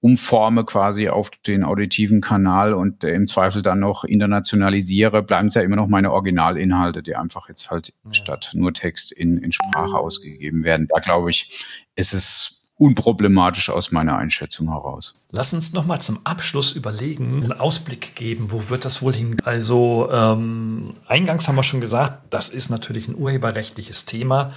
umforme 0.00 0.64
quasi 0.64 1.08
auf 1.08 1.30
den 1.46 1.64
auditiven 1.64 2.20
Kanal 2.20 2.72
und 2.72 3.02
äh, 3.02 3.14
im 3.14 3.26
Zweifel 3.26 3.62
dann 3.62 3.80
noch 3.80 4.04
internationalisiere, 4.04 5.22
bleiben 5.22 5.48
es 5.48 5.54
ja 5.54 5.62
immer 5.62 5.76
noch 5.76 5.88
meine 5.88 6.12
Originalinhalte, 6.12 7.02
die 7.02 7.16
einfach 7.16 7.48
jetzt 7.48 7.70
halt 7.70 7.92
ja. 8.04 8.14
statt 8.14 8.52
nur 8.54 8.72
Text 8.72 9.10
in, 9.10 9.38
in 9.38 9.50
Sprache 9.52 9.98
ausgegeben 9.98 10.62
werden. 10.62 10.86
Da 10.88 11.00
glaube 11.00 11.30
ich, 11.30 11.64
ist 11.96 12.14
es 12.14 12.58
unproblematisch 12.76 13.70
aus 13.70 13.90
meiner 13.90 14.16
Einschätzung 14.16 14.70
heraus. 14.70 15.20
Lass 15.32 15.52
uns 15.52 15.72
noch 15.72 15.84
mal 15.84 15.98
zum 15.98 16.20
Abschluss 16.24 16.72
überlegen, 16.72 17.42
einen 17.42 17.52
Ausblick 17.52 18.14
geben, 18.14 18.52
wo 18.52 18.70
wird 18.70 18.84
das 18.84 19.02
wohl 19.02 19.14
hin? 19.14 19.36
Also 19.42 20.08
ähm, 20.12 20.90
eingangs 21.06 21.48
haben 21.48 21.56
wir 21.56 21.64
schon 21.64 21.80
gesagt, 21.80 22.22
das 22.30 22.50
ist 22.50 22.70
natürlich 22.70 23.08
ein 23.08 23.16
urheberrechtliches 23.16 24.04
Thema. 24.04 24.52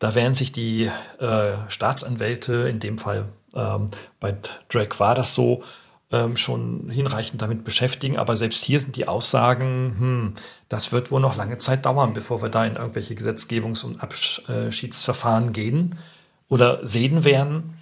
Da 0.00 0.16
werden 0.16 0.34
sich 0.34 0.50
die 0.50 0.90
äh, 1.20 1.52
Staatsanwälte, 1.68 2.68
in 2.68 2.80
dem 2.80 2.98
Fall 2.98 3.26
bei 3.52 4.36
Drake 4.68 4.98
war 5.00 5.14
das 5.14 5.34
so, 5.34 5.62
ähm, 6.12 6.36
schon 6.36 6.90
hinreichend 6.90 7.40
damit 7.40 7.64
beschäftigen. 7.64 8.18
Aber 8.18 8.36
selbst 8.36 8.64
hier 8.64 8.80
sind 8.80 8.96
die 8.96 9.08
Aussagen, 9.08 9.94
hm, 9.98 10.34
das 10.68 10.92
wird 10.92 11.10
wohl 11.10 11.20
noch 11.20 11.36
lange 11.36 11.58
Zeit 11.58 11.86
dauern, 11.86 12.14
bevor 12.14 12.42
wir 12.42 12.48
da 12.48 12.64
in 12.64 12.76
irgendwelche 12.76 13.14
Gesetzgebungs- 13.14 13.84
und 13.84 14.02
Abschiedsverfahren 14.02 15.52
gehen 15.52 15.98
oder 16.48 16.84
sehen 16.86 17.24
werden. 17.24 17.74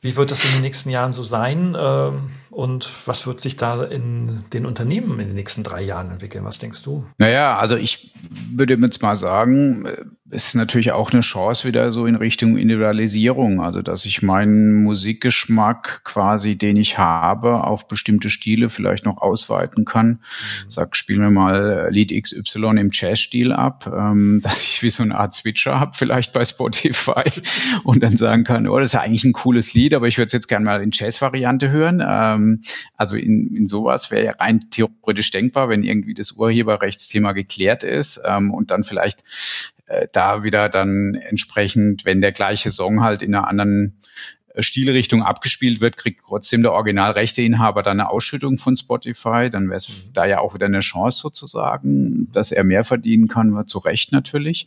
Wie 0.00 0.14
wird 0.14 0.30
das 0.30 0.44
in 0.44 0.52
den 0.52 0.60
nächsten 0.60 0.90
Jahren 0.90 1.12
so 1.12 1.24
sein? 1.24 1.76
Ähm, 1.78 2.30
und 2.56 2.88
was 3.04 3.26
wird 3.26 3.38
sich 3.38 3.56
da 3.56 3.84
in 3.84 4.44
den 4.54 4.64
Unternehmen 4.64 5.20
in 5.20 5.26
den 5.26 5.34
nächsten 5.34 5.62
drei 5.62 5.82
Jahren 5.82 6.10
entwickeln? 6.10 6.42
Was 6.46 6.58
denkst 6.58 6.82
du? 6.82 7.04
Naja, 7.18 7.58
also 7.58 7.76
ich 7.76 8.14
würde 8.50 8.78
jetzt 8.80 9.02
mal 9.02 9.14
sagen, 9.14 9.86
ist 10.30 10.56
natürlich 10.56 10.90
auch 10.92 11.12
eine 11.12 11.20
Chance 11.20 11.68
wieder 11.68 11.92
so 11.92 12.06
in 12.06 12.16
Richtung 12.16 12.56
Individualisierung. 12.56 13.60
Also, 13.60 13.80
dass 13.80 14.04
ich 14.06 14.22
meinen 14.22 14.82
Musikgeschmack 14.82 16.02
quasi, 16.02 16.56
den 16.56 16.76
ich 16.76 16.98
habe, 16.98 17.62
auf 17.62 17.86
bestimmte 17.86 18.28
Stile 18.28 18.68
vielleicht 18.68 19.04
noch 19.04 19.18
ausweiten 19.18 19.84
kann. 19.84 20.06
Mhm. 20.06 20.20
Sag, 20.68 20.96
spiel 20.96 21.18
mir 21.18 21.30
mal 21.30 21.88
Lied 21.90 22.10
XY 22.10 22.78
im 22.78 22.90
Jazz-Stil 22.92 23.52
ab, 23.52 23.92
ähm, 23.94 24.40
dass 24.42 24.62
ich 24.62 24.82
wie 24.82 24.90
so 24.90 25.04
eine 25.04 25.16
Art 25.16 25.32
Switcher 25.32 25.78
habe, 25.78 25.92
vielleicht 25.94 26.32
bei 26.32 26.44
Spotify 26.44 27.24
und 27.84 28.02
dann 28.02 28.16
sagen 28.16 28.42
kann, 28.42 28.68
oh, 28.68 28.78
das 28.78 28.88
ist 28.88 28.94
ja 28.94 29.02
eigentlich 29.02 29.24
ein 29.24 29.32
cooles 29.32 29.74
Lied, 29.74 29.94
aber 29.94 30.08
ich 30.08 30.18
würde 30.18 30.26
es 30.26 30.32
jetzt 30.32 30.48
gerne 30.48 30.64
mal 30.64 30.82
in 30.82 30.90
Jazz-Variante 30.92 31.70
hören. 31.70 32.00
Ähm, 32.46 32.62
also 32.96 33.16
in, 33.16 33.54
in 33.54 33.66
sowas 33.66 34.10
wäre 34.10 34.24
ja 34.24 34.32
rein 34.32 34.60
theoretisch 34.70 35.30
denkbar, 35.30 35.68
wenn 35.68 35.82
irgendwie 35.82 36.14
das 36.14 36.32
Urheberrechtsthema 36.32 37.32
geklärt 37.32 37.84
ist 37.84 38.20
ähm, 38.24 38.52
und 38.52 38.70
dann 38.70 38.84
vielleicht 38.84 39.24
äh, 39.86 40.08
da 40.12 40.42
wieder 40.42 40.68
dann 40.68 41.14
entsprechend, 41.14 42.04
wenn 42.04 42.20
der 42.20 42.32
gleiche 42.32 42.70
Song 42.70 43.02
halt 43.02 43.22
in 43.22 43.34
einer 43.34 43.48
anderen 43.48 44.00
äh, 44.54 44.62
Stilrichtung 44.62 45.22
abgespielt 45.22 45.80
wird, 45.80 45.96
kriegt 45.96 46.24
trotzdem 46.26 46.62
der 46.62 46.72
Originalrechteinhaber 46.72 47.82
dann 47.82 48.00
eine 48.00 48.10
Ausschüttung 48.10 48.58
von 48.58 48.76
Spotify. 48.76 49.48
Dann 49.50 49.68
wäre 49.68 49.76
es 49.76 49.88
mhm. 49.88 50.12
da 50.12 50.26
ja 50.26 50.40
auch 50.40 50.54
wieder 50.54 50.66
eine 50.66 50.80
Chance 50.80 51.20
sozusagen, 51.20 52.30
dass 52.32 52.52
er 52.52 52.64
mehr 52.64 52.84
verdienen 52.84 53.28
kann, 53.28 53.66
zu 53.66 53.78
Recht 53.78 54.12
natürlich. 54.12 54.66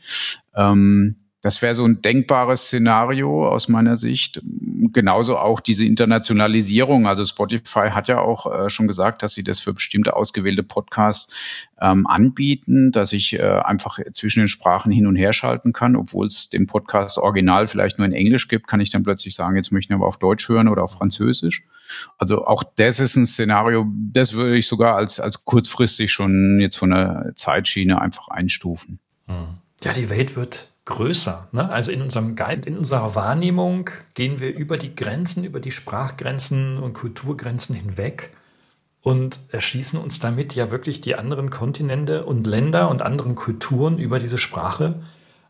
Ähm, 0.55 1.15
das 1.41 1.61
wäre 1.61 1.73
so 1.73 1.85
ein 1.85 2.01
denkbares 2.01 2.63
Szenario 2.63 3.47
aus 3.47 3.69
meiner 3.69 3.95
Sicht. 3.95 4.41
Genauso 4.91 5.37
auch 5.37 5.61
diese 5.61 5.85
Internationalisierung. 5.85 7.07
Also 7.07 7.23
Spotify 7.23 7.91
hat 7.91 8.09
ja 8.09 8.19
auch 8.19 8.45
äh, 8.45 8.69
schon 8.69 8.87
gesagt, 8.87 9.23
dass 9.23 9.35
sie 9.35 9.43
das 9.43 9.61
für 9.61 9.73
bestimmte 9.73 10.17
ausgewählte 10.17 10.63
Podcasts 10.63 11.33
ähm, 11.79 12.07
anbieten, 12.07 12.91
dass 12.91 13.13
ich 13.13 13.39
äh, 13.39 13.41
einfach 13.41 13.99
zwischen 14.11 14.39
den 14.39 14.47
Sprachen 14.49 14.91
hin 14.91 15.07
und 15.07 15.15
her 15.15 15.31
schalten 15.31 15.71
kann, 15.71 15.95
obwohl 15.95 16.27
es 16.27 16.49
den 16.49 16.67
Podcast 16.67 17.17
original 17.17 17.67
vielleicht 17.67 17.99
nur 17.99 18.05
in 18.05 18.13
Englisch 18.13 18.49
gibt, 18.49 18.67
kann 18.67 18.81
ich 18.81 18.89
dann 18.89 19.03
plötzlich 19.03 19.33
sagen, 19.33 19.55
jetzt 19.55 19.71
möchte 19.71 19.93
ich 19.93 19.95
aber 19.95 20.07
auf 20.07 20.19
Deutsch 20.19 20.49
hören 20.49 20.67
oder 20.67 20.83
auf 20.83 20.91
Französisch. 20.91 21.63
Also 22.17 22.45
auch 22.45 22.63
das 22.75 22.99
ist 22.99 23.15
ein 23.15 23.25
Szenario, 23.25 23.87
das 24.11 24.33
würde 24.33 24.57
ich 24.57 24.67
sogar 24.67 24.97
als, 24.97 25.21
als 25.21 25.45
kurzfristig 25.45 26.11
schon 26.11 26.59
jetzt 26.59 26.75
von 26.75 26.89
der 26.89 27.31
Zeitschiene 27.35 28.01
einfach 28.01 28.27
einstufen. 28.27 28.99
Ja, 29.83 29.93
die 29.93 30.09
Welt 30.09 30.35
wird 30.35 30.68
größer. 30.89 31.47
Ne? 31.51 31.71
Also 31.71 31.91
in 31.91 32.01
unserem 32.01 32.35
Guide, 32.35 32.67
in 32.67 32.77
unserer 32.77 33.13
Wahrnehmung 33.15 33.89
gehen 34.15 34.39
wir 34.39 34.53
über 34.53 34.77
die 34.77 34.95
Grenzen, 34.95 35.43
über 35.43 35.59
die 35.59 35.71
Sprachgrenzen 35.71 36.79
und 36.79 36.93
Kulturgrenzen 36.93 37.75
hinweg 37.75 38.31
und 39.01 39.39
erschließen 39.51 39.99
uns 39.99 40.19
damit 40.19 40.55
ja 40.55 40.71
wirklich 40.71 40.99
die 40.99 41.15
anderen 41.15 41.51
Kontinente 41.51 42.25
und 42.25 42.45
Länder 42.47 42.89
und 42.89 43.03
anderen 43.03 43.35
Kulturen 43.35 43.99
über 43.99 44.19
diese 44.19 44.39
Sprache. 44.39 45.01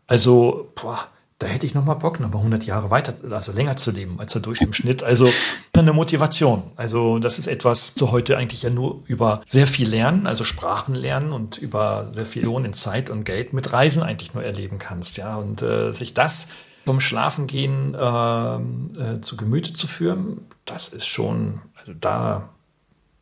Also, 0.08 0.72
boah, 0.76 1.08
da 1.40 1.48
hätte 1.48 1.66
ich 1.66 1.74
noch 1.74 1.86
mal 1.86 1.94
Bock, 1.94 2.20
noch 2.20 2.30
mal 2.30 2.40
100 2.40 2.66
Jahre 2.66 2.92
weiter, 2.92 3.14
also 3.32 3.54
länger 3.54 3.78
zu 3.78 3.92
leben 3.92 4.20
als 4.20 4.34
dadurch 4.34 4.62
im 4.62 4.74
Schnitt. 4.74 5.04
Also 5.04 5.32
eine 5.72 5.94
Motivation. 5.94 6.64
Also 6.76 7.18
das 7.18 7.40
ist 7.40 7.48
etwas, 7.48 7.94
so 7.96 8.12
heute 8.12 8.38
eigentlich 8.38 8.64
ja 8.64 8.70
nur 8.70 9.02
über 9.06 9.42
sehr 9.46 9.66
viel 9.66 9.90
lernen, 9.90 10.28
also 10.28 10.44
Sprachen 10.44 10.96
lernen 10.96 11.32
und 11.32 11.58
über 11.58 12.06
sehr 12.08 12.26
viel 12.26 12.44
Lohn 12.44 12.66
in 12.66 12.74
Zeit 12.74 13.10
und 13.10 13.24
Geld 13.24 13.54
mit 13.54 13.72
Reisen 13.72 14.04
eigentlich 14.04 14.34
nur 14.34 14.44
erleben 14.44 14.80
kannst. 14.80 15.18
Ja, 15.18 15.38
und 15.38 15.62
äh, 15.62 15.94
sich 15.94 16.14
das 16.14 16.50
vom 16.86 17.00
Schlafengehen 17.00 17.96
äh, 17.96 18.56
äh, 18.56 19.22
zu 19.22 19.38
Gemüte 19.38 19.72
zu 19.72 19.88
führen, 19.88 20.42
das 20.66 20.90
ist 20.90 21.08
schon, 21.08 21.62
also 21.80 21.94
da, 21.94 22.50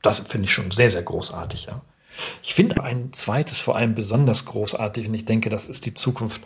das 0.01 0.21
finde 0.21 0.45
ich 0.45 0.53
schon 0.53 0.71
sehr, 0.71 0.89
sehr 0.89 1.03
großartig. 1.03 1.65
Ja. 1.65 1.81
Ich 2.41 2.55
finde 2.55 2.83
ein 2.83 3.13
zweites 3.13 3.59
vor 3.59 3.75
allem 3.75 3.93
besonders 3.93 4.45
großartig 4.45 5.07
und 5.07 5.13
ich 5.13 5.25
denke, 5.25 5.51
das 5.51 5.69
ist 5.69 5.85
die 5.85 5.93
Zukunft 5.93 6.41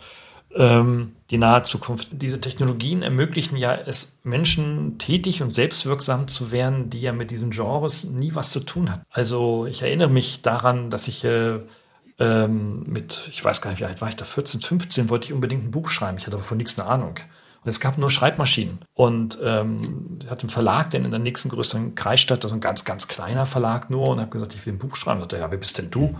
ähm, 0.56 1.12
die 1.30 1.38
nahe 1.38 1.62
Zukunft. 1.62 2.08
Diese 2.12 2.40
Technologien 2.40 3.02
ermöglichen 3.02 3.56
ja 3.56 3.74
es 3.74 4.20
Menschen 4.22 4.98
tätig 4.98 5.42
und 5.42 5.50
selbstwirksam 5.50 6.28
zu 6.28 6.52
werden, 6.52 6.90
die 6.90 7.00
ja 7.00 7.12
mit 7.12 7.30
diesen 7.30 7.50
Genres 7.50 8.04
nie 8.04 8.34
was 8.34 8.50
zu 8.50 8.60
tun 8.60 8.90
hatten. 8.90 9.04
Also 9.10 9.66
ich 9.66 9.82
erinnere 9.82 10.10
mich 10.10 10.42
daran, 10.42 10.90
dass 10.90 11.08
ich 11.08 11.24
äh, 11.24 11.60
ähm, 12.18 12.84
mit, 12.86 13.20
ich 13.30 13.44
weiß 13.44 13.62
gar 13.62 13.70
nicht, 13.70 13.80
wie 13.80 13.86
alt 13.86 14.00
war 14.00 14.08
ich 14.08 14.16
da, 14.16 14.24
14, 14.24 14.60
15, 14.60 15.08
wollte 15.08 15.26
ich 15.26 15.32
unbedingt 15.32 15.64
ein 15.64 15.70
Buch 15.70 15.88
schreiben. 15.88 16.18
Ich 16.18 16.26
hatte 16.26 16.36
aber 16.36 16.44
von 16.44 16.58
nichts 16.58 16.78
eine 16.78 16.88
Ahnung. 16.88 17.18
Und 17.64 17.68
es 17.68 17.80
gab 17.80 17.96
nur 17.96 18.10
Schreibmaschinen. 18.10 18.80
Und 18.94 19.38
ähm, 19.42 20.18
ich 20.22 20.28
hatte 20.28 20.42
einen 20.42 20.50
Verlag, 20.50 20.90
der 20.90 21.04
in 21.04 21.10
der 21.10 21.20
nächsten 21.20 21.48
größeren 21.48 21.94
Kreisstadt, 21.94 22.44
also 22.44 22.56
ein 22.56 22.60
ganz, 22.60 22.84
ganz 22.84 23.08
kleiner 23.08 23.46
Verlag 23.46 23.88
nur, 23.88 24.08
und 24.08 24.20
habe 24.20 24.30
gesagt, 24.30 24.54
ich 24.54 24.66
will 24.66 24.74
ein 24.74 24.78
Buch 24.78 24.96
schreiben. 24.96 25.18
Und 25.18 25.24
sagte, 25.30 25.38
ja, 25.38 25.50
wer 25.50 25.58
bist 25.58 25.78
denn 25.78 25.90
du? 25.90 26.14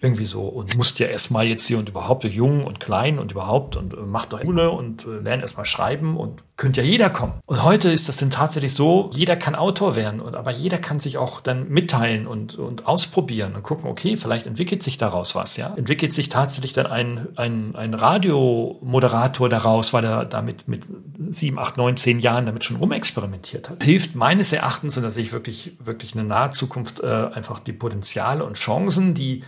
Irgendwie 0.00 0.24
so 0.24 0.42
und 0.42 0.76
musst 0.76 0.98
ja 0.98 1.08
erstmal 1.08 1.46
jetzt 1.46 1.66
hier 1.66 1.78
und 1.78 1.88
überhaupt 1.88 2.24
jung 2.24 2.64
und 2.64 2.78
klein 2.78 3.18
und 3.18 3.32
überhaupt 3.32 3.76
und 3.76 3.94
äh, 3.94 3.96
mach 4.06 4.26
doch 4.26 4.42
Schule 4.42 4.70
und 4.70 5.04
äh, 5.04 5.18
lern 5.18 5.40
erstmal 5.40 5.66
schreiben 5.66 6.16
und 6.16 6.42
könnte 6.56 6.82
ja 6.82 6.86
jeder 6.86 7.10
kommen. 7.10 7.34
Und 7.46 7.62
heute 7.64 7.90
ist 7.90 8.08
das 8.08 8.18
denn 8.18 8.30
tatsächlich 8.30 8.74
so, 8.74 9.10
jeder 9.14 9.36
kann 9.36 9.54
Autor 9.54 9.96
werden 9.96 10.20
und 10.20 10.36
aber 10.36 10.50
jeder 10.50 10.78
kann 10.78 11.00
sich 11.00 11.18
auch 11.18 11.40
dann 11.40 11.68
mitteilen 11.68 12.26
und, 12.26 12.56
und 12.58 12.86
ausprobieren 12.86 13.54
und 13.54 13.62
gucken, 13.62 13.90
okay, 13.90 14.16
vielleicht 14.16 14.46
entwickelt 14.46 14.82
sich 14.82 14.98
daraus 14.98 15.34
was, 15.34 15.56
ja. 15.56 15.72
Entwickelt 15.76 16.12
sich 16.12 16.28
tatsächlich 16.28 16.72
dann 16.72 16.86
ein, 16.86 17.28
ein, 17.36 17.74
ein 17.76 17.94
Radiomoderator 17.94 19.48
daraus, 19.48 19.92
weil 19.92 20.04
er 20.04 20.24
damit 20.24 20.68
mit 20.68 20.84
sieben, 21.28 21.58
acht, 21.58 21.76
neun, 21.76 21.96
zehn 21.96 22.20
Jahren 22.20 22.46
damit 22.46 22.64
schon 22.64 22.76
rumexperimentiert 22.76 23.70
hat. 23.70 23.82
Hilft 23.82 24.14
meines 24.14 24.52
Erachtens, 24.52 24.96
und 24.96 25.02
da 25.02 25.10
sehe 25.10 25.22
ich 25.22 25.32
wirklich, 25.32 25.76
wirklich 25.84 26.14
eine 26.14 26.24
nahe 26.24 26.50
Zukunft, 26.52 27.00
äh, 27.00 27.06
einfach 27.06 27.60
die 27.60 27.72
Potenziale 27.72 28.44
und 28.44 28.54
Chancen, 28.54 29.14
die 29.14 29.42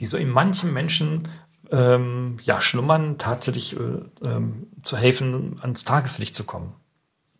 die 0.00 0.06
so 0.06 0.16
in 0.16 0.28
manchen 0.28 0.72
Menschen 0.72 1.28
ähm, 1.70 2.38
ja, 2.42 2.60
schlummern, 2.60 3.18
tatsächlich 3.18 3.76
äh, 3.76 4.28
ähm, 4.28 4.68
zu 4.82 4.96
helfen, 4.96 5.56
ans 5.60 5.84
Tageslicht 5.84 6.34
zu 6.34 6.44
kommen. 6.44 6.74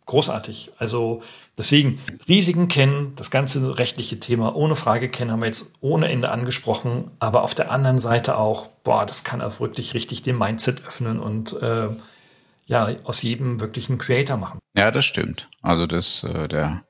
Großartig. 0.05 0.71
Also 0.77 1.21
deswegen 1.57 1.99
Risiken 2.29 2.69
kennen, 2.69 3.11
das 3.17 3.29
ganze 3.29 3.77
rechtliche 3.77 4.19
Thema 4.21 4.55
ohne 4.55 4.77
Frage 4.77 5.09
kennen, 5.09 5.31
haben 5.31 5.41
wir 5.41 5.47
jetzt 5.47 5.73
ohne 5.81 6.09
Ende 6.09 6.29
angesprochen. 6.29 7.11
Aber 7.19 7.43
auf 7.43 7.55
der 7.55 7.71
anderen 7.71 7.99
Seite 7.99 8.37
auch, 8.37 8.67
boah, 8.83 9.05
das 9.05 9.25
kann 9.25 9.41
auch 9.41 9.59
wirklich 9.59 9.93
richtig 9.93 10.23
den 10.23 10.37
Mindset 10.37 10.85
öffnen 10.85 11.19
und 11.19 11.61
äh, 11.61 11.89
ja, 12.67 12.89
aus 13.05 13.21
jedem 13.21 13.61
wirklich 13.61 13.89
einen 13.89 13.97
Creator 13.97 14.37
machen. 14.37 14.59
Ja, 14.75 14.91
das 14.91 15.05
stimmt. 15.05 15.49
Also 15.61 15.87
das, 15.87 16.23
äh, 16.23 16.47
der 16.47 16.83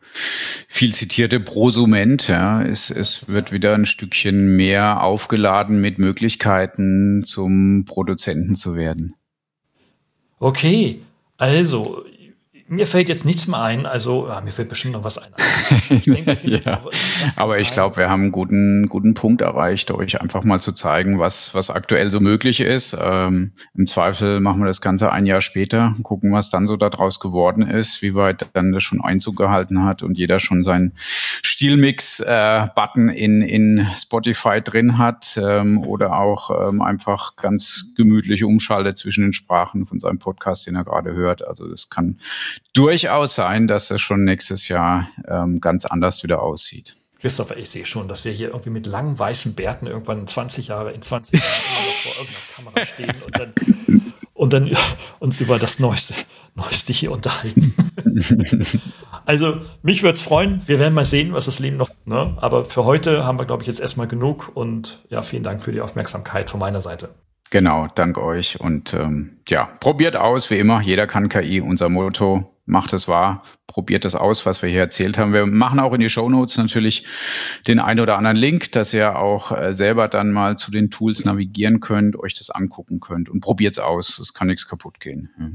viel 0.68 0.94
zitierte 0.94 1.40
Prosument, 1.40 2.28
ja, 2.28 2.62
es, 2.64 2.90
es 2.90 3.30
wird 3.30 3.52
wieder 3.52 3.76
ein 3.76 3.86
Stückchen 3.86 4.56
mehr 4.56 5.04
aufgeladen 5.04 5.80
mit 5.80 6.00
Möglichkeiten 6.00 7.24
zum 7.26 7.86
Produzenten 7.86 8.56
zu 8.56 8.76
werden. 8.76 9.16
Okay, 10.40 11.00
also 11.38 12.06
mir 12.70 12.86
fällt 12.86 13.08
jetzt 13.08 13.26
nichts 13.26 13.48
mehr 13.48 13.62
ein, 13.62 13.86
also 13.86 14.28
ja, 14.28 14.42
mir 14.42 14.52
fällt 14.52 14.70
bestimmt 14.70 14.94
noch 14.94 15.04
was 15.04 15.18
ein. 15.18 15.32
Ich 15.90 16.04
denke, 16.04 16.38
ja. 16.44 16.82
Aber 17.38 17.60
ich 17.60 17.72
glaube, 17.72 17.98
wir 17.98 18.10
haben 18.10 18.24
einen 18.24 18.32
guten, 18.32 18.88
guten 18.88 19.14
Punkt 19.14 19.42
erreicht, 19.42 19.92
euch 19.92 20.22
einfach 20.22 20.44
mal 20.44 20.60
zu 20.60 20.72
zeigen, 20.72 21.20
was, 21.20 21.54
was 21.54 21.70
aktuell 21.70 22.10
so 22.10 22.20
möglich 22.20 22.62
ist. 22.62 22.96
Ähm, 23.00 23.52
Im 23.74 23.86
Zweifel 23.86 24.40
machen 24.40 24.62
wir 24.62 24.68
das 24.68 24.82
Ganze 24.82 25.12
ein 25.12 25.26
Jahr 25.26 25.42
später, 25.42 25.96
gucken, 26.04 26.32
was 26.32 26.50
dann 26.50 26.68
so 26.68 26.78
daraus 26.78 27.20
geworden 27.20 27.64
ist, 27.64 28.02
wie 28.02 28.16
weit 28.16 28.48
dann 28.54 28.72
das 28.72 28.84
schon 28.84 29.02
Einzug 29.02 29.36
gehalten 29.36 29.84
hat 29.84 30.04
und 30.04 30.18
jeder 30.18 30.40
schon 30.40 30.64
seinen 30.64 30.94
Stilmix-Button 30.98 33.10
äh, 33.10 33.18
in, 33.18 33.42
in 33.42 33.88
Spotify 33.98 34.62
drin 34.62 34.98
hat 34.98 35.40
ähm, 35.42 35.80
oder 35.80 36.14
auch 36.14 36.70
ähm, 36.70 36.82
einfach 36.82 37.36
ganz 37.36 37.94
gemütlich 37.96 38.44
umschaltet 38.44 38.98
zwischen 38.98 39.24
den 39.24 39.34
Sprachen 39.34 39.86
von 39.86 40.00
seinem 40.00 40.20
Podcast, 40.20 40.68
den 40.68 40.76
er 40.76 40.84
gerade 40.84 41.14
hört. 41.14 41.48
Also 41.48 41.68
das 41.68 41.90
kann 41.90 42.18
durchaus 42.74 43.36
sein, 43.36 43.68
dass 43.68 43.92
es 43.92 44.02
schon 44.02 44.24
nächstes 44.24 44.68
Jahr 44.68 45.08
ähm, 45.28 45.60
ganz 45.60 45.86
anders 45.86 46.24
wieder 46.24 46.42
aussieht. 46.42 46.96
Christopher, 47.20 47.58
ich 47.58 47.70
sehe 47.70 47.86
schon, 47.86 48.08
dass 48.08 48.26
wir 48.26 48.32
hier 48.32 48.50
irgendwie 48.50 48.70
mit 48.70 48.86
langen 48.86 49.18
weißen 49.18 49.56
Bärten 49.56 49.88
irgendwann 49.88 50.28
20 50.28 50.68
Jahre, 50.68 50.92
in 50.92 51.02
20 51.02 51.40
Jahren 51.40 51.52
vor 52.04 52.12
irgendeiner 52.18 52.46
Kamera 52.56 52.86
stehen 52.86 53.16
und 53.26 53.40
dann, 53.40 53.54
und 54.34 54.54
dann 54.54 54.78
uns 55.20 55.42
über 55.42 55.58
das 55.58 55.80
Neueste, 55.80 56.14
Neueste 56.54 56.94
hier 56.94 57.12
unterhalten. 57.12 57.74
also, 59.26 59.58
mich 59.82 60.04
würde 60.04 60.14
es 60.14 60.22
freuen. 60.22 60.62
Wir 60.68 60.78
werden 60.78 60.94
mal 60.94 61.06
sehen, 61.06 61.34
was 61.34 61.46
das 61.46 61.60
Leben 61.60 61.78
noch, 61.78 61.90
ne? 62.06 62.38
Aber 62.38 62.66
für 62.66 62.86
heute 62.86 63.26
haben 63.26 63.40
wir, 63.40 63.46
glaube 63.46 63.64
ich, 63.64 63.68
jetzt 63.68 63.80
erstmal 63.80 64.08
genug 64.08 64.52
und 64.54 65.04
ja, 65.10 65.24
vielen 65.24 65.44
Dank 65.44 65.64
für 65.64 65.72
die 65.72 65.82
Aufmerksamkeit 65.82 66.52
von 66.52 66.60
meiner 66.60 66.82
Seite. 66.82 67.10
Genau, 67.50 67.88
dank 67.94 68.18
euch 68.18 68.60
und 68.60 68.94
ähm, 68.94 69.40
ja, 69.48 69.66
probiert 69.80 70.18
aus, 70.18 70.50
wie 70.50 70.60
immer, 70.60 70.82
jeder 70.82 71.08
kann 71.08 71.30
KI, 71.30 71.62
unser 71.62 71.90
Motto. 71.90 72.54
macht 72.66 72.92
es 72.92 73.08
wahr, 73.08 73.44
probiert 73.68 74.04
das 74.04 74.16
aus, 74.16 74.46
was 74.46 74.62
wir 74.62 74.70
hier 74.70 74.82
erzählt 74.82 75.18
haben. 75.18 75.32
Wir 75.32 75.46
machen 75.46 75.80
auch 75.80 75.94
in 75.94 76.02
die 76.02 76.10
Show 76.10 76.28
Notes 76.30 76.58
natürlich 76.58 77.06
den 77.66 77.80
ein 77.80 78.00
oder 78.02 78.18
anderen 78.18 78.36
Link, 78.36 78.74
dass 78.74 78.94
ihr 78.94 79.18
auch 79.18 79.52
äh, 79.54 79.74
selber 79.74 80.10
dann 80.10 80.34
mal 80.34 80.58
zu 80.58 80.72
den 80.72 80.90
Tools 80.90 81.24
navigieren 81.24 81.80
könnt, 81.80 82.18
euch 82.18 82.34
das 82.34 82.50
angucken 82.50 83.00
könnt 83.00 83.30
und 83.30 83.40
probiert 83.40 83.74
es 83.74 83.80
aus. 83.80 84.20
Es 84.20 84.34
kann 84.34 84.48
nichts 84.48 84.68
kaputt 84.68 85.00
gehen. 85.00 85.30
Ja. 85.40 85.46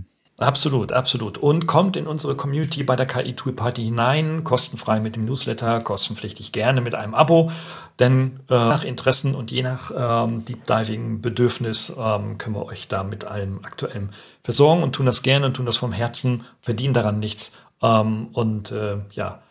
Absolut, 0.42 0.92
absolut. 0.92 1.38
Und 1.38 1.66
kommt 1.66 1.96
in 1.96 2.06
unsere 2.06 2.34
Community 2.34 2.82
bei 2.82 2.96
der 2.96 3.06
KI 3.06 3.34
Tool 3.34 3.52
Party 3.52 3.82
hinein, 3.84 4.44
kostenfrei 4.44 5.00
mit 5.00 5.16
dem 5.16 5.24
Newsletter, 5.24 5.80
kostenpflichtig 5.80 6.52
gerne 6.52 6.80
mit 6.80 6.94
einem 6.94 7.14
Abo, 7.14 7.50
denn 7.98 8.40
äh, 8.50 8.54
nach 8.54 8.84
Interessen 8.84 9.34
und 9.34 9.50
je 9.50 9.62
nach 9.62 9.92
ähm, 9.96 10.44
Deep 10.44 10.64
Diving 10.64 11.20
Bedürfnis 11.20 11.96
ähm, 11.98 12.38
können 12.38 12.56
wir 12.56 12.66
euch 12.66 12.88
da 12.88 13.04
mit 13.04 13.24
allem 13.24 13.64
aktuellen 13.64 14.10
versorgen 14.42 14.82
und 14.82 14.94
tun 14.94 15.06
das 15.06 15.22
gerne 15.22 15.46
und 15.46 15.54
tun 15.54 15.66
das 15.66 15.76
vom 15.76 15.92
Herzen, 15.92 16.44
verdienen 16.60 16.94
daran 16.94 17.20
nichts. 17.20 17.56
Ähm, 17.80 18.28
und 18.32 18.72
äh, 18.72 18.98
ja, 19.12 19.42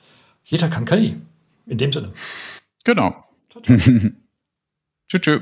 jeder 0.43 0.67
kann 0.67 0.85
KI. 0.85 1.17
In 1.67 1.77
dem 1.77 1.93
Sinne. 1.93 2.11
Genau. 2.83 3.15
Tschüss. 3.63 5.21
tschüss. 5.21 5.41